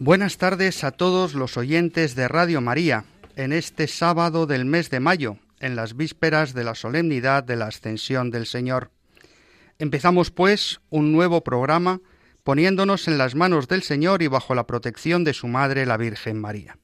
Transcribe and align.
Buenas 0.00 0.38
tardes 0.38 0.82
a 0.82 0.90
todos 0.90 1.34
los 1.34 1.56
oyentes 1.56 2.16
de 2.16 2.26
Radio 2.26 2.60
María 2.60 3.04
en 3.36 3.52
este 3.52 3.86
sábado 3.86 4.46
del 4.46 4.64
mes 4.64 4.90
de 4.90 4.98
mayo, 4.98 5.38
en 5.60 5.76
las 5.76 5.96
vísperas 5.96 6.52
de 6.52 6.64
la 6.64 6.74
solemnidad 6.74 7.44
de 7.44 7.54
la 7.54 7.68
Ascensión 7.68 8.32
del 8.32 8.46
Señor. 8.46 8.90
Empezamos, 9.78 10.32
pues, 10.32 10.80
un 10.90 11.12
nuevo 11.12 11.44
programa 11.44 12.00
poniéndonos 12.42 13.06
en 13.06 13.18
las 13.18 13.36
manos 13.36 13.68
del 13.68 13.84
Señor 13.84 14.20
y 14.22 14.26
bajo 14.26 14.56
la 14.56 14.66
protección 14.66 15.22
de 15.22 15.32
su 15.32 15.46
Madre, 15.46 15.86
la 15.86 15.96
Virgen 15.96 16.40
María. 16.40 16.76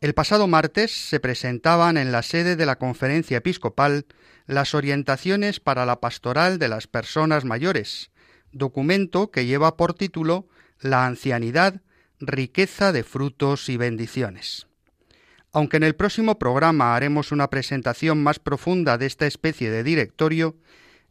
El 0.00 0.14
pasado 0.14 0.48
martes 0.48 0.90
se 0.90 1.20
presentaban 1.20 1.96
en 1.96 2.10
la 2.10 2.22
sede 2.22 2.56
de 2.56 2.66
la 2.66 2.76
Conferencia 2.76 3.36
Episcopal 3.36 4.04
las 4.46 4.74
orientaciones 4.74 5.60
para 5.60 5.86
la 5.86 6.00
pastoral 6.00 6.58
de 6.58 6.68
las 6.68 6.88
personas 6.88 7.44
mayores, 7.44 8.10
documento 8.50 9.30
que 9.30 9.46
lleva 9.46 9.76
por 9.76 9.94
título 9.94 10.48
la 10.80 11.06
ancianidad, 11.06 11.82
riqueza 12.20 12.92
de 12.92 13.04
frutos 13.04 13.68
y 13.68 13.76
bendiciones. 13.76 14.66
Aunque 15.52 15.78
en 15.78 15.82
el 15.82 15.96
próximo 15.96 16.38
programa 16.38 16.94
haremos 16.94 17.32
una 17.32 17.50
presentación 17.50 18.22
más 18.22 18.38
profunda 18.38 18.98
de 18.98 19.06
esta 19.06 19.26
especie 19.26 19.70
de 19.70 19.82
directorio, 19.82 20.56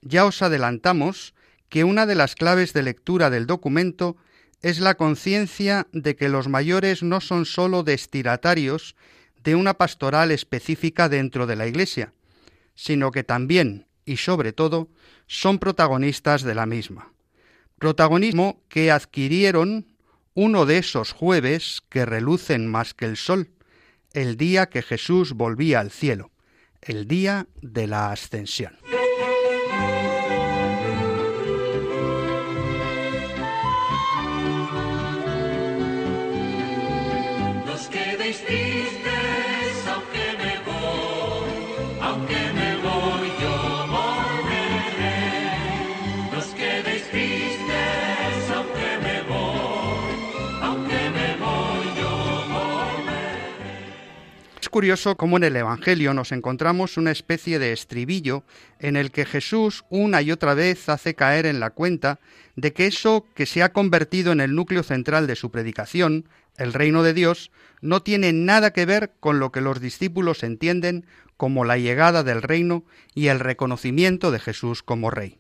ya 0.02 0.26
os 0.26 0.42
adelantamos 0.42 1.34
que 1.68 1.84
una 1.84 2.06
de 2.06 2.16
las 2.16 2.36
claves 2.36 2.74
de 2.74 2.84
lectura 2.84 3.30
del 3.30 3.48
documento 3.48 4.18
es 4.62 4.80
la 4.80 4.96
conciencia 4.96 5.88
de 5.92 6.16
que 6.16 6.30
los 6.30 6.48
mayores 6.48 7.04
no 7.04 7.22
son 7.22 7.46
sólo 7.46 7.84
destinatarios 7.84 8.96
de 9.44 9.56
una 9.56 9.76
pastoral 9.76 10.32
específica 10.32 11.10
dentro 11.10 11.48
de 11.48 11.56
la 11.56 11.68
Iglesia, 11.68 12.14
sino 12.76 13.12
que 13.12 13.24
también 13.24 13.88
y 14.06 14.18
sobre 14.18 14.54
todo 14.54 14.90
son 15.28 15.60
protagonistas 15.60 16.44
de 16.44 16.56
la 16.56 16.66
misma 16.66 17.14
protagonismo 17.80 18.62
que 18.70 18.92
adquirieron 18.92 19.88
uno 20.36 20.66
de 20.66 20.78
esos 20.78 21.12
jueves 21.12 21.82
que 21.90 22.06
relucen 22.06 22.68
más 22.68 22.94
que 22.94 23.06
el 23.06 23.18
sol, 23.18 23.50
el 24.14 24.38
día 24.38 24.68
que 24.70 24.82
Jesús 24.82 25.34
volvía 25.34 25.80
al 25.80 25.92
cielo, 25.92 26.32
el 26.82 27.08
día 27.08 27.48
de 27.62 27.88
la 27.88 28.12
ascensión. 28.12 28.78
Curioso 54.80 55.18
cómo 55.18 55.36
en 55.36 55.44
el 55.44 55.58
Evangelio 55.58 56.14
nos 56.14 56.32
encontramos 56.32 56.96
una 56.96 57.12
especie 57.12 57.60
de 57.60 57.74
estribillo 57.74 58.46
en 58.80 58.96
el 58.96 59.12
que 59.12 59.26
Jesús 59.26 59.84
una 59.90 60.22
y 60.22 60.32
otra 60.32 60.54
vez 60.54 60.88
hace 60.88 61.16
caer 61.16 61.46
en 61.46 61.60
la 61.60 61.72
cuenta 61.72 62.22
de 62.56 62.72
que 62.72 62.88
eso 62.88 63.26
que 63.36 63.46
se 63.46 63.62
ha 63.62 63.74
convertido 63.74 64.32
en 64.32 64.40
el 64.40 64.56
núcleo 64.56 64.84
central 64.84 65.28
de 65.28 65.36
su 65.36 65.52
predicación, 65.52 66.30
el 66.56 66.72
reino 66.72 67.04
de 67.04 67.14
Dios, 67.14 67.52
no 67.82 68.04
tiene 68.04 68.32
nada 68.32 68.72
que 68.72 68.86
ver 68.86 69.12
con 69.20 69.40
lo 69.40 69.52
que 69.52 69.60
los 69.60 69.82
discípulos 69.82 70.44
entienden 70.44 71.06
como 71.36 71.66
la 71.66 71.78
llegada 71.78 72.24
del 72.24 72.42
reino 72.42 72.86
y 73.14 73.28
el 73.28 73.42
reconocimiento 73.42 74.32
de 74.32 74.40
Jesús 74.40 74.82
como 74.82 75.12
rey. 75.12 75.40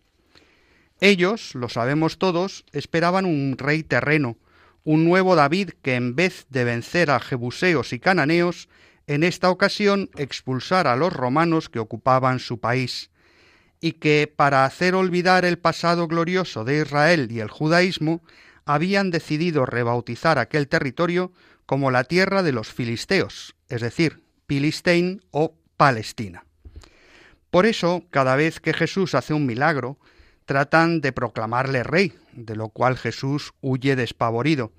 Ellos, 0.99 1.55
lo 1.55 1.69
sabemos 1.69 2.17
todos, 2.17 2.65
esperaban 2.73 3.23
un 3.23 3.55
rey 3.57 3.83
terreno, 3.83 4.35
un 4.83 5.05
nuevo 5.05 5.37
David 5.37 5.69
que 5.81 5.95
en 5.95 6.13
vez 6.13 6.45
de 6.49 6.65
vencer 6.65 7.09
a 7.09 7.21
jebuseos 7.21 7.93
y 7.93 7.99
cananeos, 7.99 8.67
en 9.09 9.23
esta 9.23 9.49
ocasión 9.49 10.11
expulsara 10.17 10.93
a 10.93 10.95
los 10.95 11.11
romanos 11.11 11.67
que 11.67 11.79
ocupaban 11.79 12.37
su 12.37 12.59
país, 12.59 13.09
y 13.81 13.93
que, 13.93 14.31
para 14.33 14.65
hacer 14.65 14.93
olvidar 14.93 15.45
el 15.45 15.57
pasado 15.57 16.07
glorioso 16.07 16.63
de 16.63 16.81
Israel 16.81 17.27
y 17.31 17.39
el 17.39 17.49
judaísmo, 17.49 18.21
habían 18.65 19.09
decidido 19.09 19.65
rebautizar 19.65 20.37
aquel 20.37 20.67
territorio 20.67 21.31
como 21.65 21.89
la 21.89 22.03
tierra 22.03 22.43
de 22.43 22.51
los 22.51 22.71
filisteos, 22.71 23.55
es 23.67 23.81
decir, 23.81 24.21
Pilistein 24.45 25.23
o 25.31 25.55
Palestina. 25.75 26.45
Por 27.49 27.65
eso, 27.65 28.03
cada 28.11 28.35
vez 28.35 28.59
que 28.59 28.73
Jesús 28.73 29.15
hace 29.15 29.33
un 29.33 29.47
milagro, 29.47 29.97
tratan 30.45 31.01
de 31.01 31.13
proclamarle 31.13 31.81
rey, 31.81 32.13
de 32.33 32.55
lo 32.55 32.69
cual 32.69 32.95
Jesús 32.95 33.53
huye 33.59 33.95
despavorido. 33.95 34.71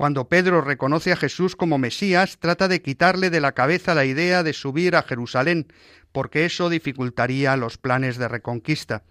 Cuando 0.00 0.30
Pedro 0.30 0.62
reconoce 0.62 1.12
a 1.12 1.16
Jesús 1.16 1.56
como 1.56 1.76
Mesías, 1.76 2.38
trata 2.38 2.68
de 2.68 2.80
quitarle 2.80 3.28
de 3.28 3.42
la 3.42 3.52
cabeza 3.52 3.94
la 3.94 4.06
idea 4.06 4.42
de 4.42 4.54
subir 4.54 4.96
a 4.96 5.02
Jerusalén, 5.02 5.66
porque 6.10 6.46
eso 6.46 6.70
dificultaría 6.70 7.54
los 7.58 7.76
planes 7.76 8.16
de 8.16 8.26
reconquista. 8.26 9.02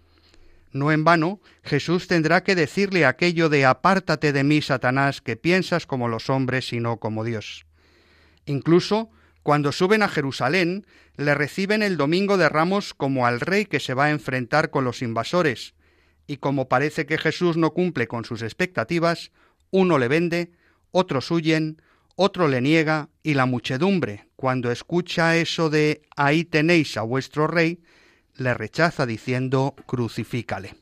No 0.72 0.90
en 0.90 1.04
vano, 1.04 1.38
Jesús 1.62 2.08
tendrá 2.08 2.42
que 2.42 2.56
decirle 2.56 3.06
aquello 3.06 3.48
de 3.48 3.66
apártate 3.66 4.32
de 4.32 4.42
mí, 4.42 4.62
Satanás, 4.62 5.20
que 5.20 5.36
piensas 5.36 5.86
como 5.86 6.08
los 6.08 6.28
hombres 6.28 6.72
y 6.72 6.80
no 6.80 6.96
como 6.96 7.22
Dios. 7.22 7.66
Incluso, 8.44 9.10
cuando 9.44 9.70
suben 9.70 10.02
a 10.02 10.08
Jerusalén, 10.08 10.88
le 11.14 11.36
reciben 11.36 11.84
el 11.84 11.98
domingo 11.98 12.36
de 12.36 12.48
Ramos 12.48 12.94
como 12.94 13.28
al 13.28 13.38
rey 13.38 13.66
que 13.66 13.78
se 13.78 13.94
va 13.94 14.06
a 14.06 14.10
enfrentar 14.10 14.70
con 14.70 14.82
los 14.82 15.02
invasores, 15.02 15.74
y 16.26 16.38
como 16.38 16.68
parece 16.68 17.06
que 17.06 17.16
Jesús 17.16 17.56
no 17.56 17.74
cumple 17.74 18.08
con 18.08 18.24
sus 18.24 18.42
expectativas, 18.42 19.30
uno 19.70 19.96
le 19.96 20.08
vende, 20.08 20.50
otros 20.90 21.30
huyen, 21.30 21.80
otro 22.16 22.48
le 22.48 22.60
niega, 22.60 23.08
y 23.22 23.34
la 23.34 23.46
muchedumbre, 23.46 24.26
cuando 24.36 24.70
escucha 24.70 25.36
eso 25.36 25.70
de 25.70 26.02
ahí 26.16 26.44
tenéis 26.44 26.96
a 26.96 27.02
vuestro 27.02 27.46
rey, 27.46 27.82
le 28.36 28.54
rechaza 28.54 29.06
diciendo 29.06 29.74
crucifícale. 29.86 30.74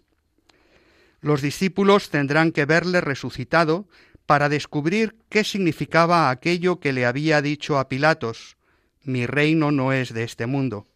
Los 1.20 1.42
discípulos 1.42 2.10
tendrán 2.10 2.52
que 2.52 2.64
verle 2.64 3.00
resucitado 3.00 3.88
para 4.26 4.48
descubrir 4.48 5.16
qué 5.28 5.42
significaba 5.42 6.30
aquello 6.30 6.80
que 6.80 6.92
le 6.92 7.06
había 7.06 7.42
dicho 7.42 7.78
a 7.78 7.88
Pilatos, 7.88 8.56
mi 9.02 9.26
reino 9.26 9.72
no 9.72 9.92
es 9.92 10.12
de 10.12 10.22
este 10.22 10.46
mundo. 10.46 10.86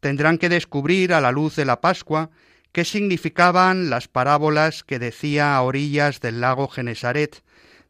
Tendrán 0.00 0.38
que 0.38 0.48
descubrir 0.48 1.12
a 1.12 1.20
la 1.20 1.32
luz 1.32 1.56
de 1.56 1.64
la 1.64 1.80
Pascua 1.80 2.30
qué 2.72 2.84
significaban 2.84 3.90
las 3.90 4.08
parábolas 4.08 4.84
que 4.84 4.98
decía 4.98 5.56
a 5.56 5.62
orillas 5.62 6.20
del 6.20 6.40
lago 6.40 6.68
Genesaret, 6.68 7.42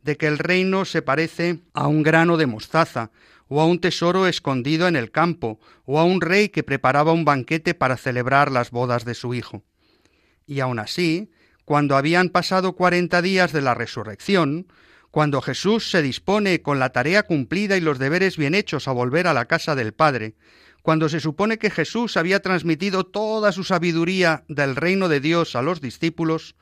de 0.02 0.16
que 0.16 0.26
el 0.26 0.38
reino 0.38 0.84
se 0.84 1.02
parece 1.02 1.60
a 1.74 1.86
un 1.86 2.02
grano 2.02 2.36
de 2.36 2.46
mostaza, 2.46 3.10
o 3.48 3.60
a 3.60 3.66
un 3.66 3.80
tesoro 3.80 4.26
escondido 4.26 4.88
en 4.88 4.96
el 4.96 5.10
campo, 5.10 5.60
o 5.84 5.98
a 5.98 6.04
un 6.04 6.20
rey 6.20 6.48
que 6.48 6.62
preparaba 6.62 7.12
un 7.12 7.24
banquete 7.24 7.74
para 7.74 7.96
celebrar 7.96 8.50
las 8.50 8.70
bodas 8.70 9.04
de 9.04 9.14
su 9.14 9.34
hijo. 9.34 9.62
Y 10.46 10.60
aun 10.60 10.78
así, 10.78 11.30
cuando 11.64 11.96
habían 11.96 12.30
pasado 12.30 12.72
cuarenta 12.72 13.22
días 13.22 13.52
de 13.52 13.60
la 13.60 13.74
resurrección, 13.74 14.66
cuando 15.10 15.42
Jesús 15.42 15.90
se 15.90 16.00
dispone 16.00 16.62
con 16.62 16.78
la 16.78 16.90
tarea 16.90 17.24
cumplida 17.24 17.76
y 17.76 17.80
los 17.80 17.98
deberes 17.98 18.38
bien 18.38 18.54
hechos 18.54 18.88
a 18.88 18.92
volver 18.92 19.26
a 19.26 19.34
la 19.34 19.44
casa 19.44 19.74
del 19.74 19.92
Padre, 19.92 20.34
cuando 20.82 21.08
se 21.08 21.20
supone 21.20 21.58
que 21.58 21.70
Jesús 21.70 22.16
había 22.16 22.40
transmitido 22.40 23.04
toda 23.04 23.52
su 23.52 23.62
sabiduría 23.62 24.44
del 24.48 24.74
reino 24.74 25.08
de 25.08 25.20
Dios 25.20 25.54
a 25.54 25.62
los 25.62 25.80
discípulos, 25.80 26.56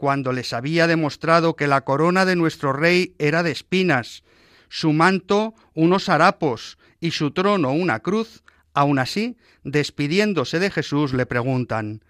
cuando 0.00 0.32
les 0.32 0.54
había 0.54 0.86
demostrado 0.86 1.56
que 1.56 1.66
la 1.66 1.82
corona 1.82 2.24
de 2.24 2.34
nuestro 2.34 2.72
Rey 2.72 3.14
era 3.18 3.42
de 3.42 3.50
espinas, 3.50 4.24
su 4.70 4.94
manto 4.94 5.54
unos 5.74 6.08
harapos 6.08 6.78
y 7.00 7.10
su 7.10 7.32
trono 7.32 7.72
una 7.72 8.00
cruz, 8.00 8.42
aun 8.72 8.98
así, 8.98 9.36
despidiéndose 9.62 10.58
de 10.58 10.70
Jesús, 10.70 11.12
le 11.12 11.26
preguntan 11.26 12.02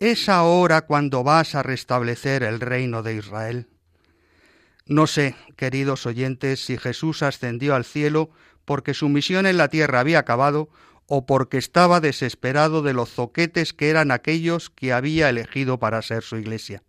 ¿Es 0.00 0.28
ahora 0.28 0.86
cuando 0.86 1.22
vas 1.22 1.54
a 1.54 1.62
restablecer 1.62 2.42
el 2.42 2.58
reino 2.58 3.04
de 3.04 3.14
Israel? 3.14 3.68
No 4.84 5.06
sé, 5.06 5.36
queridos 5.54 6.04
oyentes, 6.04 6.64
si 6.64 6.76
Jesús 6.78 7.22
ascendió 7.22 7.76
al 7.76 7.84
cielo 7.84 8.30
porque 8.64 8.92
su 8.92 9.08
misión 9.08 9.46
en 9.46 9.56
la 9.56 9.68
tierra 9.68 10.00
había 10.00 10.18
acabado 10.18 10.68
o 11.06 11.26
porque 11.26 11.58
estaba 11.58 12.00
desesperado 12.00 12.82
de 12.82 12.92
los 12.92 13.10
zoquetes 13.10 13.72
que 13.72 13.88
eran 13.88 14.10
aquellos 14.10 14.68
que 14.68 14.92
había 14.92 15.28
elegido 15.28 15.78
para 15.78 16.02
ser 16.02 16.24
su 16.24 16.38
iglesia. 16.38 16.82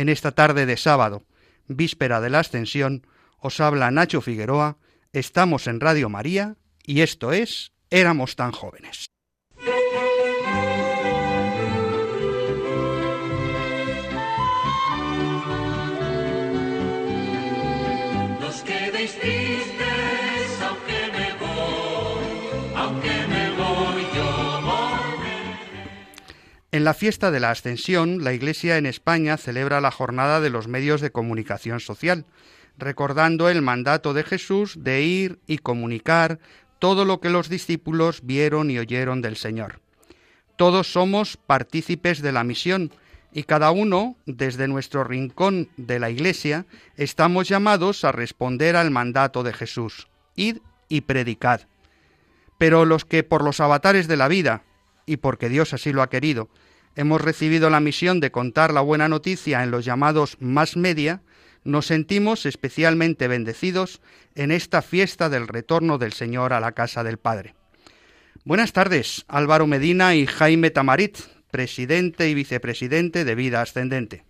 En 0.00 0.08
esta 0.08 0.32
tarde 0.32 0.64
de 0.64 0.78
sábado, 0.78 1.24
víspera 1.68 2.22
de 2.22 2.30
la 2.30 2.38
ascensión, 2.38 3.06
os 3.38 3.60
habla 3.60 3.90
Nacho 3.90 4.22
Figueroa 4.22 4.78
Estamos 5.12 5.66
en 5.66 5.78
Radio 5.78 6.08
María 6.08 6.56
y 6.82 7.02
esto 7.02 7.32
es 7.32 7.72
Éramos 7.90 8.34
tan 8.34 8.50
jóvenes. 8.50 9.09
En 26.72 26.84
la 26.84 26.94
fiesta 26.94 27.32
de 27.32 27.40
la 27.40 27.50
Ascensión, 27.50 28.22
la 28.22 28.32
Iglesia 28.32 28.76
en 28.78 28.86
España 28.86 29.36
celebra 29.36 29.80
la 29.80 29.90
jornada 29.90 30.40
de 30.40 30.50
los 30.50 30.68
medios 30.68 31.00
de 31.00 31.10
comunicación 31.10 31.80
social, 31.80 32.26
recordando 32.78 33.48
el 33.48 33.60
mandato 33.60 34.14
de 34.14 34.22
Jesús 34.22 34.74
de 34.78 35.02
ir 35.02 35.40
y 35.48 35.58
comunicar 35.58 36.38
todo 36.78 37.04
lo 37.04 37.20
que 37.20 37.28
los 37.28 37.48
discípulos 37.48 38.20
vieron 38.22 38.70
y 38.70 38.78
oyeron 38.78 39.20
del 39.20 39.36
Señor. 39.36 39.80
Todos 40.54 40.92
somos 40.92 41.36
partícipes 41.36 42.22
de 42.22 42.30
la 42.30 42.44
misión 42.44 42.92
y 43.32 43.42
cada 43.42 43.72
uno, 43.72 44.16
desde 44.26 44.68
nuestro 44.68 45.02
rincón 45.02 45.70
de 45.76 45.98
la 45.98 46.10
Iglesia, 46.10 46.66
estamos 46.96 47.48
llamados 47.48 48.04
a 48.04 48.12
responder 48.12 48.76
al 48.76 48.92
mandato 48.92 49.42
de 49.42 49.52
Jesús. 49.52 50.06
Id 50.36 50.58
y 50.88 51.00
predicad. 51.00 51.62
Pero 52.58 52.84
los 52.84 53.04
que 53.04 53.24
por 53.24 53.42
los 53.42 53.58
avatares 53.58 54.06
de 54.06 54.16
la 54.16 54.28
vida, 54.28 54.62
y 55.10 55.16
porque 55.16 55.48
Dios 55.48 55.74
así 55.74 55.92
lo 55.92 56.02
ha 56.02 56.08
querido, 56.08 56.48
hemos 56.94 57.20
recibido 57.20 57.68
la 57.68 57.80
misión 57.80 58.20
de 58.20 58.30
contar 58.30 58.72
la 58.72 58.80
buena 58.80 59.08
noticia 59.08 59.64
en 59.64 59.72
los 59.72 59.84
llamados 59.84 60.36
más 60.38 60.76
media, 60.76 61.22
nos 61.64 61.86
sentimos 61.86 62.46
especialmente 62.46 63.26
bendecidos 63.26 64.00
en 64.36 64.52
esta 64.52 64.82
fiesta 64.82 65.28
del 65.28 65.48
retorno 65.48 65.98
del 65.98 66.12
Señor 66.12 66.52
a 66.52 66.60
la 66.60 66.72
casa 66.72 67.02
del 67.02 67.18
Padre. 67.18 67.54
Buenas 68.44 68.72
tardes, 68.72 69.24
Álvaro 69.26 69.66
Medina 69.66 70.14
y 70.14 70.26
Jaime 70.26 70.70
Tamarit, 70.70 71.18
presidente 71.50 72.28
y 72.30 72.34
vicepresidente 72.34 73.24
de 73.24 73.34
Vida 73.34 73.62
Ascendente. 73.62 74.24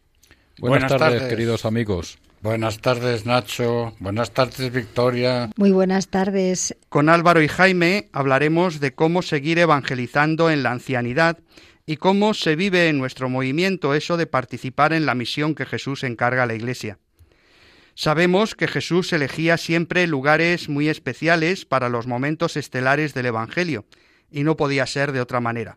Buenas, 0.58 0.90
Buenas 0.90 0.98
tardes, 0.98 1.18
tardes. 1.20 1.28
queridos 1.28 1.66
amigos. 1.66 2.18
Buenas 2.42 2.78
tardes, 2.81 3.26
Nacho. 3.26 3.94
Buenas 3.98 4.31
tardes, 4.31 4.72
Victoria. 4.72 5.50
Muy 5.56 5.72
buenas 5.72 6.08
tardes. 6.08 6.75
Con 6.88 7.10
Álvaro 7.10 7.42
y 7.42 7.48
Jaime 7.48 8.08
hablaremos 8.12 8.81
de 8.81 8.94
cómo 8.94 9.20
seguir 9.20 9.58
evangelizando 9.58 10.50
en 10.50 10.62
la 10.62 10.72
ancianidad 10.72 11.38
y 11.84 11.98
cómo 11.98 12.32
se 12.32 12.56
vive 12.56 12.88
en 12.88 12.96
nuestro 12.96 13.28
movimiento 13.28 13.92
eso 13.92 14.16
de 14.16 14.26
participar 14.26 14.94
en 14.94 15.04
la 15.04 15.14
misión 15.14 15.54
que 15.54 15.66
Jesús 15.66 16.02
encarga 16.02 16.44
a 16.44 16.46
la 16.46 16.54
Iglesia. 16.54 16.98
Sabemos 17.94 18.54
que 18.54 18.69
Jesús 18.69 19.12
elegía 19.12 19.58
siempre 19.58 20.06
lugares 20.06 20.70
muy 20.70 20.88
especiales 20.88 21.66
para 21.66 21.90
los 21.90 22.06
momentos 22.06 22.56
estelares 22.56 23.12
del 23.12 23.26
Evangelio, 23.26 23.84
y 24.31 24.44
no 24.44 24.56
podía 24.56 24.87
ser 24.87 25.12
de 25.12 25.20
otra 25.20 25.40
manera. 25.40 25.76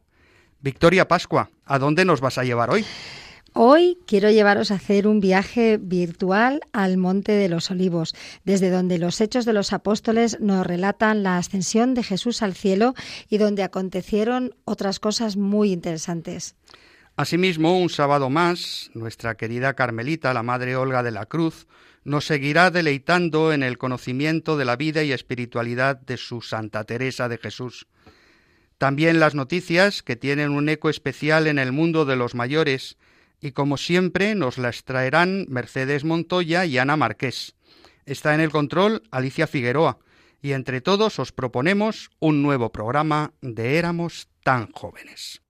Victoria 0.61 1.09
Pascua, 1.09 1.49
¿a 1.65 1.77
dónde 1.77 2.05
nos 2.05 2.21
vas 2.21 2.37
a 2.37 2.45
llevar 2.45 2.69
hoy? 2.69 2.85
Hoy 3.55 3.99
quiero 4.07 4.31
llevaros 4.31 4.71
a 4.71 4.75
hacer 4.75 5.05
un 5.05 5.19
viaje 5.19 5.77
virtual 5.77 6.61
al 6.71 6.97
Monte 6.97 7.33
de 7.33 7.49
los 7.49 7.69
Olivos, 7.69 8.15
desde 8.43 8.71
donde 8.71 8.97
los 8.97 9.21
Hechos 9.21 9.45
de 9.45 9.53
los 9.53 9.73
Apóstoles 9.73 10.39
nos 10.39 10.65
relatan 10.65 11.21
la 11.21 11.37
ascensión 11.37 11.93
de 11.93 12.01
Jesús 12.01 12.41
al 12.41 12.55
cielo 12.55 12.95
y 13.29 13.37
donde 13.37 13.61
acontecieron 13.61 14.55
otras 14.65 14.99
cosas 14.99 15.37
muy 15.37 15.71
interesantes. 15.71 16.55
Asimismo, 17.15 17.79
un 17.79 17.91
sábado 17.91 18.31
más, 18.31 18.89
nuestra 18.95 19.35
querida 19.35 19.75
Carmelita, 19.75 20.33
la 20.33 20.41
Madre 20.41 20.75
Olga 20.75 21.03
de 21.03 21.11
la 21.11 21.27
Cruz, 21.27 21.67
nos 22.03 22.25
seguirá 22.25 22.71
deleitando 22.71 23.53
en 23.53 23.61
el 23.61 23.77
conocimiento 23.77 24.57
de 24.57 24.65
la 24.65 24.77
vida 24.77 25.03
y 25.03 25.11
espiritualidad 25.11 26.01
de 26.01 26.17
su 26.17 26.41
Santa 26.41 26.85
Teresa 26.85 27.29
de 27.29 27.37
Jesús. 27.37 27.85
También 28.79 29.19
las 29.19 29.35
noticias 29.35 30.01
que 30.01 30.15
tienen 30.15 30.49
un 30.49 30.69
eco 30.69 30.89
especial 30.89 31.45
en 31.45 31.59
el 31.59 31.71
mundo 31.71 32.05
de 32.05 32.15
los 32.15 32.33
mayores, 32.33 32.97
y 33.43 33.51
como 33.51 33.75
siempre 33.75 34.35
nos 34.35 34.57
las 34.57 34.85
traerán 34.85 35.45
Mercedes 35.49 36.05
Montoya 36.05 36.65
y 36.65 36.77
Ana 36.77 36.95
Marqués. 36.95 37.55
Está 38.05 38.33
en 38.33 38.39
el 38.39 38.51
control 38.51 39.03
Alicia 39.11 39.47
Figueroa, 39.47 39.99
y 40.41 40.53
entre 40.53 40.79
todos 40.79 41.19
os 41.19 41.33
proponemos 41.33 42.09
un 42.19 42.41
nuevo 42.41 42.71
programa 42.71 43.33
de 43.41 43.77
Éramos 43.77 44.29
tan 44.43 44.71
jóvenes. 44.71 45.41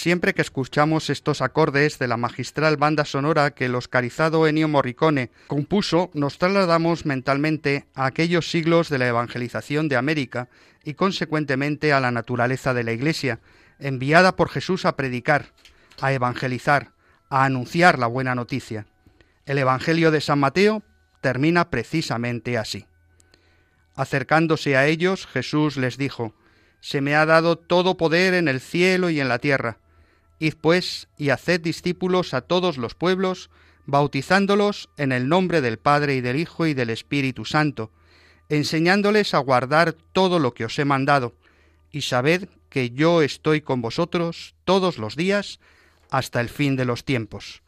Siempre 0.00 0.32
que 0.32 0.40
escuchamos 0.40 1.10
estos 1.10 1.42
acordes 1.42 1.98
de 1.98 2.08
la 2.08 2.16
magistral 2.16 2.78
banda 2.78 3.04
sonora 3.04 3.50
que 3.50 3.66
el 3.66 3.74
oscarizado 3.74 4.46
Ennio 4.46 4.66
Morricone 4.66 5.30
compuso, 5.46 6.10
nos 6.14 6.38
trasladamos 6.38 7.04
mentalmente 7.04 7.84
a 7.94 8.06
aquellos 8.06 8.50
siglos 8.50 8.88
de 8.88 8.96
la 8.96 9.08
evangelización 9.08 9.90
de 9.90 9.96
América 9.96 10.48
y 10.84 10.94
consecuentemente 10.94 11.92
a 11.92 12.00
la 12.00 12.12
naturaleza 12.12 12.72
de 12.72 12.82
la 12.82 12.92
Iglesia, 12.92 13.40
enviada 13.78 14.36
por 14.36 14.48
Jesús 14.48 14.86
a 14.86 14.96
predicar, 14.96 15.52
a 16.00 16.14
evangelizar, 16.14 16.92
a 17.28 17.44
anunciar 17.44 17.98
la 17.98 18.06
buena 18.06 18.34
noticia. 18.34 18.86
El 19.44 19.58
Evangelio 19.58 20.10
de 20.10 20.22
San 20.22 20.38
Mateo 20.38 20.82
termina 21.20 21.68
precisamente 21.68 22.56
así. 22.56 22.86
Acercándose 23.96 24.78
a 24.78 24.86
ellos, 24.86 25.26
Jesús 25.26 25.76
les 25.76 25.98
dijo, 25.98 26.32
Se 26.80 27.02
me 27.02 27.16
ha 27.16 27.26
dado 27.26 27.58
todo 27.58 27.98
poder 27.98 28.32
en 28.32 28.48
el 28.48 28.60
cielo 28.60 29.10
y 29.10 29.20
en 29.20 29.28
la 29.28 29.40
tierra. 29.40 29.76
Id 30.40 30.54
pues 30.60 31.08
y 31.16 31.28
haced 31.28 31.60
discípulos 31.60 32.34
a 32.34 32.40
todos 32.40 32.78
los 32.78 32.94
pueblos, 32.94 33.50
bautizándolos 33.86 34.88
en 34.96 35.12
el 35.12 35.28
nombre 35.28 35.60
del 35.60 35.78
Padre 35.78 36.16
y 36.16 36.22
del 36.22 36.36
Hijo 36.36 36.66
y 36.66 36.74
del 36.74 36.90
Espíritu 36.90 37.44
Santo, 37.44 37.92
enseñándoles 38.48 39.34
a 39.34 39.38
guardar 39.38 39.92
todo 39.92 40.38
lo 40.38 40.54
que 40.54 40.64
os 40.64 40.78
he 40.78 40.84
mandado, 40.84 41.34
y 41.92 42.00
sabed 42.02 42.48
que 42.70 42.90
yo 42.90 43.20
estoy 43.20 43.60
con 43.60 43.82
vosotros 43.82 44.54
todos 44.64 44.98
los 44.98 45.14
días 45.14 45.60
hasta 46.10 46.40
el 46.40 46.48
fin 46.48 46.74
de 46.74 46.86
los 46.86 47.04
tiempos. 47.04 47.62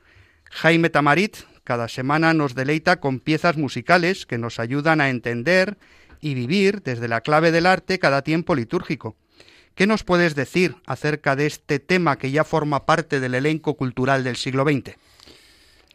Jaime 0.50 0.90
Tamarit 0.90 1.36
cada 1.64 1.88
semana 1.88 2.34
nos 2.34 2.54
deleita 2.54 3.00
con 3.00 3.20
piezas 3.20 3.56
musicales 3.56 4.26
que 4.26 4.38
nos 4.38 4.58
ayudan 4.58 5.00
a 5.00 5.10
entender 5.10 5.76
y 6.20 6.34
vivir 6.34 6.82
desde 6.82 7.08
la 7.08 7.20
clave 7.20 7.52
del 7.52 7.66
arte 7.66 7.98
cada 7.98 8.22
tiempo 8.22 8.54
litúrgico. 8.54 9.16
¿Qué 9.74 9.86
nos 9.86 10.04
puedes 10.04 10.34
decir 10.34 10.76
acerca 10.86 11.36
de 11.36 11.46
este 11.46 11.78
tema 11.78 12.18
que 12.18 12.30
ya 12.30 12.44
forma 12.44 12.84
parte 12.84 13.20
del 13.20 13.34
elenco 13.34 13.74
cultural 13.76 14.24
del 14.24 14.36
siglo 14.36 14.64
XX? 14.64 14.96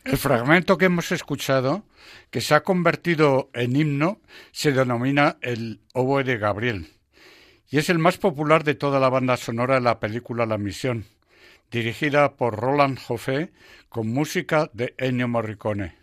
El 0.03 0.17
fragmento 0.17 0.77
que 0.77 0.85
hemos 0.85 1.11
escuchado, 1.11 1.83
que 2.31 2.41
se 2.41 2.55
ha 2.55 2.63
convertido 2.63 3.49
en 3.53 3.75
himno, 3.75 4.21
se 4.51 4.71
denomina 4.71 5.37
el 5.41 5.81
Oboe 5.93 6.23
de 6.23 6.37
Gabriel 6.37 6.87
y 7.69 7.77
es 7.77 7.89
el 7.89 7.99
más 7.99 8.17
popular 8.17 8.63
de 8.63 8.75
toda 8.75 8.99
la 8.99 9.09
banda 9.09 9.37
sonora 9.37 9.75
de 9.75 9.81
la 9.81 9.99
película 9.99 10.45
La 10.45 10.57
Misión, 10.57 11.05
dirigida 11.69 12.35
por 12.35 12.55
Roland 12.55 12.97
Joffé 12.99 13.51
con 13.89 14.07
música 14.07 14.69
de 14.73 14.95
Ennio 14.97 15.27
Morricone. 15.27 15.95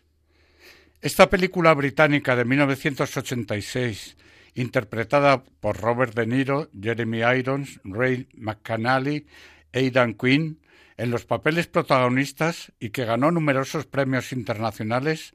Esta 1.00 1.28
película 1.28 1.72
británica 1.74 2.36
de 2.36 2.44
1986, 2.44 4.16
interpretada 4.54 5.42
por 5.60 5.80
Robert 5.80 6.14
De 6.14 6.26
Niro, 6.26 6.68
Jeremy 6.80 7.20
Irons, 7.38 7.80
Ray 7.84 8.28
McCanally, 8.34 9.26
Aidan 9.72 10.14
Quinn, 10.14 10.60
en 10.96 11.10
los 11.10 11.24
papeles 11.24 11.66
protagonistas 11.66 12.72
y 12.78 12.90
que 12.90 13.04
ganó 13.04 13.30
numerosos 13.30 13.86
premios 13.86 14.32
internacionales, 14.32 15.32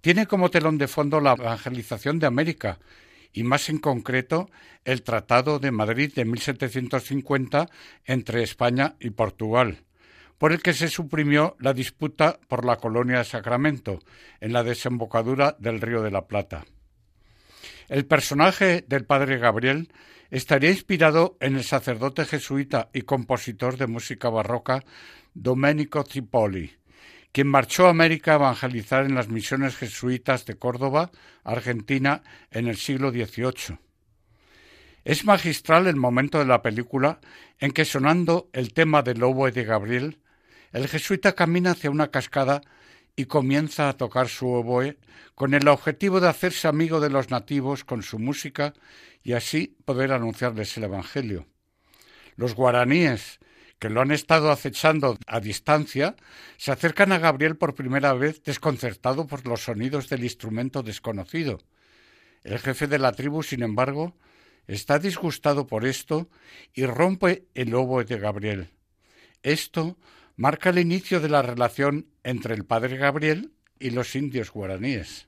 tiene 0.00 0.26
como 0.26 0.50
telón 0.50 0.78
de 0.78 0.88
fondo 0.88 1.20
la 1.20 1.32
evangelización 1.32 2.18
de 2.18 2.26
América 2.26 2.78
y 3.32 3.42
más 3.42 3.68
en 3.68 3.78
concreto 3.78 4.50
el 4.84 5.02
Tratado 5.02 5.58
de 5.58 5.70
Madrid 5.70 6.12
de 6.14 6.24
1750 6.24 7.68
entre 8.04 8.42
España 8.42 8.96
y 9.00 9.10
Portugal, 9.10 9.84
por 10.38 10.52
el 10.52 10.62
que 10.62 10.72
se 10.72 10.88
suprimió 10.88 11.56
la 11.58 11.72
disputa 11.72 12.38
por 12.48 12.64
la 12.64 12.76
colonia 12.76 13.18
de 13.18 13.24
Sacramento 13.24 13.98
en 14.40 14.52
la 14.52 14.62
desembocadura 14.62 15.56
del 15.58 15.80
Río 15.80 16.02
de 16.02 16.10
la 16.10 16.26
Plata. 16.26 16.64
El 17.88 18.04
personaje 18.04 18.84
del 18.86 19.06
padre 19.06 19.38
Gabriel 19.38 19.90
estaría 20.30 20.70
inspirado 20.70 21.38
en 21.40 21.56
el 21.56 21.64
sacerdote 21.64 22.26
jesuita 22.26 22.90
y 22.92 23.02
compositor 23.02 23.78
de 23.78 23.86
música 23.86 24.28
barroca 24.28 24.84
Domenico 25.32 26.04
Tripoli, 26.04 26.76
quien 27.32 27.46
marchó 27.46 27.86
a 27.86 27.90
América 27.90 28.32
a 28.32 28.36
evangelizar 28.36 29.06
en 29.06 29.14
las 29.14 29.28
misiones 29.28 29.76
jesuitas 29.76 30.44
de 30.44 30.56
Córdoba, 30.56 31.10
Argentina, 31.44 32.22
en 32.50 32.68
el 32.68 32.76
siglo 32.76 33.10
XVIII. 33.10 33.78
Es 35.04 35.24
magistral 35.24 35.86
el 35.86 35.96
momento 35.96 36.38
de 36.38 36.44
la 36.44 36.60
película 36.60 37.20
en 37.58 37.70
que 37.70 37.86
sonando 37.86 38.50
el 38.52 38.74
tema 38.74 39.02
del 39.02 39.20
lobo 39.20 39.50
de 39.50 39.64
Gabriel, 39.64 40.20
el 40.72 40.88
jesuita 40.88 41.32
camina 41.32 41.70
hacia 41.70 41.90
una 41.90 42.10
cascada 42.10 42.60
y 43.18 43.26
comienza 43.26 43.88
a 43.88 43.96
tocar 43.96 44.28
su 44.28 44.46
oboe 44.46 44.96
con 45.34 45.52
el 45.52 45.66
objetivo 45.66 46.20
de 46.20 46.28
hacerse 46.28 46.68
amigo 46.68 47.00
de 47.00 47.10
los 47.10 47.30
nativos 47.30 47.82
con 47.82 48.04
su 48.04 48.20
música 48.20 48.74
y 49.24 49.32
así 49.32 49.76
poder 49.84 50.12
anunciarles 50.12 50.76
el 50.76 50.84
Evangelio. 50.84 51.48
Los 52.36 52.54
guaraníes, 52.54 53.40
que 53.80 53.90
lo 53.90 54.02
han 54.02 54.12
estado 54.12 54.52
acechando 54.52 55.18
a 55.26 55.40
distancia, 55.40 56.14
se 56.58 56.70
acercan 56.70 57.10
a 57.10 57.18
Gabriel 57.18 57.56
por 57.56 57.74
primera 57.74 58.12
vez 58.12 58.40
desconcertado 58.44 59.26
por 59.26 59.44
los 59.48 59.64
sonidos 59.64 60.08
del 60.08 60.22
instrumento 60.22 60.84
desconocido. 60.84 61.58
El 62.44 62.60
jefe 62.60 62.86
de 62.86 63.00
la 63.00 63.10
tribu, 63.10 63.42
sin 63.42 63.64
embargo, 63.64 64.16
está 64.68 65.00
disgustado 65.00 65.66
por 65.66 65.86
esto 65.86 66.30
y 66.72 66.86
rompe 66.86 67.48
el 67.54 67.70
lobo 67.70 68.04
de 68.04 68.16
Gabriel. 68.16 68.70
Esto 69.42 69.98
marca 70.36 70.70
el 70.70 70.78
inicio 70.78 71.18
de 71.18 71.30
la 71.30 71.42
relación 71.42 72.06
entre 72.28 72.54
el 72.54 72.66
padre 72.66 72.98
Gabriel 72.98 73.52
y 73.78 73.90
los 73.90 74.14
indios 74.14 74.52
guaraníes. 74.52 75.27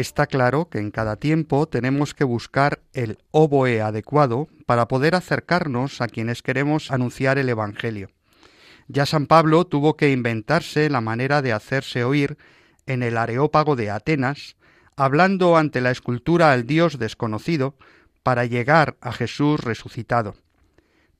Está 0.00 0.26
claro 0.26 0.70
que 0.70 0.78
en 0.78 0.90
cada 0.90 1.16
tiempo 1.16 1.68
tenemos 1.68 2.14
que 2.14 2.24
buscar 2.24 2.80
el 2.94 3.18
oboe 3.32 3.82
adecuado 3.82 4.48
para 4.64 4.88
poder 4.88 5.14
acercarnos 5.14 6.00
a 6.00 6.08
quienes 6.08 6.40
queremos 6.40 6.90
anunciar 6.90 7.36
el 7.36 7.50
Evangelio. 7.50 8.08
Ya 8.88 9.04
San 9.04 9.26
Pablo 9.26 9.66
tuvo 9.66 9.98
que 9.98 10.10
inventarse 10.10 10.88
la 10.88 11.02
manera 11.02 11.42
de 11.42 11.52
hacerse 11.52 12.02
oír 12.02 12.38
en 12.86 13.02
el 13.02 13.18
Areópago 13.18 13.76
de 13.76 13.90
Atenas, 13.90 14.56
hablando 14.96 15.58
ante 15.58 15.82
la 15.82 15.90
escultura 15.90 16.50
al 16.50 16.66
Dios 16.66 16.98
desconocido, 16.98 17.76
para 18.22 18.46
llegar 18.46 18.96
a 19.02 19.12
Jesús 19.12 19.60
resucitado. 19.60 20.34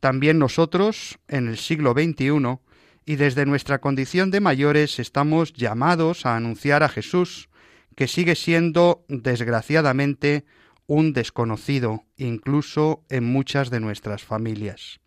También 0.01 0.39
nosotros, 0.39 1.19
en 1.29 1.49
el 1.49 1.59
siglo 1.59 1.93
XXI, 1.93 2.61
y 3.05 3.17
desde 3.17 3.45
nuestra 3.45 3.79
condición 3.79 4.31
de 4.31 4.41
mayores, 4.41 4.99
estamos 4.99 5.53
llamados 5.53 6.25
a 6.25 6.35
anunciar 6.35 6.83
a 6.83 6.89
Jesús, 6.89 7.50
que 7.97 8.09
sigue 8.09 8.35
siendo, 8.35 9.05
desgraciadamente, 9.09 10.45
un 10.87 11.13
desconocido, 11.13 12.05
incluso 12.17 13.05
en 13.09 13.25
muchas 13.25 13.71
de 13.71 13.81
nuestras 13.81 14.25
familias. 14.25 15.01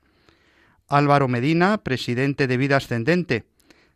Álvaro 0.87 1.27
Medina, 1.27 1.83
presidente 1.83 2.47
de 2.47 2.57
Vida 2.57 2.77
Ascendente, 2.77 3.45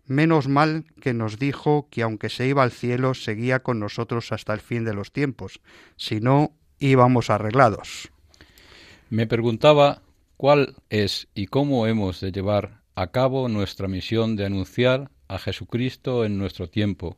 menos 0.05 0.47
mal 0.47 0.85
que 1.01 1.13
nos 1.13 1.37
dijo 1.37 1.87
que 1.89 2.01
aunque 2.01 2.29
se 2.29 2.47
iba 2.47 2.63
al 2.63 2.71
cielo, 2.71 3.13
seguía 3.13 3.59
con 3.59 3.79
nosotros 3.79 4.31
hasta 4.31 4.53
el 4.53 4.61
fin 4.61 4.83
de 4.83 4.93
los 4.93 5.11
tiempos, 5.11 5.61
si 5.95 6.19
no, 6.19 6.51
íbamos 6.79 7.29
arreglados. 7.29 8.09
Me 9.09 9.27
preguntaba 9.27 10.01
cuál 10.37 10.75
es 10.89 11.27
y 11.33 11.47
cómo 11.47 11.87
hemos 11.87 12.19
de 12.19 12.31
llevar 12.31 12.81
a 12.95 13.11
cabo 13.11 13.47
nuestra 13.47 13.87
misión 13.87 14.35
de 14.35 14.45
anunciar 14.45 15.11
a 15.27 15.39
Jesucristo 15.39 16.25
en 16.25 16.37
nuestro 16.37 16.69
tiempo, 16.69 17.17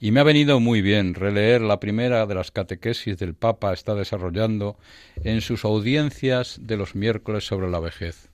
y 0.00 0.10
me 0.10 0.20
ha 0.20 0.24
venido 0.24 0.60
muy 0.60 0.82
bien 0.82 1.14
releer 1.14 1.60
la 1.60 1.80
primera 1.80 2.26
de 2.26 2.34
las 2.34 2.50
catequesis 2.50 3.16
del 3.18 3.34
Papa 3.34 3.72
está 3.72 3.94
desarrollando 3.94 4.76
en 5.24 5.40
sus 5.40 5.64
audiencias 5.64 6.58
de 6.60 6.76
los 6.76 6.94
miércoles 6.94 7.46
sobre 7.46 7.70
la 7.70 7.80
vejez. 7.80 8.28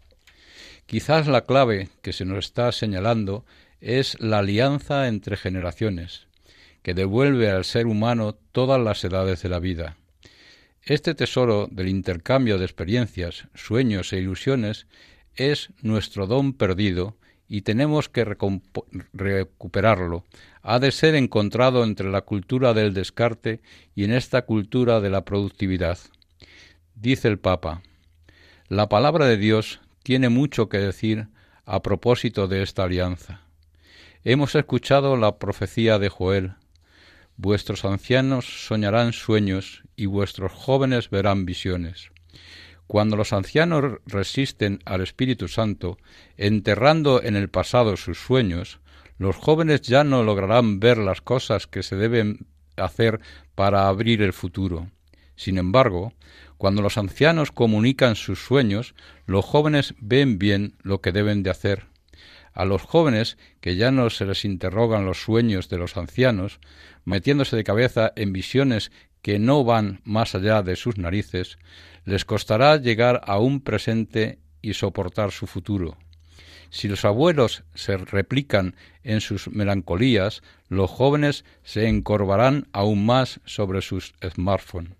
Quizás 0.87 1.29
la 1.29 1.45
clave 1.45 1.89
que 2.03 2.13
se 2.13 2.25
nos 2.25 2.47
está 2.47 2.73
señalando 2.73 3.45
es 3.81 4.21
la 4.21 4.39
alianza 4.39 5.09
entre 5.09 5.37
generaciones, 5.37 6.27
que 6.83 6.95
devuelve 6.95 7.51
al 7.51 7.65
ser 7.65 7.87
humano 7.87 8.35
todas 8.53 8.81
las 8.81 9.03
edades 9.05 9.43
de 9.43 9.49
la 9.49 9.61
vida. 9.61 9.97
Este 10.83 11.15
tesoro 11.15 11.69
del 11.71 11.89
intercambio 11.89 12.59
de 12.59 12.65
experiencias, 12.65 13.47
sueños 13.55 14.13
e 14.13 14.19
ilusiones 14.19 14.87
es 15.37 15.71
nuestro 15.81 16.27
don 16.27 16.53
perdido 16.53 17.17
y 17.53 17.61
tenemos 17.61 18.09
que 18.09 18.25
recuperarlo 19.13 20.25
ha 20.63 20.79
de 20.79 20.91
ser 20.91 21.15
encontrado 21.15 21.85
entre 21.85 22.11
la 22.11 22.23
cultura 22.23 22.73
del 22.73 22.95
descarte 22.95 23.61
y 23.95 24.05
en 24.05 24.13
esta 24.15 24.47
cultura 24.47 25.03
de 25.03 25.11
la 25.11 25.27
productividad. 25.27 25.99
Dice 26.95 27.29
el 27.29 27.39
Papa, 27.39 27.83
la 28.69 28.89
palabra 28.89 29.27
de 29.27 29.37
Dios 29.37 29.81
tiene 30.03 30.31
mucho 30.31 30.71
que 30.71 30.79
decir 30.79 31.27
a 31.67 31.83
propósito 31.83 32.49
de 32.49 32.63
esta 32.63 32.85
alianza. 32.85 33.43
Hemos 34.25 34.55
escuchado 34.55 35.19
la 35.19 35.37
profecía 35.37 35.99
de 35.99 36.09
Joel, 36.09 36.55
vuestros 37.37 37.85
ancianos 37.85 38.67
soñarán 38.67 39.13
sueños 39.13 39.83
y 39.95 40.07
vuestros 40.07 40.53
jóvenes 40.53 41.11
verán 41.11 41.45
visiones. 41.45 42.13
Cuando 42.93 43.17
los 43.17 43.33
ancianos 43.33 44.01
resisten 44.05 44.81
al 44.85 45.01
Espíritu 45.01 45.49
Santo, 45.49 45.97
enterrando 46.37 47.23
en 47.23 47.37
el 47.37 47.49
pasado 47.49 47.97
sus 47.97 48.19
sueños, 48.19 48.81
los 49.17 49.35
jóvenes 49.35 49.81
ya 49.81 50.05
no 50.05 50.23
lograrán 50.23 50.79
ver 50.79 50.99
las 50.99 51.23
cosas 51.23 51.67
que 51.67 51.83
se 51.83 51.97
deben 51.97 52.49
hacer 52.77 53.21
para 53.55 53.89
abrir 53.89 54.21
el 54.21 54.35
futuro. 54.35 54.91
Sin 55.37 55.57
embargo, 55.57 56.13
cuando 56.59 56.83
los 56.83 56.99
ancianos 56.99 57.51
comunican 57.51 58.15
sus 58.15 58.45
sueños, 58.45 58.95
los 59.25 59.43
jóvenes 59.43 59.95
ven 59.99 60.39
bien 60.39 60.75
lo 60.83 61.01
que 61.01 61.13
deben 61.13 61.43
de 61.43 61.49
hacer. 61.49 61.87
A 62.53 62.67
los 62.67 62.83
jóvenes, 62.83 63.39
que 63.63 63.77
ya 63.77 63.91
no 63.91 64.11
se 64.11 64.27
les 64.27 64.45
interrogan 64.45 65.07
los 65.07 65.23
sueños 65.23 65.71
de 65.71 65.79
los 65.79 65.97
ancianos, 65.97 66.61
metiéndose 67.07 67.57
de 67.57 67.65
cabeza 67.65 68.13
en 68.17 68.35
visiones 68.35 68.93
que 69.23 69.39
no 69.39 69.65
van 69.65 70.01
más 70.05 70.35
allá 70.35 70.63
de 70.63 70.77
sus 70.77 70.99
narices, 70.99 71.57
les 72.05 72.25
costará 72.25 72.77
llegar 72.77 73.21
a 73.25 73.39
un 73.39 73.61
presente 73.61 74.39
y 74.61 74.75
soportar 74.75 75.31
su 75.31 75.47
futuro. 75.47 75.97
Si 76.71 76.89
los 76.89 77.05
abuelos 77.05 77.65
se 77.75 77.99
replican 77.99 78.77
en 79.05 79.21
sus 79.21 79.49
melancolías, 79.49 80.43
los 80.69 80.91
jóvenes 80.91 81.45
se 81.63 81.87
encorvarán 81.87 82.67
aún 82.73 83.05
más 83.05 83.41
sobre 83.45 83.83
sus 83.83 84.15
smartphones. 84.23 84.95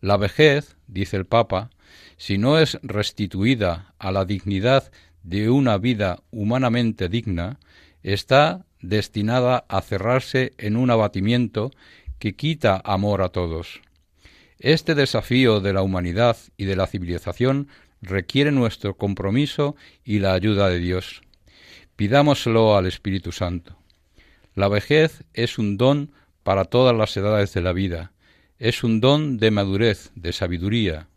La 0.00 0.16
vejez, 0.16 0.76
dice 0.86 1.16
el 1.16 1.26
Papa, 1.26 1.70
si 2.16 2.38
no 2.38 2.58
es 2.58 2.78
restituida 2.82 3.94
a 3.98 4.12
la 4.12 4.24
dignidad 4.24 4.92
de 5.22 5.50
una 5.50 5.78
vida 5.78 6.22
humanamente 6.30 7.08
digna, 7.08 7.58
está 8.02 8.66
destinada 8.80 9.64
a 9.68 9.80
cerrarse 9.80 10.52
en 10.58 10.76
un 10.76 10.90
abatimiento 10.90 11.70
que 12.18 12.36
quita 12.36 12.80
amor 12.84 13.22
a 13.22 13.30
todos. 13.30 13.80
Este 14.58 14.94
desafío 14.94 15.60
de 15.60 15.72
la 15.72 15.82
humanidad 15.82 16.36
y 16.56 16.64
de 16.64 16.76
la 16.76 16.86
civilización 16.86 17.68
requiere 18.00 18.52
nuestro 18.52 18.96
compromiso 18.96 19.76
y 20.04 20.20
la 20.20 20.34
ayuda 20.34 20.68
de 20.68 20.78
Dios. 20.78 21.22
Pidámoslo 21.96 22.76
al 22.76 22.86
Espíritu 22.86 23.32
Santo. 23.32 23.76
La 24.54 24.68
vejez 24.68 25.24
es 25.32 25.58
un 25.58 25.76
don 25.76 26.12
para 26.42 26.64
todas 26.64 26.96
las 26.96 27.16
edades 27.16 27.52
de 27.54 27.62
la 27.62 27.72
vida, 27.72 28.12
es 28.58 28.84
un 28.84 29.00
don 29.00 29.38
de 29.38 29.50
madurez, 29.50 30.12
de 30.14 30.32
sabiduría. 30.32 31.08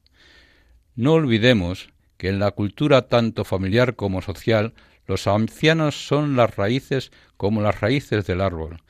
No 0.95 1.13
olvidemos 1.13 1.89
que 2.17 2.29
en 2.29 2.39
la 2.39 2.51
cultura 2.51 3.07
tanto 3.07 3.43
familiar 3.43 3.95
como 3.95 4.21
social 4.21 4.73
los 5.05 5.27
ancianos 5.27 6.07
son 6.07 6.35
las 6.35 6.55
raíces 6.55 7.11
como 7.37 7.61
las 7.61 7.79
raíces 7.79 8.25
del 8.25 8.41
árbol. 8.41 8.81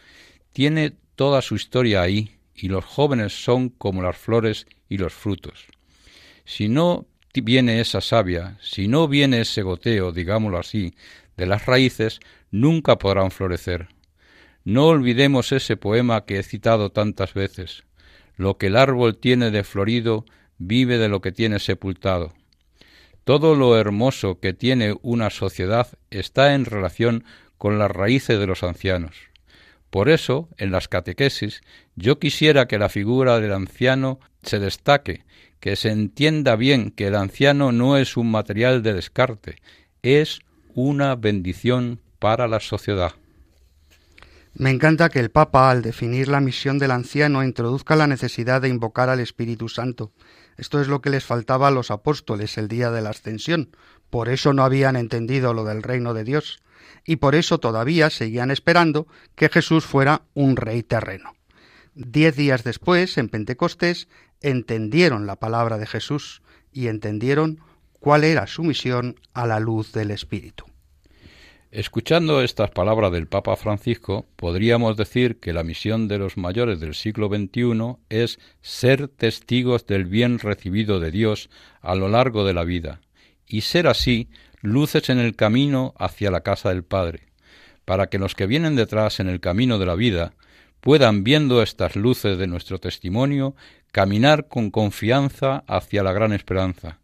Tiene 0.54 0.94
toda 1.16 1.42
su 1.42 1.56
historia 1.56 2.02
ahí 2.02 2.37
y 2.58 2.68
los 2.68 2.84
jóvenes 2.84 3.44
son 3.44 3.70
como 3.70 4.02
las 4.02 4.18
flores 4.18 4.66
y 4.90 4.98
los 4.98 5.14
frutos. 5.14 5.68
Si 6.44 6.68
no 6.68 7.06
viene 7.34 7.80
esa 7.80 8.02
savia, 8.02 8.58
si 8.62 8.88
no 8.88 9.08
viene 9.08 9.42
ese 9.42 9.62
goteo, 9.62 10.12
digámoslo 10.12 10.58
así, 10.58 10.96
de 11.38 11.46
las 11.46 11.68
raíces, 11.68 12.20
nunca 12.50 12.98
podrán 12.98 13.30
florecer. 13.30 13.90
No 14.64 14.88
olvidemos 14.88 15.52
ese 15.52 15.78
poema 15.78 16.26
que 16.26 16.40
he 16.40 16.44
citado 16.44 16.92
tantas 16.92 17.34
veces. 17.34 17.84
Lo 18.36 18.58
que 18.58 18.68
el 18.68 18.76
árbol 18.76 19.18
tiene 19.18 19.52
de 19.52 19.64
florido 19.64 20.26
vive 20.58 20.98
de 20.98 21.10
lo 21.10 21.22
que 21.22 21.32
tiene 21.32 21.60
sepultado. 21.60 22.34
Todo 23.24 23.56
lo 23.56 23.78
hermoso 23.78 24.40
que 24.40 24.54
tiene 24.54 24.96
una 25.02 25.30
sociedad 25.30 25.88
está 26.10 26.56
en 26.56 26.66
relación 26.66 27.24
con 27.58 27.78
las 27.78 27.92
raíces 27.92 28.40
de 28.40 28.48
los 28.48 28.64
ancianos. 28.64 29.16
Por 29.90 30.10
eso, 30.10 30.50
en 30.58 30.72
las 30.72 30.88
catequesis, 30.88 31.62
yo 31.96 32.20
quisiera 32.20 32.68
que 32.68 32.78
la 32.78 32.90
figura 32.90 33.40
del 33.40 33.54
anciano 33.54 34.20
se 34.44 34.60
destaque, 34.60 35.24
que 35.60 35.76
se 35.76 35.90
entienda 35.90 36.56
bien 36.56 36.92
que 36.92 37.08
el 37.08 37.16
anciano 37.16 37.72
no 37.72 37.98
es 37.98 38.18
un 38.18 38.30
material 38.30 38.84
de 38.84 38.94
descarte, 38.94 39.58
es 40.02 40.40
una 40.74 41.16
bendición 41.16 42.00
para 42.20 42.48
la 42.48 42.60
sociedad. 42.60 43.14
Me 44.54 44.72
encanta 44.72 45.10
que 45.10 45.20
el 45.20 45.30
Papa, 45.30 45.70
al 45.70 45.84
definir 45.84 46.28
la 46.28 46.40
misión 46.40 46.80
del 46.80 46.90
anciano, 46.90 47.44
introduzca 47.44 47.96
la 47.96 48.08
necesidad 48.08 48.60
de 48.62 48.70
invocar 48.70 49.08
al 49.08 49.20
Espíritu 49.20 49.70
Santo. 49.70 50.12
Esto 50.58 50.82
es 50.82 50.88
lo 50.88 51.00
que 51.00 51.12
les 51.12 51.24
faltaba 51.24 51.68
a 51.68 51.72
los 51.72 51.92
apóstoles 51.92 52.58
el 52.58 52.68
día 52.68 52.90
de 52.90 53.04
la 53.04 53.12
ascensión. 53.12 53.70
Por 54.10 54.30
eso 54.30 54.54
no 54.54 54.64
habían 54.64 54.96
entendido 54.96 55.54
lo 55.54 55.64
del 55.64 55.84
reino 55.84 56.16
de 56.16 56.24
Dios. 56.24 56.60
Y 57.08 57.16
por 57.16 57.34
eso 57.34 57.58
todavía 57.58 58.12
seguían 58.12 58.52
esperando 58.52 59.08
que 59.34 59.50
Jesús 59.50 59.86
fuera 59.86 60.22
un 60.36 60.58
rey 60.58 60.84
terreno. 60.84 61.34
Diez 61.96 62.36
días 62.36 62.64
después, 62.64 63.18
en 63.18 63.30
Pentecostés, 63.30 64.08
entendieron 64.42 65.26
la 65.26 65.38
palabra 65.38 65.80
de 65.80 65.88
Jesús 65.88 66.44
y 66.72 66.90
entendieron 66.90 67.60
cuál 68.00 68.24
era 68.24 68.46
su 68.46 68.64
misión 68.64 69.16
a 69.34 69.48
la 69.48 69.60
luz 69.60 69.94
del 69.94 70.12
Espíritu. 70.12 70.66
Escuchando 71.72 72.42
estas 72.42 72.72
palabras 72.72 73.12
del 73.12 73.28
Papa 73.28 73.56
Francisco, 73.56 74.26
podríamos 74.36 74.96
decir 74.96 75.40
que 75.40 75.54
la 75.54 75.64
misión 75.64 76.08
de 76.08 76.18
los 76.18 76.38
mayores 76.38 76.80
del 76.80 76.94
siglo 76.94 77.30
XXI 77.30 77.98
es 78.10 78.40
ser 78.62 79.08
testigos 79.08 79.86
del 79.86 80.06
bien 80.06 80.40
recibido 80.40 81.00
de 81.00 81.12
Dios 81.12 81.50
a 81.82 81.96
lo 81.96 82.10
largo 82.10 82.46
de 82.46 82.54
la 82.54 82.64
vida, 82.64 83.02
y 83.46 83.62
ser 83.62 83.88
así 83.88 84.30
luces 84.68 85.10
en 85.10 85.20
el 85.20 85.36
camino 85.36 85.94
hacia 85.98 86.32
la 86.32 86.42
casa 86.42 86.70
del 86.70 86.84
Padre, 86.84 87.22
para 87.86 88.08
que 88.08 88.20
los 88.20 88.36
que 88.36 88.48
vienen 88.48 88.76
detrás 88.76 89.20
en 89.20 89.30
el 89.30 89.40
camino 89.40 89.80
de 89.80 89.86
la 89.86 89.96
vida 89.96 90.34
puedan, 90.82 91.24
viendo 91.24 91.62
estas 91.64 91.96
luces 91.96 92.38
de 92.38 92.48
nuestro 92.48 92.80
testimonio, 92.80 93.56
caminar 93.92 94.48
con 94.48 94.70
confianza 94.70 95.64
hacia 95.68 96.04
la 96.04 96.14
gran 96.14 96.34
esperanza. 96.34 97.00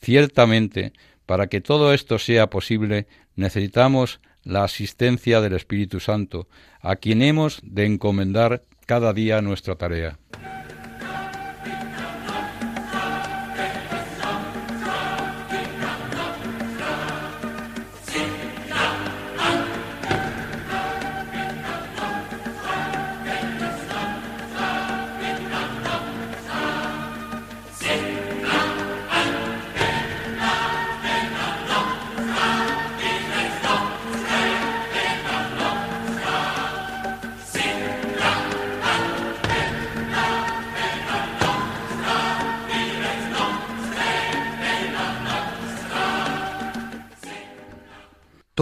Ciertamente, 0.00 0.92
para 1.26 1.48
que 1.48 1.60
todo 1.60 1.92
esto 1.92 2.18
sea 2.18 2.48
posible, 2.48 3.06
necesitamos 3.34 4.20
la 4.44 4.64
asistencia 4.64 5.40
del 5.40 5.54
Espíritu 5.54 6.00
Santo, 6.00 6.48
a 6.80 6.96
quien 6.96 7.22
hemos 7.22 7.60
de 7.62 7.86
encomendar 7.86 8.62
cada 8.86 9.12
día 9.12 9.42
nuestra 9.42 9.74
tarea. 9.74 10.18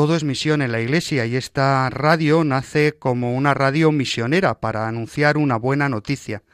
Todo 0.07 0.14
es 0.14 0.23
misión 0.23 0.62
en 0.62 0.71
la 0.71 0.81
Iglesia 0.81 1.27
y 1.27 1.35
esta 1.35 1.90
radio 1.90 2.45
nace 2.45 2.92
como 2.92 3.35
una 3.35 3.55
radio 3.55 3.90
misionera 3.90 4.61
para 4.61 4.87
anunciar 4.87 5.37
una 5.37 5.57
buena 5.57 5.88
noticia. 5.88 6.45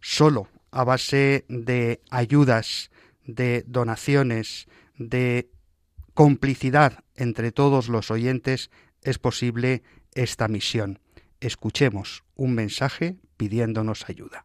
Solo 0.00 0.46
a 0.70 0.84
base 0.84 1.44
de 1.48 2.00
ayudas, 2.10 2.92
de 3.26 3.64
donaciones, 3.66 4.68
de 4.98 5.50
complicidad 6.14 7.02
entre 7.16 7.50
todos 7.50 7.88
los 7.88 8.12
oyentes 8.12 8.70
es 9.02 9.18
posible 9.18 9.82
esta 10.14 10.46
misión. 10.46 11.00
Escuchemos 11.40 12.22
un 12.36 12.54
mensaje 12.54 13.16
pidiéndonos 13.36 14.08
ayuda. 14.08 14.44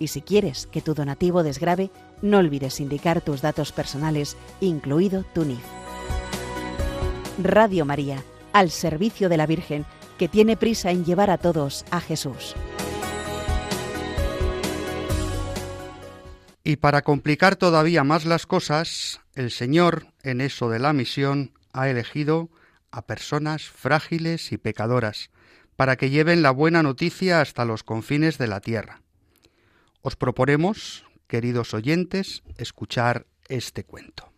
Y 0.00 0.08
si 0.08 0.22
quieres 0.22 0.66
que 0.66 0.80
tu 0.80 0.94
donativo 0.94 1.42
desgrabe, 1.42 1.90
no 2.22 2.38
olvides 2.38 2.80
indicar 2.80 3.20
tus 3.20 3.42
datos 3.42 3.70
personales, 3.70 4.36
incluido 4.60 5.24
tu 5.34 5.44
NIF. 5.44 5.60
Radio 7.42 7.84
María, 7.84 8.24
al 8.54 8.70
servicio 8.70 9.28
de 9.28 9.36
la 9.36 9.46
Virgen, 9.46 9.84
que 10.18 10.26
tiene 10.26 10.56
prisa 10.56 10.90
en 10.90 11.04
llevar 11.04 11.30
a 11.30 11.36
todos 11.36 11.84
a 11.90 12.00
Jesús. 12.00 12.56
Y 16.64 16.76
para 16.76 17.02
complicar 17.02 17.56
todavía 17.56 18.02
más 18.02 18.24
las 18.24 18.46
cosas, 18.46 19.20
el 19.34 19.50
Señor, 19.50 20.06
en 20.22 20.40
eso 20.40 20.70
de 20.70 20.78
la 20.78 20.94
misión, 20.94 21.52
ha 21.74 21.90
elegido 21.90 22.48
a 22.90 23.02
personas 23.02 23.64
frágiles 23.68 24.50
y 24.52 24.56
pecadoras, 24.56 25.30
para 25.76 25.96
que 25.96 26.08
lleven 26.08 26.40
la 26.40 26.52
buena 26.52 26.82
noticia 26.82 27.42
hasta 27.42 27.66
los 27.66 27.82
confines 27.82 28.38
de 28.38 28.46
la 28.46 28.60
tierra. 28.60 29.02
Os 30.02 30.16
proponemos, 30.16 31.04
queridos 31.26 31.74
oyentes, 31.74 32.42
escuchar 32.56 33.26
este 33.48 33.84
cuento. 33.84 34.32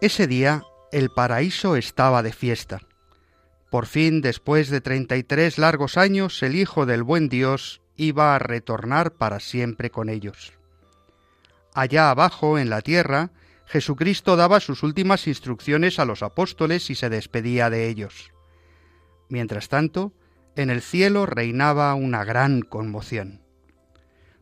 Ese 0.00 0.26
día 0.26 0.62
el 0.92 1.10
paraíso 1.10 1.76
estaba 1.76 2.22
de 2.22 2.32
fiesta. 2.32 2.80
Por 3.70 3.86
fin, 3.86 4.20
después 4.22 4.70
de 4.70 4.80
treinta 4.80 5.16
y 5.16 5.24
tres 5.24 5.58
largos 5.58 5.98
años, 5.98 6.42
el 6.42 6.54
Hijo 6.56 6.86
del 6.86 7.02
buen 7.02 7.28
Dios 7.28 7.82
iba 7.96 8.34
a 8.34 8.38
retornar 8.38 9.12
para 9.12 9.40
siempre 9.40 9.90
con 9.90 10.08
ellos. 10.08 10.54
Allá 11.74 12.10
abajo, 12.10 12.58
en 12.58 12.70
la 12.70 12.80
tierra, 12.80 13.30
Jesucristo 13.66 14.36
daba 14.36 14.60
sus 14.60 14.82
últimas 14.82 15.26
instrucciones 15.26 15.98
a 15.98 16.04
los 16.04 16.22
apóstoles 16.22 16.88
y 16.90 16.94
se 16.94 17.10
despedía 17.10 17.68
de 17.68 17.88
ellos. 17.88 18.33
Mientras 19.28 19.68
tanto, 19.68 20.12
en 20.56 20.70
el 20.70 20.82
cielo 20.82 21.26
reinaba 21.26 21.94
una 21.94 22.24
gran 22.24 22.62
conmoción. 22.62 23.40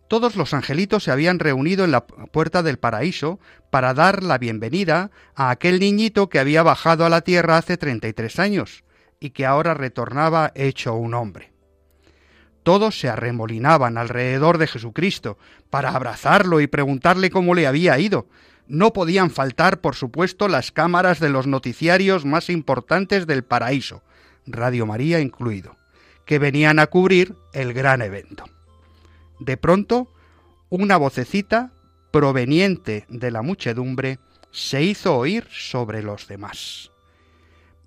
Todos 0.09 0.37
los 0.37 0.53
angelitos 0.53 1.05
se 1.05 1.11
habían 1.11 1.39
reunido 1.39 1.85
en 1.85 1.91
la 1.91 2.07
puerta 2.07 2.63
del 2.63 2.79
paraíso 2.79 3.41
para 3.71 3.95
dar 3.95 4.23
la 4.23 4.37
bienvenida 4.37 5.11
a 5.35 5.49
aquel 5.49 5.81
niñito 5.81 6.29
que 6.29 6.39
había 6.39 6.63
bajado 6.63 7.07
a 7.07 7.09
la 7.09 7.23
tierra 7.23 7.57
hace 7.57 7.79
treinta 7.79 8.09
y 8.09 8.13
tres 8.13 8.39
años 8.39 8.85
y 9.21 9.31
que 9.31 9.47
ahora 9.47 9.73
retornaba 9.73 10.53
hecho 10.55 10.95
un 10.95 11.15
hombre. 11.15 11.53
Todos 12.63 13.01
se 13.01 13.09
arremolinaban 13.09 13.97
alrededor 13.97 14.59
de 14.59 14.67
Jesucristo 14.67 15.39
para 15.71 15.91
abrazarlo 15.91 16.61
y 16.61 16.67
preguntarle 16.67 17.31
cómo 17.31 17.55
le 17.55 17.67
había 17.67 17.99
ido. 17.99 18.27
No 18.67 18.93
podían 18.93 19.31
faltar, 19.31 19.81
por 19.81 19.97
supuesto, 19.97 20.47
las 20.47 20.73
cámaras 20.73 21.21
de 21.21 21.31
los 21.31 21.47
noticiarios 21.47 22.25
más 22.25 22.51
importantes 22.51 23.27
del 23.27 23.45
paraíso, 23.45 24.03
Radio 24.47 24.87
María 24.87 25.21
incluido, 25.21 25.77
que 26.25 26.39
venían 26.39 26.79
a 26.79 26.87
cubrir 26.87 27.35
el 27.53 27.73
gran 27.73 28.03
evento. 28.03 28.45
De 29.39 29.57
pronto, 29.57 30.09
una 30.69 30.97
vocecita 30.97 31.73
proveniente 32.11 33.07
de 33.09 33.31
la 33.31 33.43
muchedumbre 33.43 34.19
se 34.51 34.83
hizo 34.83 35.17
oír 35.17 35.47
sobre 35.51 36.03
los 36.03 36.29
demás. 36.29 36.91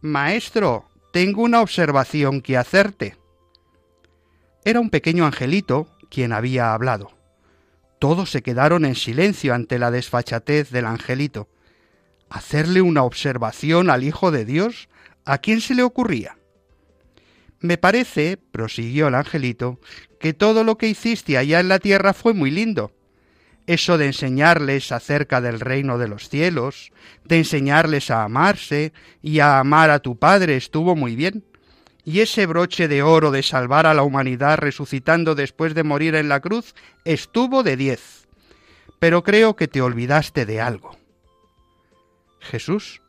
Maestro, 0.02 0.86
tengo 1.12 1.44
una 1.44 1.62
observación 1.62 2.41
que 2.41 2.58
hacerte. 2.58 3.18
Era 4.63 4.80
un 4.80 4.89
pequeño 4.89 5.26
angelito 5.26 5.88
quien 6.10 6.34
había 6.34 6.74
hablado. 6.74 7.12
Todos 8.00 8.30
se 8.32 8.41
quedaron 8.41 8.86
en 8.86 8.96
silencio 8.96 9.54
ante 9.54 9.80
la 9.80 9.91
desfachatez 9.91 10.72
del 10.72 10.86
angelito. 10.86 11.48
¿Hacerle 12.30 12.82
una 12.82 13.04
observación 13.04 13.89
al 13.89 14.04
Hijo 14.04 14.32
de 14.32 14.46
Dios? 14.46 14.89
¿A 15.24 15.38
quién 15.38 15.62
se 15.62 15.76
le 15.76 15.84
ocurría? 15.84 16.38
Me 17.65 17.80
parece, 17.80 18.38
prosiguió 18.38 19.08
el 19.08 19.15
angelito, 19.15 19.80
que 20.19 20.34
todo 20.34 20.63
lo 20.63 20.78
que 20.78 20.88
hiciste 20.88 21.36
allá 21.36 21.60
en 21.60 21.67
la 21.67 21.80
tierra 21.80 22.13
fue 22.13 22.36
muy 22.36 22.51
lindo. 22.51 22.91
Eso 23.65 23.97
de 23.97 24.06
enseñarles 24.06 24.91
acerca 24.91 25.41
del 25.41 25.60
reino 25.60 25.97
de 25.97 26.08
los 26.08 26.30
cielos, 26.30 26.91
de 27.23 27.39
enseñarles 27.39 28.12
a 28.12 28.23
amarse 28.23 28.93
y 29.23 29.39
a 29.39 29.58
amar 29.58 29.89
a 29.89 29.97
tu 29.97 30.15
Padre 30.19 30.58
estuvo 30.58 30.95
muy 30.95 31.15
bien 31.15 31.43
y 32.04 32.19
ese 32.19 32.45
broche 32.45 32.88
de 32.88 33.01
oro 33.01 33.32
de 33.32 33.41
salvar 33.41 33.88
a 33.88 33.95
la 33.95 34.04
humanidad 34.04 34.60
resucitando 34.60 35.34
después 35.34 35.73
de 35.73 35.82
morir 35.84 36.13
en 36.13 36.30
la 36.30 36.41
cruz 36.41 36.75
estuvo 37.04 37.63
de 37.63 37.78
diez. 37.78 38.28
Pero 38.99 39.23
creo 39.23 39.56
que 39.56 39.67
te 39.67 39.82
olvidaste 39.82 40.45
de 40.45 40.62
algo. 40.62 40.95
Jesús, 42.41 43.01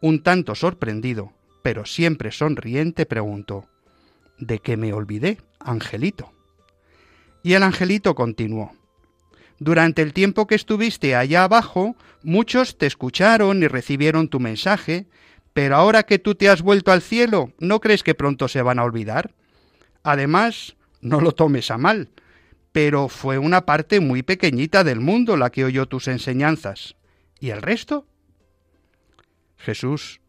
un 0.00 0.22
tanto 0.22 0.54
sorprendido, 0.54 1.32
pero 1.64 1.84
siempre 1.84 2.30
sonriente, 2.30 3.06
preguntó, 3.06 3.68
¿De 4.38 4.58
qué 4.58 4.76
me 4.76 4.92
olvidé, 4.92 5.38
angelito? 5.60 6.32
Y 7.42 7.52
el 7.52 7.62
angelito 7.62 8.14
continuó, 8.14 8.72
Durante 9.58 10.02
el 10.02 10.12
tiempo 10.12 10.46
que 10.46 10.56
estuviste 10.56 11.14
allá 11.14 11.44
abajo, 11.44 11.96
muchos 12.22 12.76
te 12.76 12.86
escucharon 12.86 13.62
y 13.62 13.68
recibieron 13.68 14.28
tu 14.28 14.40
mensaje, 14.40 15.06
pero 15.52 15.76
ahora 15.76 16.02
que 16.02 16.18
tú 16.18 16.34
te 16.34 16.48
has 16.48 16.62
vuelto 16.62 16.90
al 16.90 17.02
cielo, 17.02 17.52
¿no 17.60 17.80
crees 17.80 18.02
que 18.02 18.14
pronto 18.14 18.48
se 18.48 18.62
van 18.62 18.78
a 18.78 18.84
olvidar? 18.84 19.32
Además, 20.02 20.76
no 21.00 21.20
lo 21.20 21.32
tomes 21.32 21.70
a 21.70 21.78
mal, 21.78 22.10
pero 22.72 23.08
fue 23.08 23.38
una 23.38 23.64
parte 23.64 24.00
muy 24.00 24.22
pequeñita 24.22 24.82
del 24.82 25.00
mundo 25.00 25.36
la 25.36 25.50
que 25.50 25.64
oyó 25.64 25.86
tus 25.86 26.08
enseñanzas. 26.08 26.96
¿Y 27.38 27.50
el 27.50 27.62
resto? 27.62 28.06
Jesús, 29.56 30.20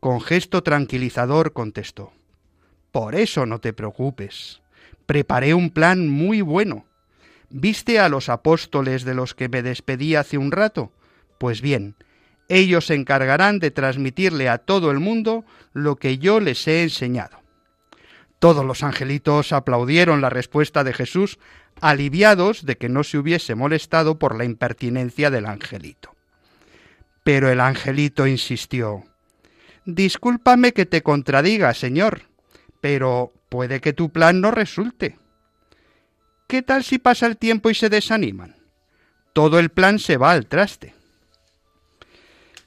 con 0.00 0.20
gesto 0.20 0.62
tranquilizador, 0.62 1.52
contestó, 1.52 2.12
Por 2.92 3.14
eso 3.14 3.46
no 3.46 3.60
te 3.60 3.72
preocupes. 3.72 4.60
Preparé 5.06 5.54
un 5.54 5.70
plan 5.70 6.08
muy 6.08 6.40
bueno. 6.40 6.84
¿Viste 7.48 7.98
a 7.98 8.08
los 8.08 8.28
apóstoles 8.28 9.04
de 9.04 9.14
los 9.14 9.34
que 9.34 9.48
me 9.48 9.62
despedí 9.62 10.14
hace 10.14 10.38
un 10.38 10.52
rato? 10.52 10.92
Pues 11.38 11.60
bien, 11.60 11.96
ellos 12.48 12.86
se 12.86 12.94
encargarán 12.94 13.58
de 13.58 13.70
transmitirle 13.70 14.48
a 14.48 14.58
todo 14.58 14.90
el 14.90 15.00
mundo 15.00 15.44
lo 15.72 15.96
que 15.96 16.18
yo 16.18 16.40
les 16.40 16.66
he 16.68 16.82
enseñado. 16.82 17.40
Todos 18.38 18.64
los 18.64 18.82
angelitos 18.82 19.52
aplaudieron 19.52 20.20
la 20.20 20.30
respuesta 20.30 20.82
de 20.82 20.92
Jesús, 20.92 21.38
aliviados 21.80 22.64
de 22.64 22.76
que 22.76 22.88
no 22.88 23.04
se 23.04 23.18
hubiese 23.18 23.54
molestado 23.54 24.18
por 24.18 24.36
la 24.36 24.44
impertinencia 24.44 25.30
del 25.30 25.46
angelito. 25.46 26.14
Pero 27.22 27.50
el 27.50 27.60
angelito 27.60 28.26
insistió 28.26 29.04
Discúlpame 29.84 30.72
que 30.72 30.86
te 30.86 31.02
contradiga, 31.02 31.72
señor, 31.74 32.22
pero 32.80 33.32
puede 33.48 33.80
que 33.80 33.92
tu 33.92 34.10
plan 34.10 34.40
no 34.40 34.50
resulte. 34.50 35.18
¿Qué 36.48 36.62
tal 36.62 36.82
si 36.82 36.98
pasa 36.98 37.26
el 37.26 37.36
tiempo 37.36 37.70
y 37.70 37.74
se 37.74 37.88
desaniman? 37.88 38.56
Todo 39.32 39.58
el 39.58 39.70
plan 39.70 39.98
se 39.98 40.16
va 40.16 40.32
al 40.32 40.46
traste. 40.46 40.94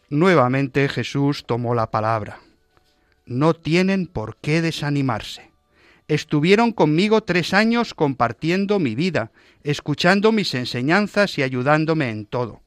Nuevamente 0.09 0.87
Jesús 0.87 1.45
tomó 1.45 1.75
la 1.75 1.91
palabra. 1.91 2.39
No 3.25 3.53
tienen 3.53 4.07
por 4.07 4.37
qué 4.37 4.61
desanimarse. 4.61 5.51
Estuvieron 6.07 6.71
conmigo 6.71 7.21
tres 7.21 7.53
años 7.53 7.93
compartiendo 7.93 8.79
mi 8.79 8.95
vida, 8.95 9.31
escuchando 9.63 10.31
mis 10.31 10.53
enseñanzas 10.53 11.37
y 11.37 11.43
ayudándome 11.43 12.09
en 12.09 12.25
todo. 12.25 12.61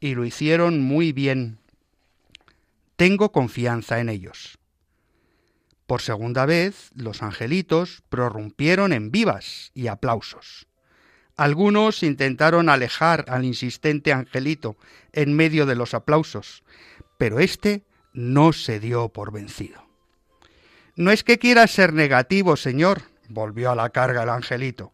Y 0.00 0.14
lo 0.14 0.24
hicieron 0.24 0.80
muy 0.80 1.12
bien. 1.12 1.58
Tengo 2.96 3.32
confianza 3.32 4.00
en 4.00 4.08
ellos. 4.08 4.58
Por 5.86 6.00
segunda 6.00 6.46
vez, 6.46 6.90
los 6.94 7.22
angelitos 7.22 8.02
prorrumpieron 8.08 8.92
en 8.92 9.10
vivas 9.10 9.70
y 9.74 9.88
aplausos. 9.88 10.66
Algunos 11.36 12.02
intentaron 12.02 12.68
alejar 12.68 13.24
al 13.28 13.44
insistente 13.44 14.12
angelito 14.12 14.76
en 15.12 15.34
medio 15.34 15.66
de 15.66 15.74
los 15.74 15.92
aplausos, 15.92 16.62
pero 17.18 17.40
éste 17.40 17.84
no 18.12 18.52
se 18.52 18.80
dio 18.80 19.08
por 19.08 19.32
vencido. 19.32 19.84
No 20.96 21.10
es 21.10 21.24
que 21.24 21.38
quiera 21.38 21.66
ser 21.66 21.92
negativo, 21.92 22.56
señor, 22.56 23.02
volvió 23.28 23.72
a 23.72 23.74
la 23.74 23.90
carga 23.90 24.22
el 24.22 24.28
angelito. 24.28 24.92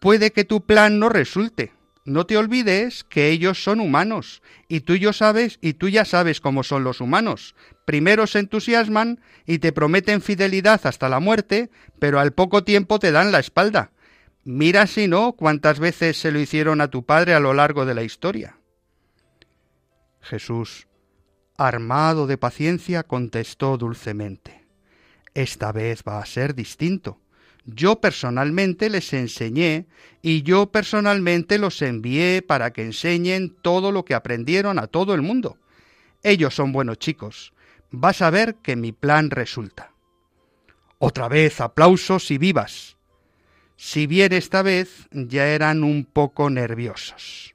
Puede 0.00 0.32
que 0.32 0.44
tu 0.44 0.66
plan 0.66 0.98
no 0.98 1.08
resulte. 1.08 1.72
No 2.04 2.26
te 2.26 2.36
olvides 2.36 3.02
que 3.02 3.30
ellos 3.30 3.62
son 3.64 3.80
humanos, 3.80 4.42
y 4.68 4.80
tú 4.80 4.94
ya 4.94 5.12
sabes, 5.12 5.58
y 5.60 5.74
tú 5.74 5.88
ya 5.88 6.04
sabes 6.04 6.40
cómo 6.40 6.62
son 6.62 6.84
los 6.84 7.00
humanos. 7.00 7.56
Primero 7.86 8.26
se 8.26 8.40
entusiasman 8.40 9.20
y 9.46 9.60
te 9.60 9.72
prometen 9.72 10.20
fidelidad 10.20 10.84
hasta 10.86 11.08
la 11.08 11.20
muerte, 11.20 11.70
pero 12.00 12.18
al 12.18 12.32
poco 12.32 12.64
tiempo 12.64 12.98
te 12.98 13.12
dan 13.12 13.30
la 13.30 13.38
espalda. 13.38 13.92
Mira 14.44 14.88
si 14.88 15.06
no 15.06 15.32
cuántas 15.32 15.78
veces 15.78 16.18
se 16.20 16.32
lo 16.32 16.40
hicieron 16.40 16.80
a 16.80 16.88
tu 16.88 17.04
padre 17.04 17.32
a 17.32 17.40
lo 17.40 17.54
largo 17.54 17.86
de 17.86 17.94
la 17.94 18.02
historia. 18.02 18.58
Jesús, 20.20 20.88
armado 21.56 22.26
de 22.26 22.36
paciencia, 22.36 23.04
contestó 23.04 23.78
dulcemente 23.78 24.64
Esta 25.34 25.70
vez 25.70 26.02
va 26.06 26.18
a 26.18 26.26
ser 26.26 26.56
distinto. 26.56 27.20
Yo 27.66 28.00
personalmente 28.00 28.90
les 28.90 29.12
enseñé 29.12 29.86
y 30.22 30.42
yo 30.42 30.72
personalmente 30.72 31.58
los 31.58 31.82
envié 31.82 32.42
para 32.42 32.72
que 32.72 32.82
enseñen 32.82 33.54
todo 33.62 33.92
lo 33.92 34.04
que 34.04 34.14
aprendieron 34.14 34.80
a 34.80 34.88
todo 34.88 35.14
el 35.14 35.22
mundo. 35.22 35.56
Ellos 36.24 36.52
son 36.52 36.72
buenos 36.72 36.98
chicos. 36.98 37.52
Vas 37.98 38.20
a 38.22 38.30
ver 38.30 38.56
que 38.56 38.76
mi 38.76 38.92
plan 38.92 39.30
resulta. 39.30 39.92
Otra 40.98 41.28
vez 41.28 41.60
aplausos 41.60 42.30
y 42.30 42.38
vivas 42.38 42.96
si 43.76 44.06
bien 44.06 44.32
esta 44.32 44.62
vez 44.62 45.06
ya 45.12 45.48
eran 45.48 45.84
un 45.84 46.04
poco 46.04 46.50
nerviosos. 46.50 47.54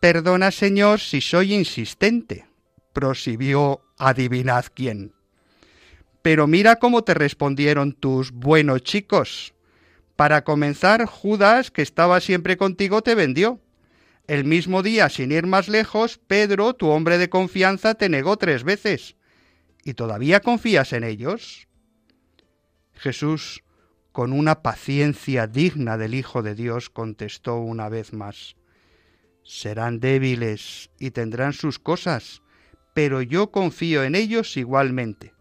Perdona, 0.00 0.50
señor, 0.52 1.00
si 1.00 1.20
soy 1.20 1.54
insistente, 1.54 2.46
prosiguió 2.92 3.82
adivinad 3.98 4.66
quién. 4.72 5.12
Pero 6.22 6.46
mira 6.46 6.76
cómo 6.76 7.02
te 7.02 7.14
respondieron 7.14 7.92
tus 7.92 8.30
buenos 8.30 8.82
chicos. 8.82 9.54
Para 10.14 10.44
comenzar, 10.44 11.04
Judas, 11.06 11.70
que 11.70 11.82
estaba 11.82 12.20
siempre 12.20 12.56
contigo, 12.56 13.02
te 13.02 13.14
vendió. 13.14 13.60
El 14.26 14.44
mismo 14.44 14.82
día, 14.82 15.08
sin 15.08 15.32
ir 15.32 15.46
más 15.46 15.68
lejos, 15.68 16.18
Pedro, 16.18 16.74
tu 16.74 16.88
hombre 16.88 17.18
de 17.18 17.28
confianza, 17.28 17.94
te 17.94 18.08
negó 18.08 18.36
tres 18.36 18.64
veces. 18.64 19.16
¿Y 19.84 19.94
todavía 19.94 20.40
confías 20.40 20.92
en 20.92 21.04
ellos? 21.04 21.68
Jesús 22.94 23.62
con 24.16 24.32
una 24.32 24.62
paciencia 24.62 25.46
digna 25.46 25.98
del 25.98 26.14
Hijo 26.14 26.42
de 26.42 26.54
Dios, 26.54 26.88
contestó 26.88 27.56
una 27.56 27.90
vez 27.90 28.14
más, 28.14 28.56
Serán 29.42 30.00
débiles 30.00 30.88
y 30.98 31.10
tendrán 31.10 31.52
sus 31.52 31.78
cosas, 31.78 32.40
pero 32.94 33.20
yo 33.20 33.50
confío 33.50 34.04
en 34.04 34.14
ellos 34.14 34.56
igualmente. 34.56 35.34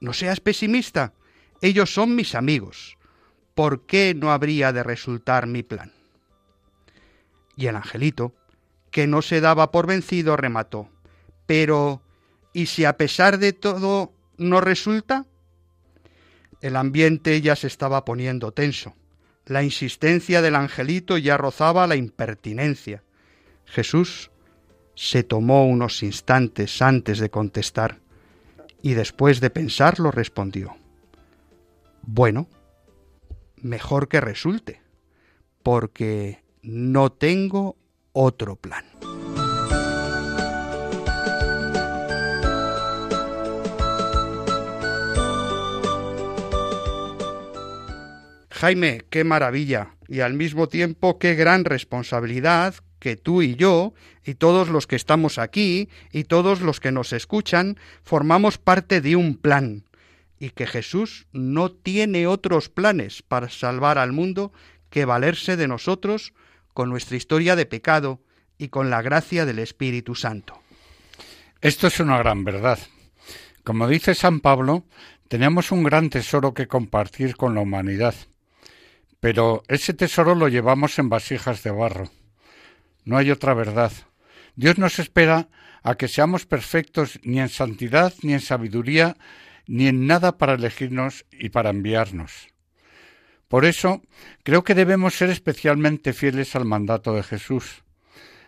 No 0.00 0.12
seas 0.12 0.40
pesimista. 0.40 1.14
Ellos 1.62 1.94
son 1.94 2.16
mis 2.16 2.34
amigos. 2.34 2.98
¿Por 3.54 3.86
qué 3.86 4.12
no 4.12 4.32
habría 4.32 4.72
de 4.72 4.82
resultar 4.82 5.46
mi 5.46 5.62
plan? 5.62 5.92
Y 7.56 7.66
el 7.66 7.76
angelito, 7.76 8.34
que 8.90 9.06
no 9.06 9.22
se 9.22 9.40
daba 9.40 9.72
por 9.72 9.86
vencido, 9.86 10.36
remató. 10.36 10.88
Pero, 11.46 12.02
¿y 12.52 12.66
si 12.66 12.84
a 12.84 12.96
pesar 12.96 13.38
de 13.38 13.52
todo 13.52 14.12
no 14.36 14.60
resulta? 14.60 15.26
El 16.60 16.76
ambiente 16.76 17.40
ya 17.40 17.56
se 17.56 17.66
estaba 17.66 18.04
poniendo 18.04 18.52
tenso. 18.52 18.94
La 19.46 19.62
insistencia 19.62 20.42
del 20.42 20.56
angelito 20.56 21.18
ya 21.18 21.36
rozaba 21.36 21.86
la 21.86 21.96
impertinencia. 21.96 23.02
Jesús 23.64 24.30
se 24.94 25.22
tomó 25.22 25.66
unos 25.66 26.02
instantes 26.02 26.80
antes 26.82 27.18
de 27.18 27.30
contestar 27.30 28.00
y 28.82 28.94
después 28.94 29.40
de 29.40 29.50
pensarlo 29.50 30.10
respondió. 30.10 30.76
Bueno, 32.02 32.48
mejor 33.56 34.08
que 34.08 34.20
resulte, 34.20 34.80
porque 35.62 36.42
no 36.66 37.12
tengo 37.12 37.76
otro 38.12 38.56
plan. 38.56 38.84
Jaime, 48.50 49.02
qué 49.10 49.22
maravilla 49.22 49.94
y 50.08 50.20
al 50.20 50.34
mismo 50.34 50.68
tiempo 50.68 51.18
qué 51.18 51.34
gran 51.34 51.64
responsabilidad 51.64 52.74
que 52.98 53.14
tú 53.16 53.42
y 53.42 53.54
yo, 53.54 53.92
y 54.24 54.34
todos 54.34 54.68
los 54.68 54.88
que 54.88 54.96
estamos 54.96 55.38
aquí, 55.38 55.88
y 56.10 56.24
todos 56.24 56.62
los 56.62 56.80
que 56.80 56.90
nos 56.90 57.12
escuchan, 57.12 57.76
formamos 58.02 58.58
parte 58.58 59.00
de 59.00 59.14
un 59.14 59.36
plan, 59.36 59.84
y 60.40 60.50
que 60.50 60.66
Jesús 60.66 61.26
no 61.32 61.70
tiene 61.70 62.26
otros 62.26 62.70
planes 62.70 63.22
para 63.22 63.50
salvar 63.50 63.98
al 63.98 64.12
mundo 64.12 64.52
que 64.90 65.04
valerse 65.04 65.56
de 65.56 65.68
nosotros 65.68 66.32
con 66.76 66.90
nuestra 66.90 67.16
historia 67.16 67.56
de 67.56 67.64
pecado 67.64 68.20
y 68.58 68.68
con 68.68 68.90
la 68.90 69.00
gracia 69.00 69.46
del 69.46 69.60
Espíritu 69.60 70.14
Santo. 70.14 70.60
Esto 71.62 71.86
es 71.86 72.00
una 72.00 72.18
gran 72.18 72.44
verdad. 72.44 72.78
Como 73.64 73.88
dice 73.88 74.14
San 74.14 74.40
Pablo, 74.40 74.84
tenemos 75.26 75.72
un 75.72 75.82
gran 75.82 76.10
tesoro 76.10 76.52
que 76.52 76.68
compartir 76.68 77.34
con 77.34 77.54
la 77.54 77.62
humanidad, 77.62 78.14
pero 79.20 79.62
ese 79.68 79.94
tesoro 79.94 80.34
lo 80.34 80.48
llevamos 80.48 80.98
en 80.98 81.08
vasijas 81.08 81.62
de 81.62 81.70
barro. 81.70 82.10
No 83.06 83.16
hay 83.16 83.30
otra 83.30 83.54
verdad. 83.54 83.92
Dios 84.54 84.76
nos 84.76 84.98
espera 84.98 85.48
a 85.82 85.94
que 85.94 86.08
seamos 86.08 86.44
perfectos 86.44 87.18
ni 87.22 87.40
en 87.40 87.48
santidad, 87.48 88.12
ni 88.20 88.34
en 88.34 88.40
sabiduría, 88.40 89.16
ni 89.66 89.88
en 89.88 90.06
nada 90.06 90.36
para 90.36 90.52
elegirnos 90.52 91.24
y 91.32 91.48
para 91.48 91.70
enviarnos. 91.70 92.48
Por 93.48 93.64
eso, 93.64 94.02
creo 94.42 94.64
que 94.64 94.74
debemos 94.74 95.14
ser 95.14 95.30
especialmente 95.30 96.12
fieles 96.12 96.56
al 96.56 96.64
mandato 96.64 97.14
de 97.14 97.22
Jesús. 97.22 97.84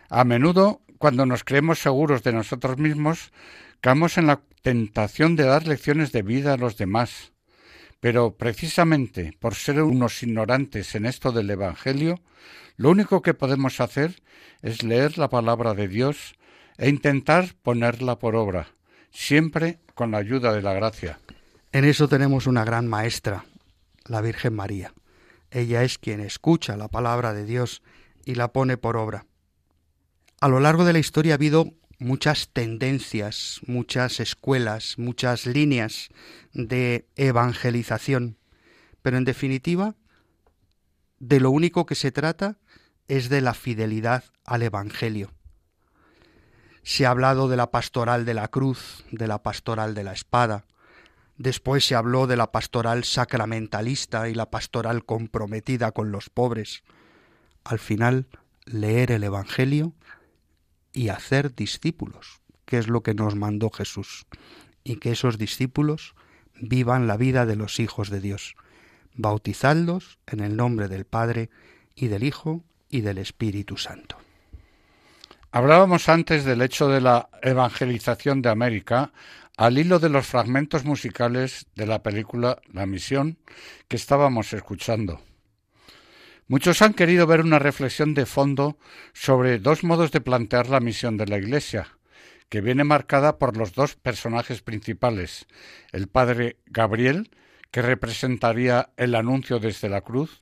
A 0.09 0.25
menudo, 0.25 0.83
cuando 0.99 1.27
nos 1.27 1.45
creemos 1.45 1.79
seguros 1.79 2.23
de 2.23 2.33
nosotros 2.33 2.79
mismos, 2.79 3.33
caemos 3.81 4.19
en 4.19 4.27
la 4.27 4.41
tentación 4.63 5.37
de 5.37 5.45
dar 5.45 5.67
lecciones 5.67 6.13
de 6.13 6.23
vida 6.23 6.55
a 6.55 6.57
los 6.57 6.77
demás. 6.77 7.33
Pero 8.01 8.37
precisamente 8.37 9.33
por 9.39 9.55
ser 9.55 9.83
unos 9.83 10.23
ignorantes 10.23 10.95
en 10.95 11.07
esto 11.07 11.33
del 11.33 11.51
Evangelio, 11.51 12.21
lo 12.77 12.91
único 12.91 13.23
que 13.23 13.35
podemos 13.35 13.81
hacer 13.81 14.23
es 14.63 14.83
leer 14.83 15.19
la 15.19 15.29
palabra 15.29 15.75
de 15.75 15.89
Dios 15.89 16.35
e 16.77 16.89
intentar 16.89 17.55
ponerla 17.63 18.19
por 18.19 18.37
obra, 18.37 18.69
siempre 19.11 19.81
con 19.95 20.13
la 20.13 20.19
ayuda 20.19 20.53
de 20.53 20.63
la 20.63 20.75
gracia. 20.75 21.19
En 21.73 21.85
eso 21.85 22.09
tenemos 22.09 22.47
una 22.47 22.65
gran 22.65 22.87
maestra, 22.87 23.45
la 24.09 24.21
Virgen 24.21 24.55
María. 24.55 24.95
Ella 25.51 25.83
es 25.83 25.99
quien 25.99 26.21
escucha 26.21 26.77
la 26.77 26.89
palabra 26.89 27.33
de 27.33 27.45
Dios 27.45 27.83
y 28.25 28.35
la 28.35 28.53
pone 28.53 28.77
por 28.77 28.97
obra. 28.97 29.27
A 30.41 30.49
lo 30.49 30.61
largo 30.61 30.85
de 30.85 30.93
la 30.93 30.99
historia 30.99 31.35
ha 31.35 31.37
habido 31.37 31.73
muchas 31.99 32.49
tendencias, 32.53 33.61
muchas 33.67 34.21
escuelas, 34.21 34.99
muchas 34.99 35.47
líneas 35.47 36.09
de 36.53 37.07
evangelización, 37.17 38.39
pero 39.03 39.17
en 39.17 39.25
definitiva, 39.25 39.97
de 41.19 41.41
lo 41.41 41.51
único 41.51 41.87
que 41.87 41.95
se 41.95 42.13
trata 42.13 42.59
es 43.09 43.29
de 43.29 43.41
la 43.41 43.55
fidelidad 43.55 44.25
al 44.45 44.63
Evangelio. 44.63 45.33
Se 46.83 47.07
ha 47.07 47.11
hablado 47.11 47.49
de 47.49 47.57
la 47.57 47.71
pastoral 47.71 48.25
de 48.25 48.35
la 48.35 48.49
cruz, 48.49 49.05
de 49.11 49.27
la 49.27 49.43
pastoral 49.43 49.95
de 49.95 50.05
la 50.05 50.13
espada, 50.13 50.65
después 51.39 51.87
se 51.87 51.95
habló 51.95 52.27
de 52.27 52.37
la 52.37 52.53
pastoral 52.53 53.05
sacramentalista 53.05 54.29
y 54.29 54.35
la 54.35 54.51
pastoral 54.51 55.05
comprometida 55.05 55.93
con 55.93 56.13
los 56.13 56.29
pobres. 56.29 56.83
Al 57.65 57.79
final, 57.79 58.27
leer 58.67 59.13
el 59.13 59.25
Evangelio 59.25 59.95
y 60.93 61.09
hacer 61.09 61.55
discípulos, 61.55 62.41
que 62.67 62.79
es 62.79 62.89
lo 62.89 63.03
que 63.03 63.15
nos 63.15 63.37
mandó 63.37 63.71
Jesús, 63.71 64.27
y 64.85 64.97
que 64.97 65.13
esos 65.13 65.39
discípulos 65.39 66.15
vivan 66.61 67.07
la 67.07 67.17
vida 67.17 67.47
de 67.47 67.57
los 67.57 67.79
hijos 67.79 68.11
de 68.11 68.21
Dios, 68.21 68.57
bautizadlos 69.15 70.19
en 70.27 70.41
el 70.41 70.57
nombre 70.57 70.89
del 70.89 71.05
Padre 71.05 71.51
y 71.95 72.09
del 72.09 72.25
Hijo 72.25 72.65
y 72.89 73.03
del 73.03 73.19
Espíritu 73.19 73.77
Santo. 73.77 74.17
Hablábamos 75.51 76.09
antes 76.09 76.45
del 76.45 76.63
hecho 76.63 76.89
de 76.89 77.01
la 77.01 77.31
evangelización 77.43 78.43
de 78.43 78.51
América 78.51 79.13
al 79.59 79.77
hilo 79.77 79.99
de 79.99 80.09
los 80.09 80.25
fragmentos 80.25 80.85
musicales 80.85 81.67
de 81.75 81.85
la 81.85 82.05
película 82.05 82.61
La 82.73 82.87
Misión 82.87 83.39
que 83.89 83.97
estábamos 83.97 84.53
escuchando. 84.53 85.21
Muchos 86.47 86.81
han 86.81 86.95
querido 86.95 87.27
ver 87.27 87.41
una 87.41 87.59
reflexión 87.59 88.15
de 88.15 88.25
fondo 88.25 88.79
sobre 89.13 89.59
dos 89.59 89.83
modos 89.83 90.13
de 90.13 90.21
plantear 90.21 90.69
la 90.69 90.79
misión 90.79 91.17
de 91.17 91.27
la 91.27 91.39
Iglesia, 91.39 91.99
que 92.49 92.61
viene 92.61 92.85
marcada 92.85 93.37
por 93.39 93.57
los 93.57 93.73
dos 93.73 93.97
personajes 93.97 94.63
principales, 94.63 95.49
el 95.91 96.07
padre 96.07 96.59
Gabriel, 96.67 97.29
que 97.73 97.83
representaría 97.83 98.91
el 98.97 99.17
anuncio 99.17 99.59
desde 99.59 99.89
la 99.89 100.03
cruz, 100.03 100.39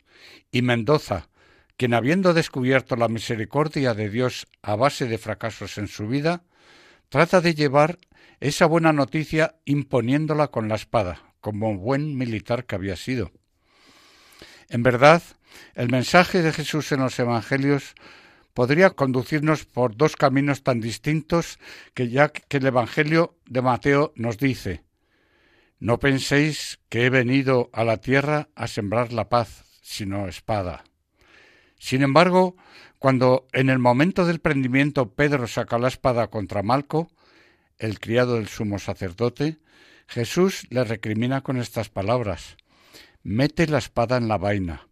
y 0.53 0.61
Mendoza, 0.61 1.31
quien 1.79 1.95
habiendo 1.95 2.35
descubierto 2.35 2.97
la 2.97 3.09
misericordia 3.09 3.95
de 3.95 4.11
Dios 4.11 4.47
a 4.61 4.77
base 4.77 5.07
de 5.07 5.17
fracasos 5.17 5.79
en 5.79 5.89
su 5.89 6.07
vida, 6.07 6.45
trata 7.09 7.41
de 7.41 7.55
llevar 7.55 7.99
esa 8.41 8.67
buena 8.67 8.93
noticia 8.93 9.57
imponiéndola 9.65 10.49
con 10.49 10.69
la 10.69 10.75
espada, 10.75 11.35
como 11.41 11.77
buen 11.77 12.17
militar 12.17 12.67
que 12.67 12.75
había 12.75 12.97
sido. 12.97 13.33
En 14.69 14.83
verdad, 14.83 15.23
el 15.75 15.91
mensaje 15.91 16.43
de 16.43 16.53
Jesús 16.53 16.91
en 16.93 17.01
los 17.01 17.19
Evangelios 17.19 17.95
podría 18.53 18.91
conducirnos 18.91 19.65
por 19.65 19.97
dos 19.97 20.17
caminos 20.17 20.63
tan 20.63 20.81
distintos 20.81 21.59
que 21.95 22.09
ya 22.09 22.29
que 22.29 22.57
el 22.57 22.67
Evangelio 22.67 23.37
de 23.47 23.63
Mateo 23.63 24.13
nos 24.17 24.39
dice, 24.39 24.83
no 25.79 25.99
penséis 25.99 26.79
que 26.89 27.05
he 27.05 27.11
venido 27.11 27.69
a 27.73 27.85
la 27.85 27.99
tierra 27.99 28.49
a 28.55 28.67
sembrar 28.67 29.13
la 29.13 29.29
paz, 29.29 29.65
sino 29.83 30.27
espada. 30.27 30.85
Sin 31.79 32.03
embargo, 32.03 32.57
cuando 32.99 33.47
en 33.53 33.69
el 33.69 33.79
momento 33.79 34.25
del 34.25 34.41
prendimiento 34.41 35.15
Pedro 35.15 35.47
saca 35.47 35.79
la 35.79 35.89
espada 35.89 36.29
contra 36.29 36.63
Malco, 36.63 37.11
el 37.79 38.01
criado 38.01 38.37
del 38.37 38.49
sumo 38.49 38.79
sacerdote, 38.79 39.59
Jesús 40.07 40.67
le 40.71 40.85
recrimina 40.85 41.43
con 41.43 41.57
estas 41.59 41.89
palabras 41.89 42.57
Mete 43.23 43.67
la 43.67 43.79
espada 43.79 44.19
en 44.19 44.29
la 44.29 44.39
vaina. 44.39 44.87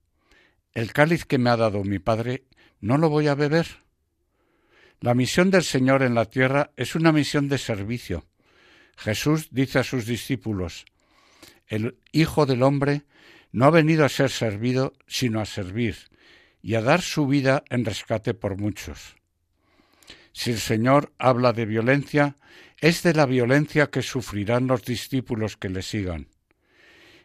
El 0.73 0.93
cáliz 0.93 1.25
que 1.25 1.39
me 1.39 1.51
ha 1.51 1.57
dado 1.57 1.85
mi 1.85 2.01
Padre, 2.01 2.43
¿no 2.81 2.99
lo 2.99 3.09
voy 3.09 3.29
a 3.29 3.37
beber? 3.37 3.67
La 5.01 5.15
misión 5.15 5.53
del 5.53 5.63
Señor 5.63 6.03
en 6.03 6.17
la 6.17 6.25
tierra 6.25 6.73
es 6.77 6.97
una 6.97 7.13
misión 7.13 7.49
de 7.49 7.59
servicio. 7.59 8.25
Jesús 8.97 9.51
dice 9.53 9.79
a 9.79 9.85
sus 9.85 10.05
discípulos, 10.07 10.85
el 11.69 11.97
Hijo 12.11 12.45
del 12.45 12.65
Hombre 12.65 13.03
no 13.53 13.67
ha 13.67 13.71
venido 13.71 14.05
a 14.05 14.09
ser 14.09 14.31
servido, 14.31 14.95
sino 15.07 15.41
a 15.41 15.47
servir 15.47 15.97
y 16.61 16.75
a 16.75 16.83
dar 16.83 17.03
su 17.03 17.29
vida 17.29 17.63
en 17.71 17.85
rescate 17.85 18.35
por 18.35 18.59
muchos. 18.59 19.15
Si 20.35 20.51
el 20.51 20.59
Señor 20.59 21.13
habla 21.17 21.53
de 21.53 21.65
violencia, 21.65 22.37
es 22.79 23.03
de 23.05 23.15
la 23.15 23.25
violencia 23.25 23.87
que 23.87 24.03
sufrirán 24.03 24.67
los 24.67 24.85
discípulos 24.85 25.57
que 25.57 25.71
le 25.71 25.81
sigan. 25.81 26.27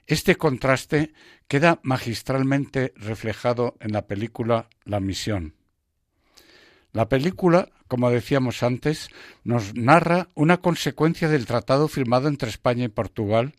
Este 0.06 0.36
contraste 0.36 1.14
queda 1.48 1.80
magistralmente 1.84 2.94
reflejado 2.96 3.76
en 3.80 3.92
la 3.92 4.08
película 4.08 4.70
La 4.86 5.00
misión. 5.00 5.56
La 6.94 7.10
película, 7.10 7.70
como 7.88 8.10
decíamos 8.12 8.64
antes, 8.64 9.10
nos 9.44 9.76
narra 9.76 10.30
una 10.36 10.58
consecuencia 10.58 11.30
del 11.30 11.46
tratado 11.46 11.88
firmado 11.88 12.28
entre 12.28 12.50
España 12.50 12.86
y 12.86 12.90
Portugal 12.90 13.54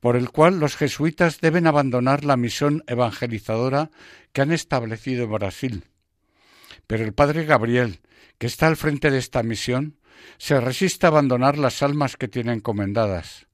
por 0.00 0.16
el 0.16 0.30
cual 0.30 0.58
los 0.60 0.76
jesuitas 0.76 1.40
deben 1.40 1.66
abandonar 1.66 2.24
la 2.24 2.36
misión 2.36 2.82
evangelizadora 2.86 3.90
que 4.32 4.42
han 4.42 4.52
establecido 4.52 5.24
en 5.24 5.32
Brasil. 5.32 5.84
Pero 6.86 7.04
el 7.04 7.14
padre 7.14 7.44
Gabriel, 7.44 8.00
que 8.42 8.48
está 8.48 8.66
al 8.66 8.76
frente 8.76 9.12
de 9.12 9.18
esta 9.18 9.44
misión, 9.44 10.00
se 10.36 10.60
resiste 10.60 11.06
a 11.06 11.10
abandonar 11.10 11.56
las 11.58 11.80
almas 11.80 12.16
que 12.16 12.26
tiene 12.26 12.52
encomendadas. 12.52 13.46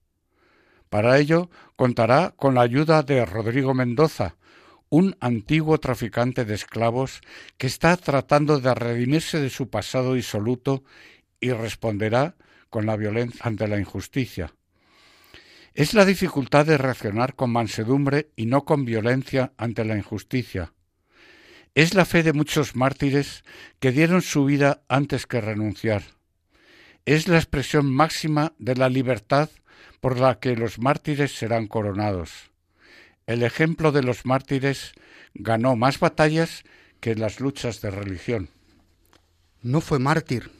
Para 0.88 1.18
ello 1.18 1.50
contará 1.76 2.32
con 2.38 2.54
la 2.54 2.62
ayuda 2.62 3.02
de 3.02 3.26
Rodrigo 3.26 3.74
Mendoza, 3.74 4.36
un 4.88 5.14
antiguo 5.20 5.76
traficante 5.76 6.46
de 6.46 6.54
esclavos 6.54 7.20
que 7.58 7.66
está 7.66 7.98
tratando 7.98 8.60
de 8.60 8.74
redimirse 8.74 9.38
de 9.38 9.50
su 9.50 9.68
pasado 9.68 10.14
disoluto 10.14 10.84
y 11.38 11.50
responderá 11.50 12.36
con 12.70 12.86
la 12.86 12.96
violencia 12.96 13.40
ante 13.44 13.68
la 13.68 13.78
injusticia. 13.78 14.54
Es 15.74 15.92
la 15.92 16.06
dificultad 16.06 16.64
de 16.64 16.78
reaccionar 16.78 17.34
con 17.34 17.50
mansedumbre 17.50 18.30
y 18.36 18.46
no 18.46 18.64
con 18.64 18.86
violencia 18.86 19.52
ante 19.58 19.84
la 19.84 19.98
injusticia. 19.98 20.72
Es 21.78 21.94
la 21.94 22.04
fe 22.04 22.24
de 22.24 22.32
muchos 22.32 22.74
mártires 22.74 23.44
que 23.78 23.92
dieron 23.92 24.20
su 24.20 24.44
vida 24.44 24.82
antes 24.88 25.28
que 25.28 25.40
renunciar. 25.40 26.02
Es 27.06 27.28
la 27.28 27.36
expresión 27.36 27.86
máxima 27.86 28.52
de 28.58 28.74
la 28.74 28.88
libertad 28.88 29.48
por 30.00 30.18
la 30.18 30.40
que 30.40 30.56
los 30.56 30.80
mártires 30.80 31.36
serán 31.36 31.68
coronados. 31.68 32.50
El 33.28 33.44
ejemplo 33.44 33.92
de 33.92 34.02
los 34.02 34.26
mártires 34.26 34.90
ganó 35.34 35.76
más 35.76 36.00
batallas 36.00 36.64
que 36.98 37.14
las 37.14 37.38
luchas 37.38 37.80
de 37.80 37.92
religión. 37.92 38.48
No 39.62 39.80
fue 39.80 40.00
mártir, 40.00 40.50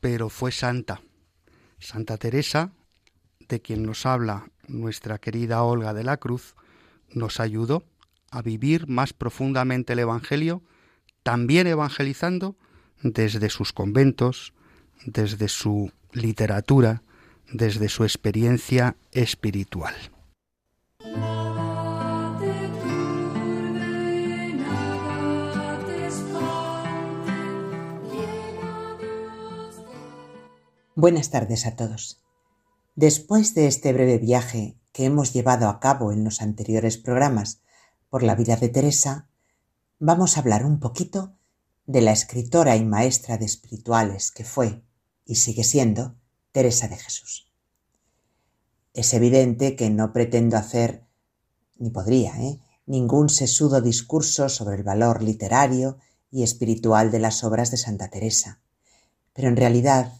pero 0.00 0.28
fue 0.28 0.52
santa. 0.52 1.02
Santa 1.80 2.18
Teresa, 2.18 2.70
de 3.48 3.60
quien 3.60 3.82
nos 3.82 4.06
habla 4.06 4.48
nuestra 4.68 5.18
querida 5.18 5.60
Olga 5.64 5.92
de 5.92 6.04
la 6.04 6.18
Cruz, 6.18 6.54
nos 7.10 7.40
ayudó 7.40 7.82
a 8.30 8.42
vivir 8.42 8.88
más 8.88 9.12
profundamente 9.12 9.92
el 9.92 10.00
Evangelio, 10.00 10.62
también 11.22 11.66
evangelizando 11.66 12.56
desde 13.02 13.50
sus 13.50 13.72
conventos, 13.72 14.54
desde 15.04 15.48
su 15.48 15.92
literatura, 16.12 17.02
desde 17.52 17.88
su 17.88 18.04
experiencia 18.04 18.96
espiritual. 19.12 19.94
Buenas 30.94 31.30
tardes 31.30 31.64
a 31.64 31.76
todos. 31.76 32.24
Después 32.96 33.54
de 33.54 33.68
este 33.68 33.92
breve 33.92 34.18
viaje 34.18 34.76
que 34.92 35.04
hemos 35.04 35.32
llevado 35.32 35.68
a 35.68 35.78
cabo 35.78 36.10
en 36.10 36.24
los 36.24 36.42
anteriores 36.42 36.98
programas 36.98 37.62
por 38.10 38.22
la 38.22 38.34
vida 38.34 38.56
de 38.56 38.68
Teresa, 38.68 39.28
vamos 39.98 40.36
a 40.36 40.40
hablar 40.40 40.64
un 40.64 40.80
poquito 40.80 41.34
de 41.86 42.00
la 42.00 42.12
escritora 42.12 42.76
y 42.76 42.84
maestra 42.84 43.38
de 43.38 43.44
espirituales 43.44 44.30
que 44.30 44.44
fue 44.44 44.82
y 45.24 45.36
sigue 45.36 45.64
siendo 45.64 46.16
Teresa 46.52 46.88
de 46.88 46.96
Jesús. 46.96 47.50
Es 48.94 49.14
evidente 49.14 49.76
que 49.76 49.90
no 49.90 50.12
pretendo 50.12 50.56
hacer, 50.56 51.04
ni 51.76 51.90
podría, 51.90 52.36
¿eh? 52.40 52.60
ningún 52.86 53.28
sesudo 53.28 53.80
discurso 53.80 54.48
sobre 54.48 54.76
el 54.76 54.82
valor 54.82 55.22
literario 55.22 55.98
y 56.30 56.42
espiritual 56.42 57.10
de 57.10 57.18
las 57.18 57.44
obras 57.44 57.70
de 57.70 57.76
Santa 57.76 58.08
Teresa, 58.08 58.60
pero 59.32 59.48
en 59.48 59.56
realidad 59.56 60.12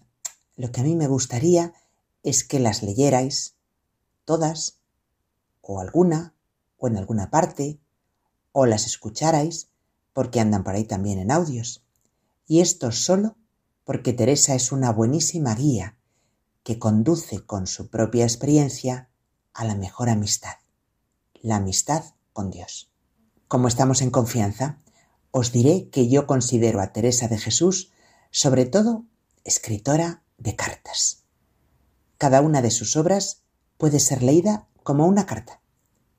lo 0.56 0.70
que 0.70 0.80
a 0.80 0.84
mí 0.84 0.94
me 0.94 1.06
gustaría 1.06 1.72
es 2.22 2.44
que 2.44 2.60
las 2.60 2.82
leyerais 2.82 3.54
todas, 4.24 4.78
o 5.62 5.80
alguna, 5.80 6.34
o 6.78 6.88
en 6.88 6.96
alguna 6.96 7.30
parte, 7.30 7.78
o 8.52 8.66
las 8.66 8.86
escucharais, 8.86 9.68
porque 10.12 10.40
andan 10.40 10.64
por 10.64 10.74
ahí 10.74 10.84
también 10.84 11.18
en 11.18 11.30
audios. 11.30 11.84
Y 12.46 12.60
esto 12.60 12.90
solo 12.90 13.36
porque 13.84 14.12
Teresa 14.12 14.54
es 14.54 14.72
una 14.72 14.92
buenísima 14.92 15.54
guía 15.54 15.96
que 16.62 16.78
conduce 16.78 17.44
con 17.44 17.66
su 17.66 17.88
propia 17.88 18.24
experiencia 18.24 19.08
a 19.54 19.64
la 19.64 19.74
mejor 19.74 20.08
amistad, 20.08 20.56
la 21.40 21.56
amistad 21.56 22.04
con 22.32 22.50
Dios. 22.50 22.90
Como 23.48 23.68
estamos 23.68 24.02
en 24.02 24.10
confianza, 24.10 24.78
os 25.30 25.52
diré 25.52 25.88
que 25.90 26.08
yo 26.08 26.26
considero 26.26 26.80
a 26.80 26.92
Teresa 26.92 27.28
de 27.28 27.38
Jesús 27.38 27.92
sobre 28.30 28.66
todo 28.66 29.04
escritora 29.44 30.22
de 30.36 30.54
cartas. 30.54 31.24
Cada 32.18 32.40
una 32.40 32.62
de 32.62 32.70
sus 32.70 32.96
obras 32.96 33.42
puede 33.76 34.00
ser 34.00 34.22
leída 34.22 34.68
como 34.82 35.06
una 35.06 35.26
carta. 35.26 35.60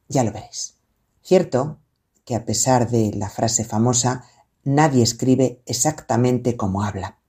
Ya 0.09 0.23
lo 0.23 0.33
veréis. 0.33 0.75
Cierto 1.21 1.79
que 2.25 2.35
a 2.35 2.45
pesar 2.45 2.89
de 2.89 3.13
la 3.13 3.29
frase 3.29 3.63
famosa, 3.63 4.25
nadie 4.63 5.03
escribe 5.03 5.61
exactamente 5.65 6.57
como 6.57 6.83
habla, 6.83 7.19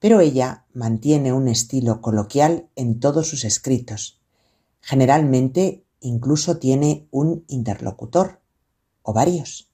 pero 0.00 0.20
ella 0.20 0.66
mantiene 0.74 1.32
un 1.32 1.48
estilo 1.48 2.00
coloquial 2.00 2.68
en 2.76 3.00
todos 3.00 3.28
sus 3.28 3.44
escritos. 3.44 4.20
Generalmente 4.80 5.84
incluso 6.00 6.58
tiene 6.58 7.08
un 7.10 7.44
interlocutor, 7.48 8.40
o 9.02 9.12
varios, 9.12 9.70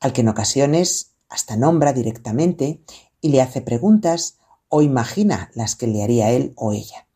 al 0.00 0.12
que 0.12 0.22
en 0.22 0.28
ocasiones 0.28 1.12
hasta 1.28 1.56
nombra 1.56 1.92
directamente 1.92 2.82
y 3.20 3.30
le 3.30 3.42
hace 3.42 3.60
preguntas 3.60 4.38
o 4.68 4.82
imagina 4.82 5.50
las 5.54 5.76
que 5.76 5.86
le 5.86 6.02
haría 6.02 6.30
él 6.30 6.52
o 6.56 6.72
ella. 6.72 7.06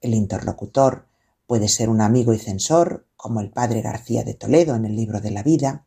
El 0.00 0.14
interlocutor 0.14 1.08
puede 1.46 1.68
ser 1.68 1.88
un 1.88 2.00
amigo 2.00 2.34
y 2.34 2.38
censor, 2.38 3.06
como 3.24 3.40
el 3.40 3.48
padre 3.48 3.80
García 3.80 4.22
de 4.22 4.34
Toledo 4.34 4.74
en 4.74 4.84
el 4.84 4.94
libro 4.94 5.22
de 5.22 5.30
la 5.30 5.42
vida, 5.42 5.86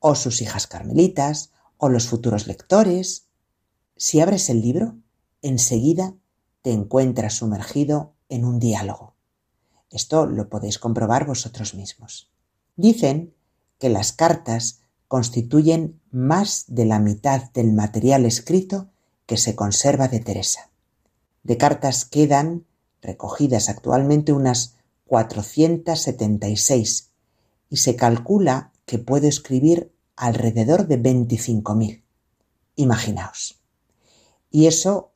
o 0.00 0.14
sus 0.14 0.42
hijas 0.42 0.66
carmelitas, 0.66 1.50
o 1.78 1.88
los 1.88 2.08
futuros 2.08 2.46
lectores. 2.46 3.24
Si 3.96 4.20
abres 4.20 4.50
el 4.50 4.60
libro, 4.60 4.98
enseguida 5.40 6.12
te 6.60 6.72
encuentras 6.72 7.32
sumergido 7.32 8.12
en 8.28 8.44
un 8.44 8.58
diálogo. 8.58 9.14
Esto 9.88 10.26
lo 10.26 10.50
podéis 10.50 10.78
comprobar 10.78 11.26
vosotros 11.26 11.72
mismos. 11.72 12.30
Dicen 12.76 13.32
que 13.78 13.88
las 13.88 14.12
cartas 14.12 14.80
constituyen 15.08 16.02
más 16.10 16.66
de 16.68 16.84
la 16.84 16.98
mitad 16.98 17.50
del 17.52 17.72
material 17.72 18.26
escrito 18.26 18.90
que 19.24 19.38
se 19.38 19.56
conserva 19.56 20.08
de 20.08 20.20
Teresa. 20.20 20.68
De 21.44 21.56
cartas 21.56 22.04
quedan 22.04 22.66
recogidas 23.00 23.70
actualmente 23.70 24.34
unas 24.34 24.74
476 25.08 27.10
y 27.70 27.78
se 27.78 27.96
calcula 27.96 28.72
que 28.86 28.98
puede 28.98 29.28
escribir 29.28 29.92
alrededor 30.16 30.86
de 30.86 31.02
25.000. 31.02 32.02
Imaginaos. 32.76 33.60
Y 34.50 34.66
eso 34.66 35.10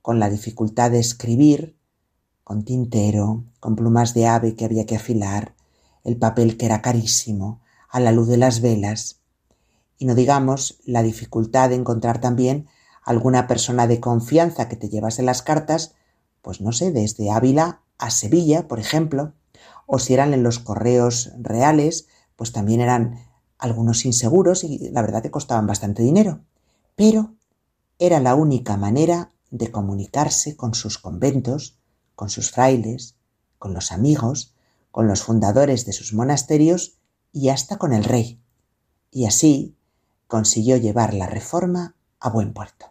con 0.00 0.18
la 0.18 0.30
dificultad 0.30 0.90
de 0.90 0.98
escribir, 0.98 1.76
con 2.42 2.64
tintero, 2.64 3.44
con 3.60 3.76
plumas 3.76 4.14
de 4.14 4.26
ave 4.26 4.56
que 4.56 4.64
había 4.64 4.86
que 4.86 4.96
afilar, 4.96 5.54
el 6.04 6.16
papel 6.16 6.56
que 6.56 6.66
era 6.66 6.82
carísimo, 6.82 7.60
a 7.88 8.00
la 8.00 8.10
luz 8.10 8.26
de 8.28 8.38
las 8.38 8.60
velas, 8.60 9.20
y 9.98 10.06
no 10.06 10.16
digamos 10.16 10.80
la 10.84 11.02
dificultad 11.02 11.68
de 11.68 11.76
encontrar 11.76 12.20
también 12.20 12.66
alguna 13.04 13.46
persona 13.46 13.86
de 13.86 14.00
confianza 14.00 14.68
que 14.68 14.76
te 14.76 14.88
llevase 14.88 15.22
las 15.22 15.42
cartas, 15.42 15.94
pues 16.40 16.60
no 16.60 16.72
sé, 16.72 16.90
desde 16.90 17.30
Ávila 17.30 17.81
a 17.98 18.10
Sevilla, 18.10 18.68
por 18.68 18.78
ejemplo, 18.80 19.34
o 19.86 19.98
si 19.98 20.14
eran 20.14 20.34
en 20.34 20.42
los 20.42 20.58
correos 20.58 21.32
reales, 21.38 22.08
pues 22.36 22.52
también 22.52 22.80
eran 22.80 23.20
algunos 23.58 24.04
inseguros 24.04 24.64
y 24.64 24.90
la 24.90 25.02
verdad 25.02 25.22
que 25.22 25.30
costaban 25.30 25.66
bastante 25.66 26.02
dinero. 26.02 26.40
Pero 26.96 27.34
era 27.98 28.20
la 28.20 28.34
única 28.34 28.76
manera 28.76 29.30
de 29.50 29.70
comunicarse 29.70 30.56
con 30.56 30.74
sus 30.74 30.98
conventos, 30.98 31.78
con 32.14 32.30
sus 32.30 32.50
frailes, 32.50 33.16
con 33.58 33.74
los 33.74 33.92
amigos, 33.92 34.54
con 34.90 35.06
los 35.06 35.22
fundadores 35.22 35.86
de 35.86 35.92
sus 35.92 36.12
monasterios 36.12 36.98
y 37.32 37.50
hasta 37.50 37.76
con 37.76 37.92
el 37.92 38.04
rey. 38.04 38.40
Y 39.10 39.26
así 39.26 39.76
consiguió 40.26 40.76
llevar 40.76 41.14
la 41.14 41.26
reforma 41.26 41.94
a 42.18 42.30
buen 42.30 42.52
puerto. 42.52 42.86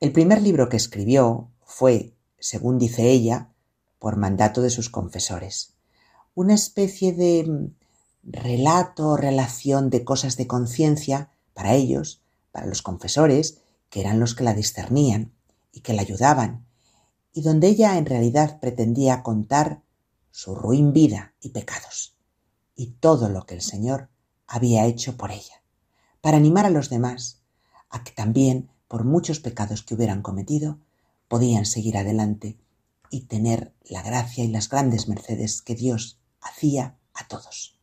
El 0.00 0.12
primer 0.12 0.42
libro 0.42 0.68
que 0.68 0.76
escribió 0.76 1.48
fue, 1.64 2.14
según 2.38 2.78
dice 2.78 3.10
ella, 3.10 3.50
por 4.04 4.18
mandato 4.18 4.60
de 4.60 4.68
sus 4.68 4.90
confesores, 4.90 5.72
una 6.34 6.52
especie 6.52 7.14
de 7.14 7.42
mm, 7.42 7.74
relato 8.24 9.08
o 9.08 9.16
relación 9.16 9.88
de 9.88 10.04
cosas 10.04 10.36
de 10.36 10.46
conciencia 10.46 11.30
para 11.54 11.72
ellos, 11.72 12.20
para 12.52 12.66
los 12.66 12.82
confesores, 12.82 13.62
que 13.88 14.02
eran 14.02 14.20
los 14.20 14.34
que 14.34 14.44
la 14.44 14.52
discernían 14.52 15.32
y 15.72 15.80
que 15.80 15.94
la 15.94 16.02
ayudaban, 16.02 16.66
y 17.32 17.40
donde 17.40 17.68
ella 17.68 17.96
en 17.96 18.04
realidad 18.04 18.60
pretendía 18.60 19.22
contar 19.22 19.80
su 20.30 20.54
ruin 20.54 20.92
vida 20.92 21.32
y 21.40 21.48
pecados, 21.48 22.14
y 22.76 22.88
todo 23.00 23.30
lo 23.30 23.46
que 23.46 23.54
el 23.54 23.62
Señor 23.62 24.10
había 24.46 24.84
hecho 24.84 25.16
por 25.16 25.30
ella, 25.30 25.62
para 26.20 26.36
animar 26.36 26.66
a 26.66 26.70
los 26.70 26.90
demás 26.90 27.40
a 27.88 28.04
que 28.04 28.12
también 28.12 28.68
por 28.86 29.04
muchos 29.04 29.40
pecados 29.40 29.82
que 29.82 29.94
hubieran 29.94 30.20
cometido, 30.20 30.78
podían 31.26 31.64
seguir 31.64 31.96
adelante 31.96 32.58
y 33.14 33.20
tener 33.26 33.72
la 33.84 34.02
gracia 34.02 34.42
y 34.42 34.48
las 34.48 34.68
grandes 34.68 35.06
mercedes 35.06 35.62
que 35.62 35.76
Dios 35.76 36.18
hacía 36.40 36.98
a 37.12 37.28
todos. 37.28 37.78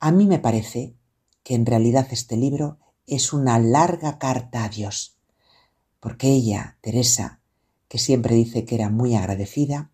A 0.00 0.10
mí 0.10 0.26
me 0.26 0.40
parece 0.40 0.96
que 1.44 1.54
en 1.54 1.64
realidad 1.64 2.08
este 2.10 2.36
libro 2.36 2.80
es 3.06 3.32
una 3.32 3.60
larga 3.60 4.18
carta 4.18 4.64
a 4.64 4.68
Dios, 4.68 5.16
porque 6.00 6.26
ella, 6.26 6.76
Teresa, 6.80 7.40
que 7.86 7.98
siempre 7.98 8.34
dice 8.34 8.64
que 8.64 8.74
era 8.74 8.90
muy 8.90 9.14
agradecida, 9.14 9.92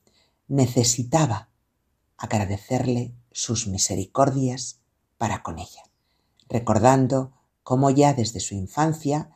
necesitaba 0.48 1.50
agradecerle 2.16 3.14
sus 3.32 3.66
misericordias 3.66 4.80
para 5.18 5.42
con 5.42 5.58
ella, 5.58 5.82
recordando 6.48 7.32
cómo 7.62 7.90
ya 7.90 8.14
desde 8.14 8.40
su 8.40 8.54
infancia 8.54 9.30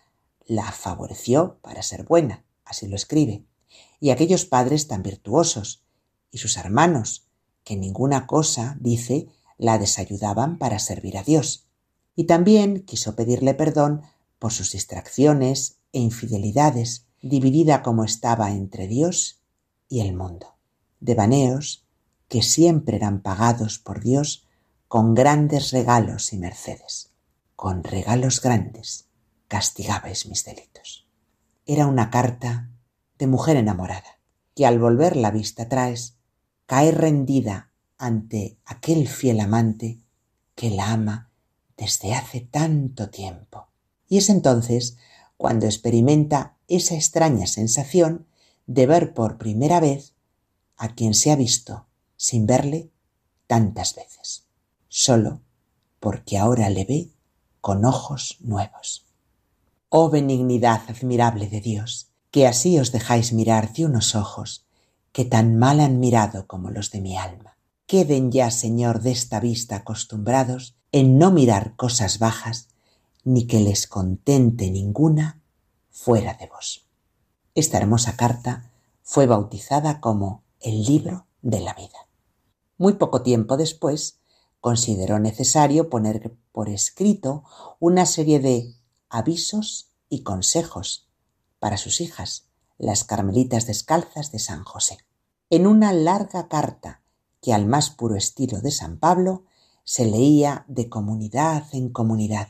la 0.47 0.72
favoreció 0.72 1.59
para 1.61 1.82
ser 1.82 2.05
buena, 2.05 2.47
así 2.64 2.88
lo 2.88 2.97
escribe, 2.97 3.45
y 4.01 4.11
aquellos 4.11 4.45
padres 4.45 4.89
tan 4.89 5.03
virtuosos, 5.03 5.83
y 6.31 6.39
sus 6.39 6.57
hermanos, 6.57 7.27
que 7.64 7.77
ninguna 7.77 8.27
cosa, 8.27 8.77
dice, 8.81 9.29
la 9.57 9.79
desayudaban 9.79 10.59
para 10.59 10.79
servir 10.79 11.16
a 11.16 11.22
Dios. 11.22 11.66
Y 12.16 12.25
también 12.25 12.81
quiso 12.85 13.16
pedirle 13.16 13.55
perdón 13.55 14.03
por 14.39 14.53
sus 14.53 14.72
distracciones 14.72 15.79
e 15.93 16.01
infidelidades, 16.01 17.07
dividida 17.22 17.83
como 17.83 18.05
estaba 18.05 18.51
entre 18.51 18.87
Dios 18.87 19.41
y 19.89 20.01
el 20.01 20.14
mundo. 20.14 20.57
Devaneos 21.01 21.85
que 22.29 22.43
siempre 22.43 22.97
eran 22.97 23.22
pagados 23.22 23.79
por 23.79 24.03
Dios 24.03 24.47
con 24.89 25.14
grandes 25.14 25.70
regalos 25.72 26.33
y 26.33 26.39
mercedes. 26.39 27.11
Con 27.57 27.85
regalos 27.85 28.43
grandes 28.43 29.09
castigabais 29.49 30.27
mis 30.27 30.45
delitos. 30.45 31.07
Era 31.64 31.87
una 31.87 32.11
carta 32.11 32.70
de 33.25 33.29
mujer 33.29 33.57
enamorada, 33.57 34.18
que 34.55 34.66
al 34.66 34.79
volver 34.79 35.16
la 35.16 35.31
vista 35.31 35.62
atrás 35.62 36.18
cae 36.66 36.93
rendida 36.93 37.70
ante 37.97 38.59
aquel 38.66 39.09
fiel 39.09 39.41
amante 39.41 39.99
que 40.55 40.68
la 40.68 40.93
ama 40.93 41.31
desde 41.79 42.12
hace 42.12 42.43
tanto 42.43 43.09
tiempo. 43.09 43.68
Y 44.11 44.18
es 44.18 44.29
entonces 44.29 44.99
cuando 45.39 45.64
experimenta 45.64 46.59
esa 46.68 46.97
extraña 46.97 47.47
sensación 47.47 48.27
de 48.66 48.87
ver 48.87 49.14
por 49.14 49.39
primera 49.39 49.81
vez 49.81 50.12
a 50.77 50.95
quien 50.95 51.14
se 51.14 51.31
ha 51.31 51.37
visto 51.37 51.87
sin 52.18 52.45
verle 52.45 52.91
tantas 53.47 53.95
veces, 53.95 54.45
solo 54.89 55.41
porque 55.99 56.37
ahora 56.37 56.68
le 56.68 56.85
ve 56.85 57.09
con 57.62 57.87
ojos 57.87 58.37
nuevos. 58.41 59.07
Oh 59.89 60.11
benignidad 60.11 60.83
admirable 60.91 61.49
de 61.49 61.62
Dios, 61.62 62.11
que 62.35 62.49
así 62.49 62.80
os 62.80 62.91
dejáis 62.91 63.32
mirar 63.32 63.72
de 63.74 63.87
unos 63.87 64.16
ojos 64.16 64.66
que 65.12 65.24
tan 65.24 65.55
mal 65.55 65.78
han 65.78 66.01
mirado 66.01 66.49
como 66.49 66.72
los 66.72 66.91
de 66.91 67.01
mi 67.01 67.16
alma. 67.16 67.57
Queden 67.87 68.32
ya, 68.32 68.51
Señor, 68.51 69.03
de 69.03 69.12
esta 69.12 69.39
vista 69.39 69.76
acostumbrados 69.76 70.74
en 70.91 71.16
no 71.16 71.30
mirar 71.30 71.76
cosas 71.76 72.18
bajas, 72.18 72.66
ni 73.22 73.47
que 73.47 73.61
les 73.61 73.87
contente 73.87 74.68
ninguna 74.72 75.43
fuera 75.93 76.35
de 76.35 76.49
vos. 76.49 76.89
Esta 77.55 77.78
hermosa 77.78 78.16
carta 78.16 78.68
fue 79.05 79.26
bautizada 79.26 80.01
como 80.01 80.43
el 80.59 80.82
libro 80.82 81.26
de 81.41 81.61
la 81.61 81.74
vida. 81.74 82.09
Muy 82.78 82.95
poco 82.95 83.22
tiempo 83.22 83.57
después, 83.57 84.18
consideró 84.61 85.20
necesario 85.20 85.89
poner 85.89 86.35
por 86.51 86.68
escrito 86.68 87.45
una 87.78 88.07
serie 88.07 88.41
de 88.41 88.74
avisos 89.09 89.93
y 90.09 90.24
consejos 90.24 91.04
para 91.65 91.79
sus 91.79 92.03
hijas, 92.03 92.45
las 92.77 93.05
Carmelitas 93.05 93.67
Descalzas 93.67 94.31
de 94.31 94.39
San 94.39 94.65
José. 94.65 94.99
En 95.49 95.67
una 95.67 95.95
larga 95.95 96.47
carta 96.47 97.01
que 97.41 97.55
al 97.55 97.65
más 97.65 97.89
puro 97.89 98.17
estilo 98.17 98.61
de 98.61 98.71
San 98.71 98.99
Pablo 98.99 99.45
se 99.83 100.05
leía 100.05 100.67
de 100.69 100.91
comunidad 100.91 101.65
en 101.73 101.89
comunidad, 101.89 102.49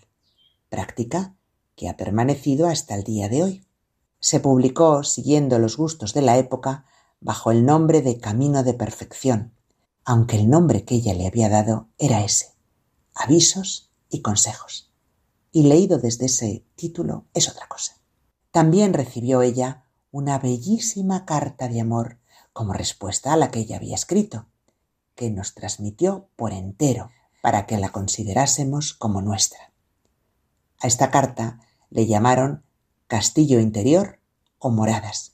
práctica 0.69 1.37
que 1.77 1.89
ha 1.89 1.97
permanecido 1.97 2.67
hasta 2.67 2.97
el 2.97 3.05
día 3.05 3.29
de 3.29 3.45
hoy. 3.45 3.67
Se 4.19 4.41
publicó, 4.41 5.05
siguiendo 5.05 5.61
los 5.61 5.77
gustos 5.77 6.13
de 6.13 6.23
la 6.23 6.37
época, 6.37 6.85
bajo 7.21 7.53
el 7.53 7.65
nombre 7.65 8.03
de 8.03 8.19
Camino 8.19 8.65
de 8.65 8.75
Perfección, 8.75 9.55
aunque 10.05 10.39
el 10.39 10.51
nombre 10.51 10.85
que 10.85 10.97
ella 10.97 11.15
le 11.15 11.29
había 11.29 11.49
dado 11.49 11.87
era 11.99 12.25
ese, 12.25 12.57
avisos 13.15 13.93
y 14.11 14.23
consejos. 14.23 14.91
Y 15.53 15.63
leído 15.69 15.99
desde 15.99 16.27
ese 16.27 16.67
título 16.75 17.27
es 17.33 17.49
otra 17.49 17.69
cosa. 17.69 18.01
También 18.55 18.95
recibió 18.95 19.43
ella 19.43 19.83
una 20.13 20.39
bellísima 20.39 21.25
carta 21.25 21.67
de 21.67 21.81
amor 21.81 22.21
como 22.53 22.73
respuesta 22.73 23.33
a 23.33 23.37
la 23.37 23.51
que 23.51 23.59
ella 23.59 23.79
había 23.79 23.97
escrito, 23.97 24.47
que 25.17 25.29
nos 25.29 25.55
transmitió 25.55 26.29
por 26.37 26.53
entero 26.53 27.11
para 27.43 27.67
que 27.67 27.79
la 27.79 27.89
considerásemos 27.89 28.95
como 28.95 29.23
nuestra. 29.23 29.73
A 30.79 30.87
esta 30.87 31.11
carta 31.11 31.59
le 31.91 32.07
llamaron 32.07 32.63
Castillo 33.09 33.59
Interior 33.59 34.21
o 34.61 34.71
Moradas, 34.71 35.33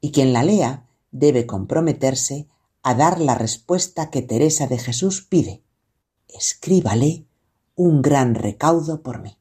y 0.00 0.12
quien 0.12 0.32
la 0.32 0.44
lea 0.44 0.86
debe 1.10 1.46
comprometerse 1.46 2.46
a 2.84 2.94
dar 2.94 3.18
la 3.20 3.34
respuesta 3.34 4.08
que 4.08 4.22
Teresa 4.22 4.68
de 4.68 4.78
Jesús 4.78 5.26
pide. 5.28 5.64
Escríbale 6.28 7.26
un 7.74 8.02
gran 8.02 8.36
recaudo 8.36 9.02
por 9.02 9.20
mí. 9.20 9.36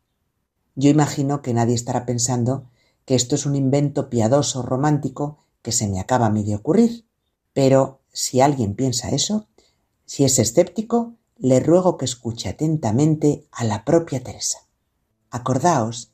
Yo 0.73 0.89
imagino 0.89 1.43
que 1.43 1.53
nadie 1.53 1.75
estará 1.75 2.07
pensando 2.07 2.71
que 3.05 3.15
esto 3.15 3.35
es 3.35 3.45
un 3.45 3.55
invento 3.55 4.09
piadoso 4.09 4.61
romántico 4.61 5.39
que 5.61 5.71
se 5.71 5.87
me 5.87 5.99
acaba 5.99 6.29
mí 6.29 6.43
de 6.43 6.55
ocurrir. 6.55 7.05
Pero 7.53 8.01
si 8.11 8.41
alguien 8.41 8.75
piensa 8.75 9.09
eso, 9.09 9.47
si 10.05 10.23
es 10.23 10.39
escéptico, 10.39 11.15
le 11.37 11.59
ruego 11.59 11.97
que 11.97 12.05
escuche 12.05 12.49
atentamente 12.49 13.47
a 13.51 13.63
la 13.63 13.85
propia 13.85 14.23
Teresa. 14.23 14.59
Acordaos 15.29 16.11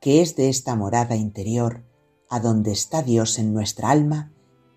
que 0.00 0.22
es 0.22 0.36
de 0.36 0.48
esta 0.48 0.76
morada 0.76 1.16
interior 1.16 1.84
a 2.28 2.40
donde 2.40 2.72
está 2.72 3.02
Dios 3.02 3.38
en 3.38 3.52
nuestra 3.52 3.90
alma 3.90 4.32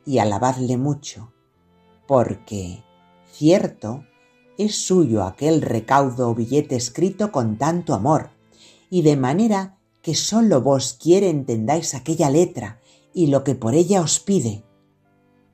y 0.05 0.19
alabadle 0.19 0.77
mucho, 0.77 1.33
porque, 2.07 2.83
cierto, 3.31 4.05
es 4.57 4.75
suyo 4.75 5.23
aquel 5.23 5.61
recaudo 5.61 6.29
o 6.29 6.35
billete 6.35 6.75
escrito 6.75 7.31
con 7.31 7.57
tanto 7.57 7.93
amor, 7.93 8.31
y 8.89 9.03
de 9.03 9.15
manera 9.15 9.78
que 10.09 10.15
sólo 10.15 10.63
vos 10.63 10.97
quiere 10.99 11.29
entendáis 11.29 11.93
aquella 11.93 12.31
letra 12.31 12.81
y 13.13 13.27
lo 13.27 13.43
que 13.43 13.53
por 13.53 13.75
ella 13.75 14.01
os 14.01 14.19
pide. 14.19 14.65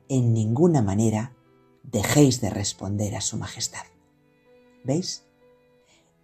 En 0.08 0.34
ninguna 0.34 0.82
manera 0.82 1.36
dejéis 1.84 2.40
de 2.40 2.50
responder 2.50 3.18
a 3.18 3.20
su 3.20 3.36
majestad. 3.36 3.84
¿Veis? 4.86 5.26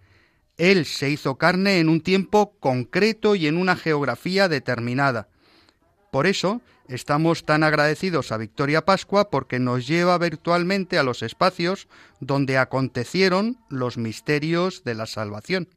Él 0.59 0.85
se 0.85 1.09
hizo 1.09 1.37
carne 1.37 1.79
en 1.79 1.87
un 1.87 2.01
tiempo 2.01 2.53
concreto 2.59 3.35
y 3.35 3.47
en 3.47 3.55
una 3.55 3.77
geografía 3.77 4.49
determinada. 4.49 5.29
Por 6.11 6.27
eso 6.27 6.61
estamos 6.89 7.45
tan 7.45 7.63
agradecidos 7.63 8.33
a 8.33 8.37
Victoria 8.37 8.83
Pascua 8.83 9.29
porque 9.29 9.57
nos 9.57 9.87
lleva 9.87 10.17
virtualmente 10.17 10.99
a 10.99 11.03
los 11.03 11.23
espacios 11.23 11.87
donde 12.19 12.57
acontecieron 12.57 13.57
los 13.69 13.97
misterios 13.97 14.83
de 14.83 14.95
la 14.95 15.05
salvación. 15.05 15.69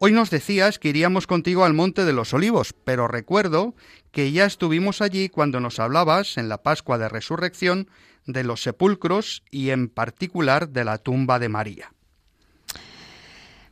Hoy 0.00 0.10
nos 0.10 0.28
decías 0.28 0.80
que 0.80 0.88
iríamos 0.88 1.28
contigo 1.28 1.64
al 1.64 1.72
Monte 1.72 2.04
de 2.04 2.12
los 2.12 2.34
Olivos, 2.34 2.74
pero 2.84 3.06
recuerdo 3.06 3.76
que 4.10 4.32
ya 4.32 4.44
estuvimos 4.44 5.02
allí 5.02 5.28
cuando 5.28 5.60
nos 5.60 5.78
hablabas 5.78 6.36
en 6.36 6.48
la 6.48 6.64
Pascua 6.64 6.98
de 6.98 7.08
Resurrección 7.08 7.88
de 8.26 8.42
los 8.42 8.60
sepulcros 8.60 9.44
y 9.52 9.70
en 9.70 9.88
particular 9.88 10.70
de 10.70 10.84
la 10.84 10.98
tumba 10.98 11.38
de 11.38 11.48
María. 11.48 11.93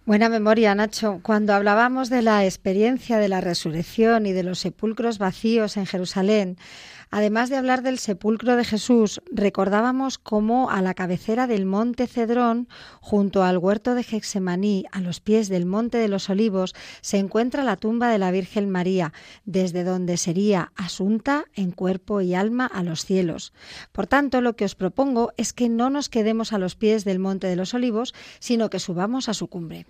Buena 0.04 0.28
memoria, 0.28 0.74
Nacho. 0.74 1.20
Cuando 1.22 1.54
hablábamos 1.54 2.10
de 2.10 2.22
la 2.22 2.44
experiencia 2.44 3.18
de 3.18 3.28
la 3.28 3.40
resurrección 3.40 4.26
y 4.26 4.32
de 4.32 4.42
los 4.42 4.58
sepulcros 4.58 5.18
vacíos 5.18 5.76
en 5.76 5.86
Jerusalén, 5.86 6.56
Además 7.14 7.50
de 7.50 7.56
hablar 7.56 7.82
del 7.82 7.98
sepulcro 7.98 8.56
de 8.56 8.64
Jesús, 8.64 9.20
recordábamos 9.30 10.16
cómo 10.16 10.70
a 10.70 10.80
la 10.80 10.94
cabecera 10.94 11.46
del 11.46 11.66
monte 11.66 12.06
Cedrón, 12.06 12.70
junto 13.02 13.44
al 13.44 13.58
huerto 13.58 13.94
de 13.94 14.02
Gexemaní, 14.02 14.86
a 14.92 15.00
los 15.02 15.20
pies 15.20 15.50
del 15.50 15.66
monte 15.66 15.98
de 15.98 16.08
los 16.08 16.30
olivos, 16.30 16.74
se 17.02 17.18
encuentra 17.18 17.64
la 17.64 17.76
tumba 17.76 18.08
de 18.08 18.16
la 18.16 18.30
Virgen 18.30 18.70
María, 18.70 19.12
desde 19.44 19.84
donde 19.84 20.16
sería 20.16 20.72
asunta 20.74 21.44
en 21.52 21.72
cuerpo 21.72 22.22
y 22.22 22.34
alma 22.34 22.64
a 22.64 22.82
los 22.82 23.04
cielos. 23.04 23.52
Por 23.92 24.06
tanto, 24.06 24.40
lo 24.40 24.56
que 24.56 24.64
os 24.64 24.74
propongo 24.74 25.34
es 25.36 25.52
que 25.52 25.68
no 25.68 25.90
nos 25.90 26.08
quedemos 26.08 26.54
a 26.54 26.58
los 26.58 26.76
pies 26.76 27.04
del 27.04 27.18
monte 27.18 27.46
de 27.46 27.56
los 27.56 27.74
olivos, 27.74 28.14
sino 28.38 28.70
que 28.70 28.78
subamos 28.78 29.28
a 29.28 29.34
su 29.34 29.48
cumbre. 29.48 29.84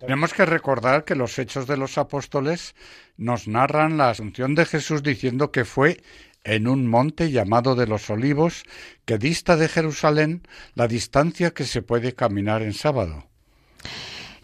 Tenemos 0.00 0.34
que 0.34 0.44
recordar 0.44 1.04
que 1.04 1.14
los 1.14 1.38
hechos 1.38 1.68
de 1.68 1.76
los 1.76 1.96
apóstoles 1.96 2.74
nos 3.16 3.46
narran 3.46 3.96
la 3.96 4.10
asunción 4.10 4.56
de 4.56 4.66
Jesús 4.66 5.04
diciendo 5.04 5.52
que 5.52 5.64
fue 5.64 6.02
en 6.44 6.68
un 6.68 6.86
monte 6.86 7.30
llamado 7.30 7.74
de 7.74 7.86
los 7.86 8.10
olivos 8.10 8.64
que 9.04 9.18
dista 9.18 9.56
de 9.56 9.68
Jerusalén 9.68 10.42
la 10.74 10.88
distancia 10.88 11.52
que 11.52 11.64
se 11.64 11.82
puede 11.82 12.14
caminar 12.14 12.62
en 12.62 12.74
sábado. 12.74 13.26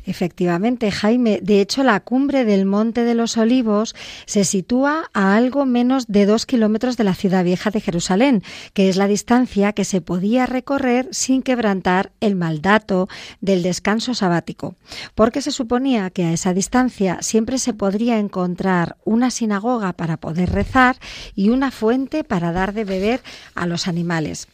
Efectivamente, 0.08 0.90
Jaime. 0.90 1.38
De 1.42 1.60
hecho, 1.60 1.84
la 1.84 2.00
cumbre 2.00 2.46
del 2.46 2.64
Monte 2.64 3.04
de 3.04 3.14
los 3.14 3.36
Olivos 3.36 3.94
se 4.24 4.44
sitúa 4.44 5.10
a 5.12 5.36
algo 5.36 5.66
menos 5.66 6.06
de 6.06 6.24
dos 6.24 6.46
kilómetros 6.46 6.96
de 6.96 7.04
la 7.04 7.14
ciudad 7.14 7.44
vieja 7.44 7.70
de 7.70 7.82
Jerusalén, 7.82 8.42
que 8.72 8.88
es 8.88 8.96
la 8.96 9.06
distancia 9.06 9.74
que 9.74 9.84
se 9.84 10.00
podía 10.00 10.46
recorrer 10.46 11.10
sin 11.10 11.42
quebrantar 11.42 12.10
el 12.20 12.36
mandato 12.36 13.06
del 13.42 13.62
descanso 13.62 14.14
sabático, 14.14 14.76
porque 15.14 15.42
se 15.42 15.50
suponía 15.50 16.08
que 16.08 16.24
a 16.24 16.32
esa 16.32 16.54
distancia 16.54 17.18
siempre 17.20 17.58
se 17.58 17.74
podría 17.74 18.18
encontrar 18.18 18.96
una 19.04 19.30
sinagoga 19.30 19.92
para 19.92 20.16
poder 20.16 20.48
rezar 20.48 20.96
y 21.34 21.50
una 21.50 21.70
fuente 21.70 22.24
para 22.24 22.50
dar 22.52 22.72
de 22.72 22.84
beber 22.84 23.20
a 23.54 23.66
los 23.66 23.86
animales. 23.86 24.48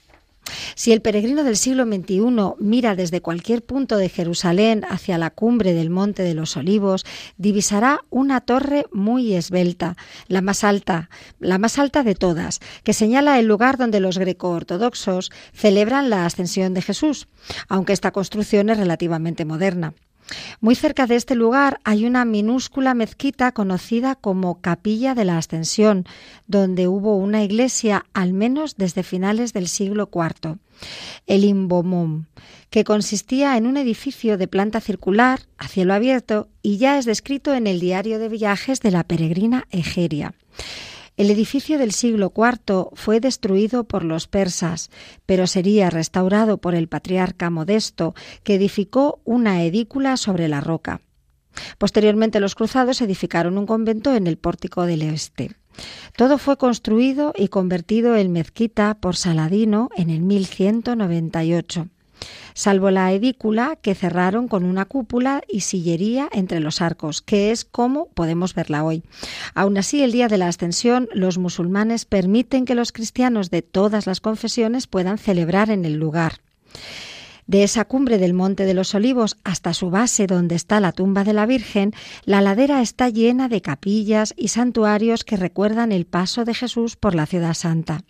Si 0.74 0.92
el 0.92 1.00
peregrino 1.00 1.44
del 1.44 1.56
siglo 1.56 1.84
XXI 1.84 2.54
mira 2.58 2.94
desde 2.94 3.20
cualquier 3.20 3.64
punto 3.64 3.96
de 3.96 4.08
Jerusalén 4.08 4.84
hacia 4.88 5.18
la 5.18 5.30
cumbre 5.30 5.72
del 5.72 5.90
Monte 5.90 6.22
de 6.22 6.34
los 6.34 6.56
Olivos, 6.56 7.04
divisará 7.36 8.00
una 8.10 8.40
torre 8.40 8.86
muy 8.92 9.34
esbelta, 9.34 9.96
la 10.28 10.40
más 10.40 10.64
alta, 10.64 11.08
la 11.40 11.58
más 11.58 11.78
alta 11.78 12.02
de 12.02 12.14
todas, 12.14 12.60
que 12.82 12.92
señala 12.92 13.38
el 13.38 13.46
lugar 13.46 13.78
donde 13.78 14.00
los 14.00 14.18
greco-ortodoxos 14.18 15.30
celebran 15.52 16.10
la 16.10 16.26
ascensión 16.26 16.74
de 16.74 16.82
Jesús, 16.82 17.28
aunque 17.68 17.92
esta 17.92 18.12
construcción 18.12 18.70
es 18.70 18.78
relativamente 18.78 19.44
moderna. 19.44 19.94
Muy 20.60 20.74
cerca 20.74 21.06
de 21.06 21.16
este 21.16 21.34
lugar 21.34 21.80
hay 21.84 22.06
una 22.06 22.24
minúscula 22.24 22.94
mezquita 22.94 23.52
conocida 23.52 24.14
como 24.14 24.60
Capilla 24.60 25.14
de 25.14 25.24
la 25.24 25.38
Ascensión, 25.38 26.06
donde 26.46 26.88
hubo 26.88 27.16
una 27.16 27.42
iglesia 27.42 28.06
al 28.14 28.32
menos 28.32 28.76
desde 28.76 29.02
finales 29.02 29.52
del 29.52 29.68
siglo 29.68 30.08
IV, 30.12 30.58
el 31.26 31.44
Imbomum, 31.44 32.24
que 32.70 32.84
consistía 32.84 33.56
en 33.56 33.66
un 33.66 33.76
edificio 33.76 34.38
de 34.38 34.48
planta 34.48 34.80
circular 34.80 35.40
a 35.58 35.68
cielo 35.68 35.94
abierto 35.94 36.48
y 36.62 36.78
ya 36.78 36.98
es 36.98 37.04
descrito 37.04 37.54
en 37.54 37.66
el 37.66 37.80
diario 37.80 38.18
de 38.18 38.28
viajes 38.28 38.80
de 38.80 38.90
la 38.90 39.04
peregrina 39.04 39.66
Egeria. 39.70 40.34
El 41.16 41.30
edificio 41.30 41.78
del 41.78 41.92
siglo 41.92 42.32
IV 42.36 42.88
fue 42.94 43.20
destruido 43.20 43.84
por 43.84 44.04
los 44.04 44.26
persas, 44.26 44.90
pero 45.26 45.46
sería 45.46 45.88
restaurado 45.88 46.58
por 46.58 46.74
el 46.74 46.88
patriarca 46.88 47.50
Modesto, 47.50 48.14
que 48.42 48.56
edificó 48.56 49.20
una 49.24 49.62
edícula 49.62 50.16
sobre 50.16 50.48
la 50.48 50.60
roca. 50.60 51.02
Posteriormente 51.78 52.40
los 52.40 52.56
cruzados 52.56 53.00
edificaron 53.00 53.58
un 53.58 53.66
convento 53.66 54.16
en 54.16 54.26
el 54.26 54.38
pórtico 54.38 54.86
del 54.86 55.02
oeste. 55.02 55.52
Todo 56.16 56.36
fue 56.36 56.56
construido 56.56 57.32
y 57.36 57.46
convertido 57.46 58.16
en 58.16 58.32
mezquita 58.32 58.94
por 58.94 59.14
Saladino 59.14 59.90
en 59.96 60.10
el 60.10 60.20
1198 60.20 61.90
salvo 62.54 62.90
la 62.90 63.12
edícula 63.12 63.76
que 63.80 63.94
cerraron 63.94 64.48
con 64.48 64.64
una 64.64 64.86
cúpula 64.86 65.42
y 65.48 65.60
sillería 65.60 66.28
entre 66.32 66.60
los 66.60 66.80
arcos, 66.80 67.20
que 67.20 67.50
es 67.50 67.64
como 67.64 68.06
podemos 68.06 68.54
verla 68.54 68.84
hoy. 68.84 69.02
Aún 69.54 69.76
así, 69.76 70.02
el 70.02 70.12
día 70.12 70.28
de 70.28 70.38
la 70.38 70.48
ascensión, 70.48 71.08
los 71.12 71.36
musulmanes 71.36 72.04
permiten 72.04 72.64
que 72.64 72.74
los 72.74 72.92
cristianos 72.92 73.50
de 73.50 73.62
todas 73.62 74.06
las 74.06 74.20
confesiones 74.20 74.86
puedan 74.86 75.18
celebrar 75.18 75.70
en 75.70 75.84
el 75.84 75.94
lugar. 75.94 76.40
De 77.46 77.62
esa 77.62 77.84
cumbre 77.84 78.18
del 78.18 78.32
Monte 78.32 78.64
de 78.64 78.72
los 78.72 78.94
Olivos 78.94 79.36
hasta 79.44 79.74
su 79.74 79.90
base 79.90 80.26
donde 80.26 80.54
está 80.54 80.80
la 80.80 80.92
tumba 80.92 81.24
de 81.24 81.34
la 81.34 81.44
Virgen, 81.44 81.92
la 82.24 82.40
ladera 82.40 82.80
está 82.80 83.10
llena 83.10 83.48
de 83.48 83.60
capillas 83.60 84.32
y 84.36 84.48
santuarios 84.48 85.24
que 85.24 85.36
recuerdan 85.36 85.92
el 85.92 86.06
paso 86.06 86.44
de 86.44 86.54
Jesús 86.54 86.96
por 86.96 87.14
la 87.14 87.26
ciudad 87.26 87.54
santa. 87.54 88.04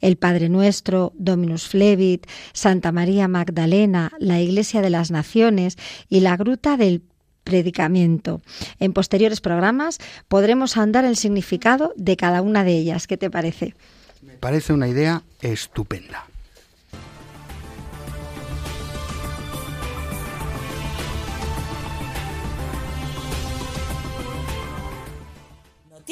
El 0.00 0.16
Padre 0.16 0.50
Nuestro, 0.50 1.12
Dominus 1.16 1.66
Flevit, 1.68 2.26
Santa 2.52 2.92
María 2.92 3.26
Magdalena, 3.26 4.12
la 4.18 4.40
Iglesia 4.40 4.82
de 4.82 4.90
las 4.90 5.10
Naciones 5.10 5.78
y 6.10 6.20
la 6.20 6.36
Gruta 6.36 6.76
del 6.76 7.02
predicamento. 7.42 8.42
En 8.80 8.92
posteriores 8.92 9.40
programas 9.40 9.98
podremos 10.28 10.76
andar 10.76 11.06
el 11.06 11.16
significado 11.16 11.94
de 11.96 12.16
cada 12.16 12.42
una 12.42 12.64
de 12.64 12.76
ellas. 12.76 13.06
¿Qué 13.06 13.16
te 13.16 13.30
parece? 13.30 13.74
Me 14.22 14.34
parece 14.34 14.72
una 14.72 14.88
idea 14.88 15.22
estupenda. 15.40 16.26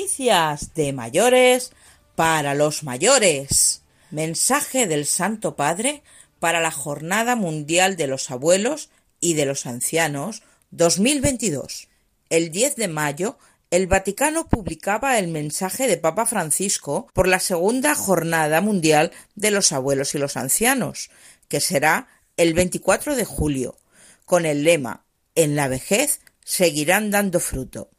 Noticias 0.03 0.75
de 0.75 0.93
mayores 0.93 1.71
para 2.17 2.57
los 2.57 2.83
mayores. 2.83 3.83
Mensaje 4.11 4.89
del 4.89 5.07
Santo 5.07 5.55
Padre 5.55 6.03
para 6.41 6.61
la 6.61 6.73
Jornada 6.73 7.37
Mundial 7.37 7.97
de 7.97 8.09
los 8.09 8.33
Abuelos 8.33 8.91
y 9.21 9.35
de 9.35 9.47
los 9.47 9.65
Ancianos 9.65 10.43
2022. 10.73 11.87
El 12.31 12.51
10 12.51 12.75
de 12.75 12.89
mayo, 12.89 13.39
el 13.71 13.87
Vaticano 13.87 14.49
publicaba 14.49 15.21
el 15.21 15.29
mensaje 15.29 15.87
de 15.87 15.99
Papa 15.99 16.27
Francisco 16.27 17.09
por 17.13 17.29
la 17.29 17.39
Segunda 17.39 17.95
Jornada 17.95 18.61
Mundial 18.61 19.13
de 19.37 19.53
los 19.53 19.71
Abuelos 19.71 20.17
y 20.17 20.19
los 20.19 20.37
Ancianos, 20.37 21.11
que 21.47 21.61
será 21.61 22.09
el 22.37 22.55
24 22.55 23.15
de 23.15 23.25
julio, 23.25 23.77
con 24.25 24.47
el 24.47 24.65
lema 24.65 25.05
En 25.37 25.55
la 25.55 25.69
vejez 25.69 26.23
seguirán 26.45 27.13
dando 27.13 27.39
fruto. 27.39 27.92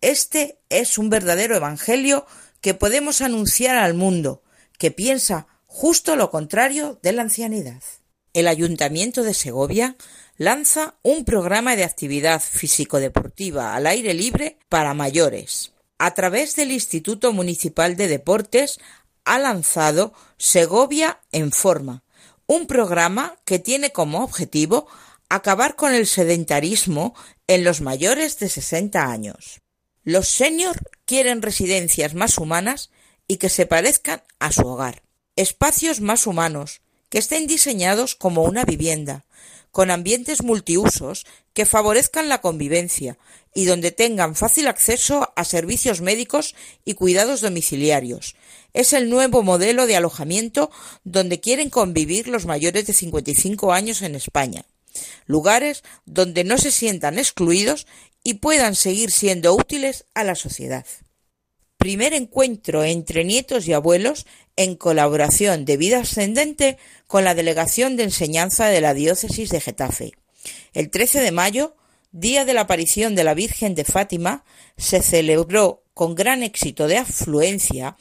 Este 0.00 0.58
es 0.70 0.96
un 0.96 1.10
verdadero 1.10 1.54
evangelio 1.54 2.26
que 2.62 2.72
podemos 2.72 3.20
anunciar 3.20 3.76
al 3.76 3.92
mundo, 3.92 4.42
que 4.78 4.90
piensa 4.90 5.46
justo 5.66 6.16
lo 6.16 6.30
contrario 6.30 6.98
de 7.02 7.12
la 7.12 7.22
ancianidad. 7.22 7.82
El 8.32 8.48
Ayuntamiento 8.48 9.22
de 9.22 9.34
Segovia 9.34 9.96
lanza 10.38 10.94
un 11.02 11.26
programa 11.26 11.76
de 11.76 11.84
actividad 11.84 12.40
físico-deportiva 12.40 13.74
al 13.74 13.86
aire 13.86 14.14
libre 14.14 14.58
para 14.70 14.94
mayores. 14.94 15.72
A 15.98 16.14
través 16.14 16.56
del 16.56 16.72
Instituto 16.72 17.34
Municipal 17.34 17.94
de 17.96 18.08
Deportes 18.08 18.80
ha 19.24 19.38
lanzado 19.38 20.14
Segovia 20.38 21.20
en 21.30 21.52
Forma, 21.52 22.04
un 22.46 22.66
programa 22.66 23.36
que 23.44 23.58
tiene 23.58 23.92
como 23.92 24.24
objetivo 24.24 24.86
acabar 25.28 25.76
con 25.76 25.92
el 25.92 26.06
sedentarismo 26.06 27.14
en 27.46 27.64
los 27.64 27.82
mayores 27.82 28.38
de 28.38 28.48
60 28.48 29.10
años. 29.10 29.60
Los 30.04 30.28
senior 30.28 30.78
quieren 31.04 31.42
residencias 31.42 32.14
más 32.14 32.38
humanas 32.38 32.90
y 33.28 33.36
que 33.36 33.48
se 33.50 33.66
parezcan 33.66 34.22
a 34.38 34.50
su 34.50 34.66
hogar, 34.66 35.02
espacios 35.36 36.00
más 36.00 36.26
humanos, 36.26 36.80
que 37.10 37.18
estén 37.18 37.46
diseñados 37.46 38.14
como 38.14 38.42
una 38.44 38.64
vivienda, 38.64 39.26
con 39.70 39.90
ambientes 39.90 40.42
multiusos 40.42 41.26
que 41.52 41.66
favorezcan 41.66 42.28
la 42.28 42.40
convivencia 42.40 43.18
y 43.54 43.66
donde 43.66 43.90
tengan 43.90 44.36
fácil 44.36 44.68
acceso 44.68 45.32
a 45.36 45.44
servicios 45.44 46.00
médicos 46.00 46.54
y 46.84 46.94
cuidados 46.94 47.40
domiciliarios. 47.40 48.36
Es 48.72 48.92
el 48.92 49.10
nuevo 49.10 49.42
modelo 49.42 49.86
de 49.86 49.96
alojamiento 49.96 50.70
donde 51.04 51.40
quieren 51.40 51.68
convivir 51.68 52.28
los 52.28 52.46
mayores 52.46 52.86
de 52.86 52.94
55 52.94 53.72
años 53.72 54.02
en 54.02 54.14
España. 54.14 54.64
Lugares 55.26 55.82
donde 56.04 56.44
no 56.44 56.58
se 56.58 56.72
sientan 56.72 57.18
excluidos 57.18 57.86
y 58.22 58.34
puedan 58.34 58.74
seguir 58.74 59.10
siendo 59.10 59.54
útiles 59.54 60.06
a 60.14 60.24
la 60.24 60.34
sociedad. 60.34 60.86
Primer 61.76 62.12
encuentro 62.12 62.84
entre 62.84 63.24
nietos 63.24 63.66
y 63.66 63.72
abuelos 63.72 64.26
en 64.56 64.76
colaboración 64.76 65.64
de 65.64 65.78
vida 65.78 66.00
ascendente 66.00 66.76
con 67.06 67.24
la 67.24 67.34
Delegación 67.34 67.96
de 67.96 68.04
Enseñanza 68.04 68.66
de 68.66 68.82
la 68.82 68.92
Diócesis 68.92 69.48
de 69.48 69.60
Getafe. 69.60 70.12
El 70.74 70.90
13 70.90 71.20
de 71.20 71.32
mayo, 71.32 71.76
día 72.12 72.44
de 72.44 72.52
la 72.52 72.62
aparición 72.62 73.14
de 73.14 73.24
la 73.24 73.32
Virgen 73.32 73.74
de 73.74 73.84
Fátima, 73.84 74.44
se 74.76 75.00
celebró 75.00 75.82
con 75.94 76.14
gran 76.14 76.42
éxito 76.42 76.86
de 76.86 76.98
afluencia 76.98 77.96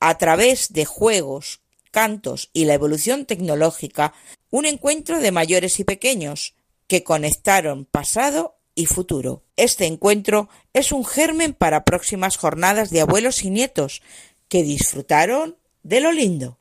a 0.00 0.18
través 0.18 0.72
de 0.72 0.84
juegos, 0.84 1.60
cantos 1.90 2.50
y 2.52 2.66
la 2.66 2.74
evolución 2.74 3.24
tecnológica, 3.24 4.12
un 4.50 4.66
encuentro 4.66 5.20
de 5.20 5.32
mayores 5.32 5.80
y 5.80 5.84
pequeños 5.84 6.54
que 6.86 7.02
conectaron 7.04 7.86
pasado 7.86 8.58
y 8.74 8.86
futuro. 8.86 9.44
Este 9.56 9.86
encuentro 9.86 10.48
es 10.72 10.92
un 10.92 11.04
germen 11.04 11.54
para 11.54 11.84
próximas 11.84 12.36
jornadas 12.36 12.90
de 12.90 13.00
abuelos 13.00 13.42
y 13.44 13.50
nietos 13.50 14.02
que 14.48 14.62
disfrutaron 14.62 15.56
de 15.82 16.00
lo 16.00 16.12
lindo. 16.12 16.58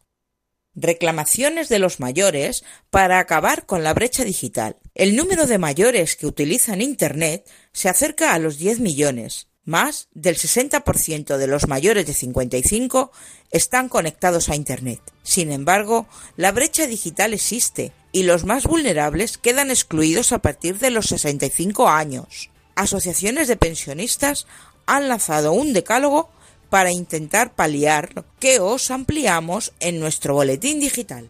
Reclamaciones 0.74 1.68
de 1.68 1.80
los 1.80 1.99
mayores 1.99 2.64
para 2.89 3.20
acabar 3.20 3.66
con 3.66 3.84
la 3.84 3.93
brecha 3.93 4.24
digital. 4.24 4.78
El 4.95 5.16
número 5.16 5.45
de 5.45 5.57
mayores 5.57 6.16
que 6.16 6.28
utilizan 6.28 6.82
Internet 6.82 7.49
se 7.74 7.89
acerca 7.89 8.34
a 8.34 8.39
los 8.39 8.57
10 8.57 8.80
millones. 8.80 9.51
Más 9.64 10.07
del 10.14 10.38
60% 10.38 11.38
de 11.38 11.47
los 11.47 11.68
mayores 11.68 12.07
de 12.07 12.14
55 12.14 13.12
están 13.51 13.89
conectados 13.89 14.49
a 14.49 14.55
Internet. 14.55 14.99
Sin 15.22 15.51
embargo, 15.51 16.07
la 16.36 16.51
brecha 16.51 16.88
digital 16.88 17.34
existe 17.34 17.91
y 18.12 18.24
los 18.24 18.43
más 18.43 18.64
vulnerables 18.64 19.38
quedan 19.38 19.70
excluidos 19.70 20.32
a 20.32 20.39
partir 20.39 20.80
de 20.80 20.89
los 20.89 21.07
65 21.07 21.89
años. 21.89 22.49
Asociaciones 22.76 23.47
de 23.47 23.55
pensionistas 23.55 24.47
han 24.88 25.07
lanzado 25.07 25.53
un 25.53 25.74
decálogo 25.74 26.30
para 26.72 26.91
intentar 26.91 27.53
paliarlo 27.53 28.26
que 28.39 28.59
os 28.59 28.89
ampliamos 28.89 29.74
en 29.80 29.99
nuestro 29.99 30.34
boletín 30.34 30.80
digital. 30.80 31.30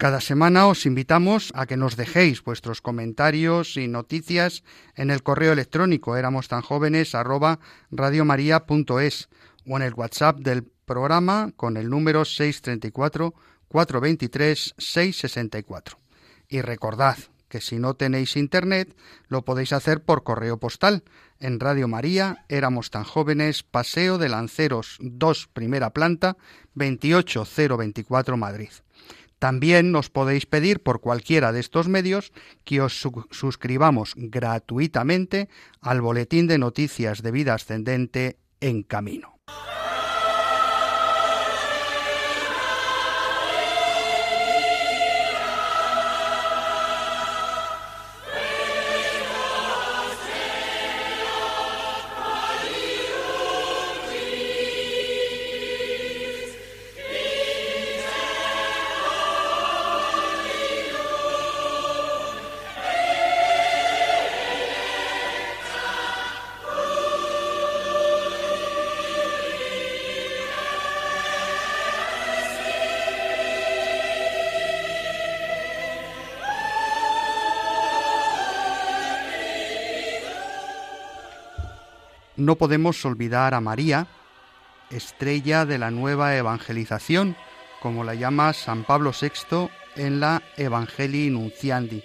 Cada 0.00 0.22
semana 0.22 0.64
os 0.64 0.86
invitamos 0.86 1.52
a 1.52 1.68
que 1.68 1.76
nos 1.76 1.92
dejéis 1.94 2.40
vuestros 2.42 2.80
comentarios 2.80 3.76
y 3.76 3.86
noticias 3.86 4.64
en 4.96 5.10
el 5.10 5.22
correo 5.22 5.52
electrónico 5.52 6.16
éramos 6.16 6.48
tan 6.48 6.62
jóvenes 6.62 7.14
arroba 7.14 7.60
o 7.92 9.76
en 9.76 9.82
el 9.82 9.92
WhatsApp 9.92 10.38
del 10.38 10.64
programa 10.86 11.52
con 11.54 11.76
el 11.76 11.90
número 11.90 12.24
634 12.24 13.34
423 13.68 14.74
664. 14.78 15.98
Y 16.48 16.62
recordad 16.62 17.18
que 17.50 17.60
si 17.60 17.78
no 17.78 17.92
tenéis 17.92 18.38
internet, 18.38 18.96
lo 19.28 19.44
podéis 19.44 19.74
hacer 19.74 20.02
por 20.02 20.22
correo 20.22 20.56
postal. 20.56 21.04
En 21.40 21.60
Radio 21.60 21.88
María, 21.88 22.46
éramos 22.48 22.90
tan 22.90 23.04
jóvenes, 23.04 23.64
Paseo 23.64 24.16
de 24.16 24.30
Lanceros 24.30 24.96
2, 25.00 25.50
primera 25.52 25.90
planta, 25.90 26.38
28024 26.72 28.38
Madrid. 28.38 28.70
También 29.40 29.90
nos 29.90 30.10
podéis 30.10 30.44
pedir 30.44 30.82
por 30.82 31.00
cualquiera 31.00 31.50
de 31.50 31.60
estos 31.60 31.88
medios 31.88 32.30
que 32.64 32.82
os 32.82 33.08
suscribamos 33.30 34.12
gratuitamente 34.16 35.48
al 35.80 36.02
Boletín 36.02 36.46
de 36.46 36.58
Noticias 36.58 37.22
de 37.22 37.30
Vida 37.32 37.54
Ascendente 37.54 38.36
en 38.60 38.82
Camino. 38.82 39.40
No 82.50 82.56
podemos 82.56 83.04
olvidar 83.04 83.54
a 83.54 83.60
María, 83.60 84.08
estrella 84.90 85.64
de 85.64 85.78
la 85.78 85.92
nueva 85.92 86.34
evangelización, 86.34 87.36
como 87.80 88.02
la 88.02 88.16
llama 88.16 88.52
San 88.54 88.82
Pablo 88.82 89.12
VI 89.12 89.70
en 89.94 90.18
la 90.18 90.42
Evangelii 90.56 91.30
Nunciandi. 91.30 92.02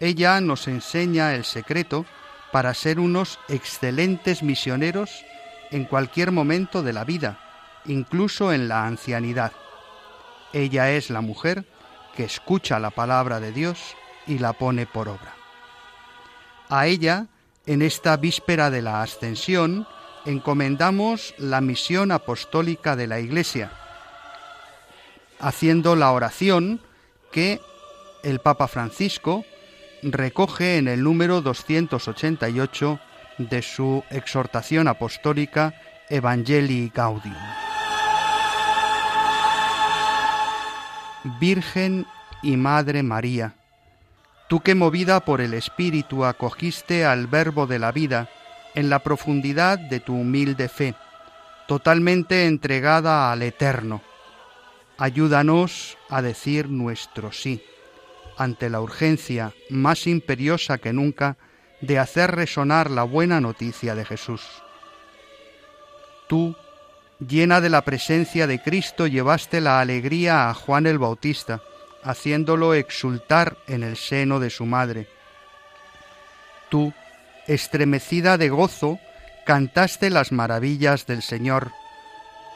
Ella 0.00 0.40
nos 0.40 0.66
enseña 0.66 1.36
el 1.36 1.44
secreto 1.44 2.04
para 2.50 2.74
ser 2.74 2.98
unos 2.98 3.38
excelentes 3.46 4.42
misioneros 4.42 5.24
en 5.70 5.84
cualquier 5.84 6.32
momento 6.32 6.82
de 6.82 6.92
la 6.92 7.04
vida, 7.04 7.38
incluso 7.84 8.52
en 8.52 8.66
la 8.66 8.86
ancianidad. 8.86 9.52
Ella 10.52 10.90
es 10.90 11.10
la 11.10 11.20
mujer 11.20 11.64
que 12.16 12.24
escucha 12.24 12.80
la 12.80 12.90
palabra 12.90 13.38
de 13.38 13.52
Dios 13.52 13.78
y 14.26 14.38
la 14.40 14.52
pone 14.52 14.84
por 14.86 15.08
obra. 15.08 15.32
A 16.68 16.88
ella 16.88 17.28
en 17.66 17.82
esta 17.82 18.16
víspera 18.16 18.70
de 18.70 18.82
la 18.82 19.02
Ascensión 19.02 19.86
encomendamos 20.24 21.34
la 21.38 21.60
misión 21.60 22.12
apostólica 22.12 22.96
de 22.96 23.06
la 23.06 23.20
Iglesia, 23.20 23.70
haciendo 25.38 25.96
la 25.96 26.12
oración 26.12 26.80
que 27.30 27.60
el 28.22 28.38
Papa 28.38 28.68
Francisco 28.68 29.44
recoge 30.02 30.78
en 30.78 30.88
el 30.88 31.02
número 31.02 31.40
288 31.40 33.00
de 33.38 33.62
su 33.62 34.04
exhortación 34.10 34.88
apostólica 34.88 35.74
Evangelii 36.08 36.92
Gaudium. 36.94 37.34
Virgen 41.40 42.06
y 42.42 42.56
Madre 42.56 43.02
María, 43.02 43.54
tú 44.48 44.60
que 44.60 44.74
movida 44.74 45.20
por 45.20 45.40
el 45.40 45.54
Espíritu 45.54 46.24
acogiste 46.24 47.04
al 47.04 47.26
Verbo 47.26 47.66
de 47.66 47.78
la 47.78 47.92
vida 47.92 48.28
en 48.74 48.90
la 48.90 48.98
profundidad 48.98 49.78
de 49.78 50.00
tu 50.00 50.14
humilde 50.14 50.68
fe, 50.68 50.94
totalmente 51.66 52.46
entregada 52.46 53.32
al 53.32 53.42
Eterno. 53.42 54.02
Ayúdanos 54.98 55.96
a 56.08 56.22
decir 56.22 56.68
nuestro 56.68 57.32
sí, 57.32 57.64
ante 58.36 58.70
la 58.70 58.80
urgencia 58.80 59.52
más 59.70 60.06
imperiosa 60.06 60.78
que 60.78 60.92
nunca 60.92 61.36
de 61.80 61.98
hacer 61.98 62.34
resonar 62.34 62.90
la 62.90 63.02
buena 63.02 63.40
noticia 63.40 63.94
de 63.94 64.04
Jesús. 64.04 64.42
Tú, 66.28 66.56
llena 67.18 67.60
de 67.60 67.68
la 67.68 67.82
presencia 67.82 68.46
de 68.46 68.60
Cristo, 68.62 69.06
llevaste 69.06 69.60
la 69.60 69.80
alegría 69.80 70.48
a 70.48 70.54
Juan 70.54 70.86
el 70.86 70.98
Bautista, 70.98 71.60
haciéndolo 72.04 72.74
exultar 72.74 73.56
en 73.66 73.82
el 73.82 73.96
seno 73.96 74.38
de 74.38 74.50
su 74.50 74.66
madre. 74.66 75.08
Tú, 76.68 76.92
estremecida 77.46 78.38
de 78.38 78.50
gozo, 78.50 78.98
cantaste 79.46 80.10
las 80.10 80.30
maravillas 80.30 81.06
del 81.06 81.22
Señor. 81.22 81.72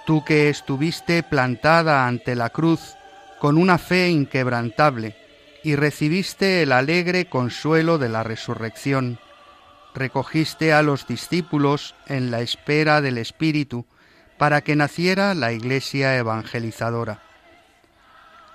Tú 0.06 0.24
que 0.24 0.48
estuviste 0.48 1.22
plantada 1.22 2.06
ante 2.06 2.34
la 2.34 2.50
cruz 2.50 2.94
con 3.40 3.58
una 3.58 3.78
fe 3.78 4.08
inquebrantable 4.08 5.16
y 5.62 5.76
recibiste 5.76 6.62
el 6.62 6.72
alegre 6.72 7.26
consuelo 7.26 7.98
de 7.98 8.08
la 8.08 8.22
resurrección. 8.22 9.18
Recogiste 9.94 10.72
a 10.72 10.82
los 10.82 11.06
discípulos 11.06 11.94
en 12.06 12.30
la 12.30 12.40
espera 12.40 13.00
del 13.00 13.18
Espíritu 13.18 13.86
para 14.36 14.60
que 14.60 14.76
naciera 14.76 15.34
la 15.34 15.52
Iglesia 15.52 16.16
evangelizadora 16.16 17.27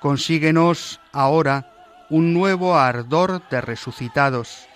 consíguenos 0.04 1.00
ahora 1.14 2.06
un 2.10 2.34
nuevo 2.34 2.76
ardor 2.76 3.42
de 3.50 3.62
resucitados, 3.62 4.68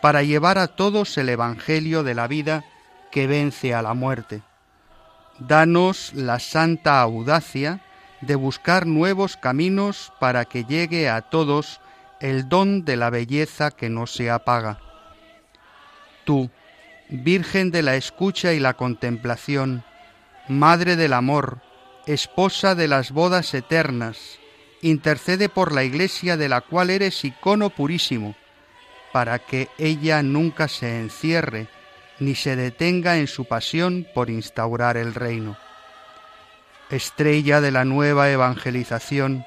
para 0.00 0.24
llevar 0.24 0.58
a 0.58 0.66
todos 0.66 1.16
el 1.18 1.28
Evangelio 1.28 2.02
de 2.02 2.16
la 2.16 2.26
vida 2.26 2.64
que 3.12 3.28
vence 3.28 3.74
a 3.74 3.82
la 3.82 3.94
muerte. 3.94 4.42
Danos 5.38 6.12
la 6.14 6.40
santa 6.40 7.00
audacia 7.00 7.80
de 8.22 8.34
buscar 8.34 8.84
nuevos 8.84 9.36
caminos 9.36 10.12
para 10.18 10.46
que 10.46 10.64
llegue 10.64 11.08
a 11.08 11.20
todos 11.20 11.80
el 12.18 12.48
don 12.48 12.84
de 12.84 12.96
la 12.96 13.08
belleza 13.08 13.70
que 13.70 13.88
no 13.88 14.08
se 14.08 14.32
apaga. 14.32 14.80
Tú, 16.24 16.50
Virgen 17.08 17.70
de 17.70 17.82
la 17.82 17.94
escucha 17.94 18.52
y 18.52 18.58
la 18.58 18.74
contemplación, 18.74 19.84
Madre 20.48 20.96
del 20.96 21.12
amor, 21.12 21.60
esposa 22.08 22.74
de 22.74 22.88
las 22.88 23.12
bodas 23.12 23.54
eternas, 23.54 24.41
intercede 24.82 25.48
por 25.48 25.72
la 25.72 25.84
Iglesia 25.84 26.36
de 26.36 26.48
la 26.48 26.60
cual 26.60 26.90
eres 26.90 27.24
icono 27.24 27.70
purísimo, 27.70 28.34
para 29.12 29.38
que 29.38 29.68
ella 29.78 30.22
nunca 30.22 30.68
se 30.68 31.00
encierre 31.00 31.68
ni 32.18 32.34
se 32.34 32.56
detenga 32.56 33.16
en 33.16 33.26
su 33.26 33.46
pasión 33.46 34.06
por 34.14 34.30
instaurar 34.30 34.96
el 34.96 35.14
reino. 35.14 35.56
Estrella 36.90 37.60
de 37.60 37.70
la 37.70 37.84
nueva 37.84 38.30
evangelización, 38.30 39.44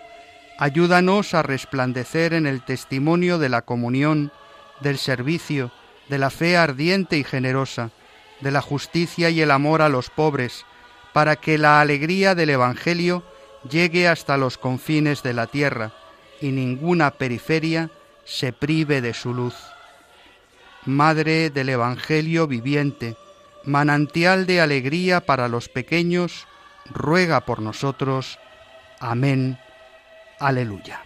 ayúdanos 0.57 1.33
a 1.33 1.43
resplandecer 1.43 2.33
en 2.33 2.47
el 2.47 2.63
testimonio 2.63 3.37
de 3.37 3.49
la 3.49 3.61
comunión, 3.61 4.31
del 4.81 4.97
servicio, 4.97 5.71
de 6.09 6.17
la 6.17 6.29
fe 6.29 6.57
ardiente 6.57 7.17
y 7.17 7.23
generosa, 7.23 7.91
de 8.41 8.51
la 8.51 8.61
justicia 8.61 9.29
y 9.29 9.41
el 9.41 9.51
amor 9.51 9.81
a 9.81 9.89
los 9.89 10.09
pobres, 10.09 10.65
para 11.13 11.35
que 11.35 11.57
la 11.57 11.79
alegría 11.81 12.35
del 12.35 12.49
Evangelio 12.49 13.23
llegue 13.69 14.07
hasta 14.07 14.37
los 14.37 14.57
confines 14.57 15.23
de 15.23 15.33
la 15.33 15.47
tierra 15.47 15.91
y 16.41 16.51
ninguna 16.51 17.11
periferia 17.11 17.89
se 18.23 18.53
prive 18.53 19.01
de 19.01 19.13
su 19.13 19.33
luz. 19.33 19.55
Madre 20.85 21.49
del 21.49 21.69
Evangelio 21.69 22.47
viviente, 22.47 23.15
manantial 23.63 24.45
de 24.45 24.61
alegría 24.61 25.21
para 25.21 25.47
los 25.47 25.69
pequeños, 25.69 26.47
ruega 26.85 27.45
por 27.45 27.61
nosotros. 27.61 28.37
Amén. 28.99 29.57
Aleluya. 30.39 31.01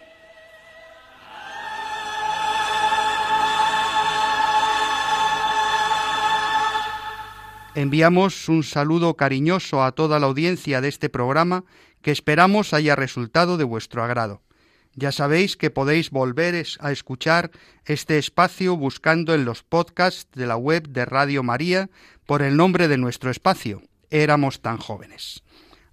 Enviamos 7.75 8.49
un 8.49 8.63
saludo 8.63 9.13
cariñoso 9.13 9.83
a 9.83 9.93
toda 9.93 10.19
la 10.19 10.25
audiencia 10.25 10.81
de 10.81 10.89
este 10.89 11.07
programa 11.07 11.63
que 12.01 12.11
esperamos 12.11 12.73
haya 12.73 12.95
resultado 12.95 13.57
de 13.57 13.63
vuestro 13.63 14.03
agrado. 14.03 14.41
Ya 14.95 15.11
sabéis 15.11 15.55
que 15.55 15.69
podéis 15.69 16.09
volver 16.09 16.65
a 16.79 16.91
escuchar 16.91 17.51
este 17.85 18.17
espacio 18.17 18.75
buscando 18.75 19.33
en 19.33 19.45
los 19.45 19.63
podcasts 19.63 20.27
de 20.33 20.47
la 20.47 20.57
web 20.57 20.89
de 20.89 21.05
Radio 21.05 21.43
María 21.43 21.89
por 22.25 22.41
el 22.41 22.57
nombre 22.57 22.87
de 22.87 22.97
nuestro 22.97 23.31
espacio, 23.31 23.81
Éramos 24.11 24.61
tan 24.61 24.77
jóvenes. 24.77 25.43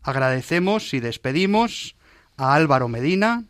Agradecemos 0.03 0.95
y 0.95 1.01
despedimos 1.01 1.97
a 2.37 2.55
Álvaro 2.55 2.89
Medina. 2.89 3.45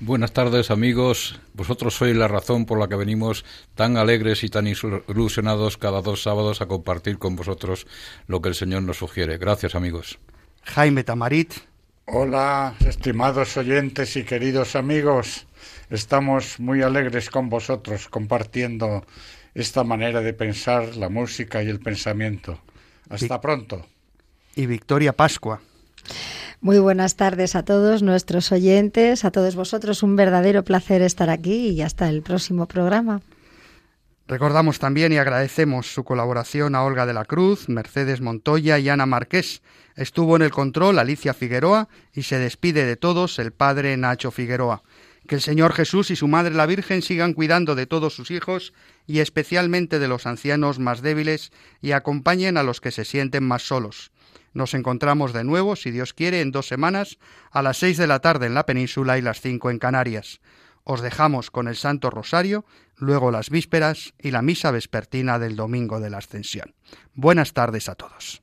Buenas 0.00 0.32
tardes 0.32 0.72
amigos, 0.72 1.38
vosotros 1.54 1.94
sois 1.94 2.16
la 2.16 2.26
razón 2.26 2.66
por 2.66 2.80
la 2.80 2.88
que 2.88 2.96
venimos 2.96 3.44
tan 3.76 3.96
alegres 3.96 4.42
y 4.42 4.48
tan 4.48 4.66
ilusionados 4.66 5.78
cada 5.78 6.02
dos 6.02 6.22
sábados 6.24 6.60
a 6.60 6.66
compartir 6.66 7.18
con 7.18 7.36
vosotros 7.36 7.86
lo 8.26 8.42
que 8.42 8.48
el 8.48 8.56
Señor 8.56 8.82
nos 8.82 8.98
sugiere. 8.98 9.38
Gracias 9.38 9.76
amigos. 9.76 10.18
Jaime 10.64 11.04
Tamarit. 11.04 11.54
Hola, 12.06 12.74
estimados 12.84 13.56
oyentes 13.56 14.16
y 14.16 14.24
queridos 14.24 14.74
amigos. 14.74 15.46
Estamos 15.88 16.58
muy 16.58 16.82
alegres 16.82 17.30
con 17.30 17.48
vosotros 17.48 18.08
compartiendo 18.08 19.06
esta 19.54 19.84
manera 19.84 20.20
de 20.20 20.34
pensar 20.34 20.96
la 20.96 21.08
música 21.08 21.62
y 21.62 21.68
el 21.68 21.78
pensamiento. 21.78 22.58
Hasta 23.08 23.40
pronto. 23.40 23.86
Y 24.56 24.66
Victoria 24.66 25.12
Pascua. 25.12 25.60
Muy 26.60 26.80
buenas 26.80 27.14
tardes 27.14 27.54
a 27.54 27.64
todos 27.64 28.02
nuestros 28.02 28.50
oyentes, 28.50 29.24
a 29.24 29.30
todos 29.30 29.54
vosotros. 29.54 30.02
Un 30.02 30.16
verdadero 30.16 30.64
placer 30.64 31.02
estar 31.02 31.30
aquí 31.30 31.68
y 31.68 31.82
hasta 31.82 32.08
el 32.08 32.22
próximo 32.22 32.66
programa. 32.66 33.20
Recordamos 34.26 34.80
también 34.80 35.12
y 35.12 35.18
agradecemos 35.18 35.92
su 35.92 36.02
colaboración 36.02 36.74
a 36.74 36.82
Olga 36.82 37.06
de 37.06 37.14
la 37.14 37.24
Cruz, 37.24 37.68
Mercedes 37.68 38.20
Montoya 38.20 38.80
y 38.80 38.88
Ana 38.88 39.06
Marqués. 39.06 39.62
Estuvo 39.96 40.36
en 40.36 40.42
el 40.42 40.50
control 40.50 40.98
Alicia 40.98 41.34
Figueroa 41.34 41.88
y 42.12 42.22
se 42.22 42.38
despide 42.38 42.84
de 42.86 42.96
todos 42.96 43.38
el 43.38 43.52
padre 43.52 43.96
Nacho 43.96 44.30
Figueroa. 44.30 44.82
Que 45.26 45.36
el 45.36 45.40
Señor 45.40 45.72
Jesús 45.72 46.10
y 46.10 46.16
su 46.16 46.26
Madre 46.26 46.54
la 46.54 46.66
Virgen 46.66 47.00
sigan 47.00 47.32
cuidando 47.32 47.74
de 47.74 47.86
todos 47.86 48.14
sus 48.14 48.30
hijos 48.30 48.72
y 49.06 49.20
especialmente 49.20 49.98
de 49.98 50.08
los 50.08 50.26
ancianos 50.26 50.78
más 50.78 51.00
débiles 51.00 51.52
y 51.80 51.92
acompañen 51.92 52.56
a 52.56 52.64
los 52.64 52.80
que 52.80 52.90
se 52.90 53.04
sienten 53.04 53.44
más 53.44 53.62
solos. 53.62 54.10
Nos 54.52 54.74
encontramos 54.74 55.32
de 55.32 55.44
nuevo, 55.44 55.76
si 55.76 55.90
Dios 55.90 56.12
quiere, 56.12 56.40
en 56.40 56.50
dos 56.50 56.66
semanas, 56.66 57.18
a 57.50 57.62
las 57.62 57.78
seis 57.78 57.96
de 57.96 58.06
la 58.06 58.20
tarde 58.20 58.46
en 58.46 58.54
la 58.54 58.66
península 58.66 59.16
y 59.16 59.22
las 59.22 59.40
cinco 59.40 59.70
en 59.70 59.78
Canarias. 59.78 60.40
Os 60.84 61.00
dejamos 61.00 61.50
con 61.50 61.68
el 61.68 61.76
Santo 61.76 62.10
Rosario, 62.10 62.64
luego 62.96 63.30
las 63.30 63.50
vísperas 63.50 64.14
y 64.18 64.32
la 64.32 64.42
misa 64.42 64.70
vespertina 64.72 65.38
del 65.38 65.56
Domingo 65.56 66.00
de 66.00 66.10
la 66.10 66.18
Ascensión. 66.18 66.74
Buenas 67.14 67.52
tardes 67.52 67.88
a 67.88 67.94
todos. 67.94 68.42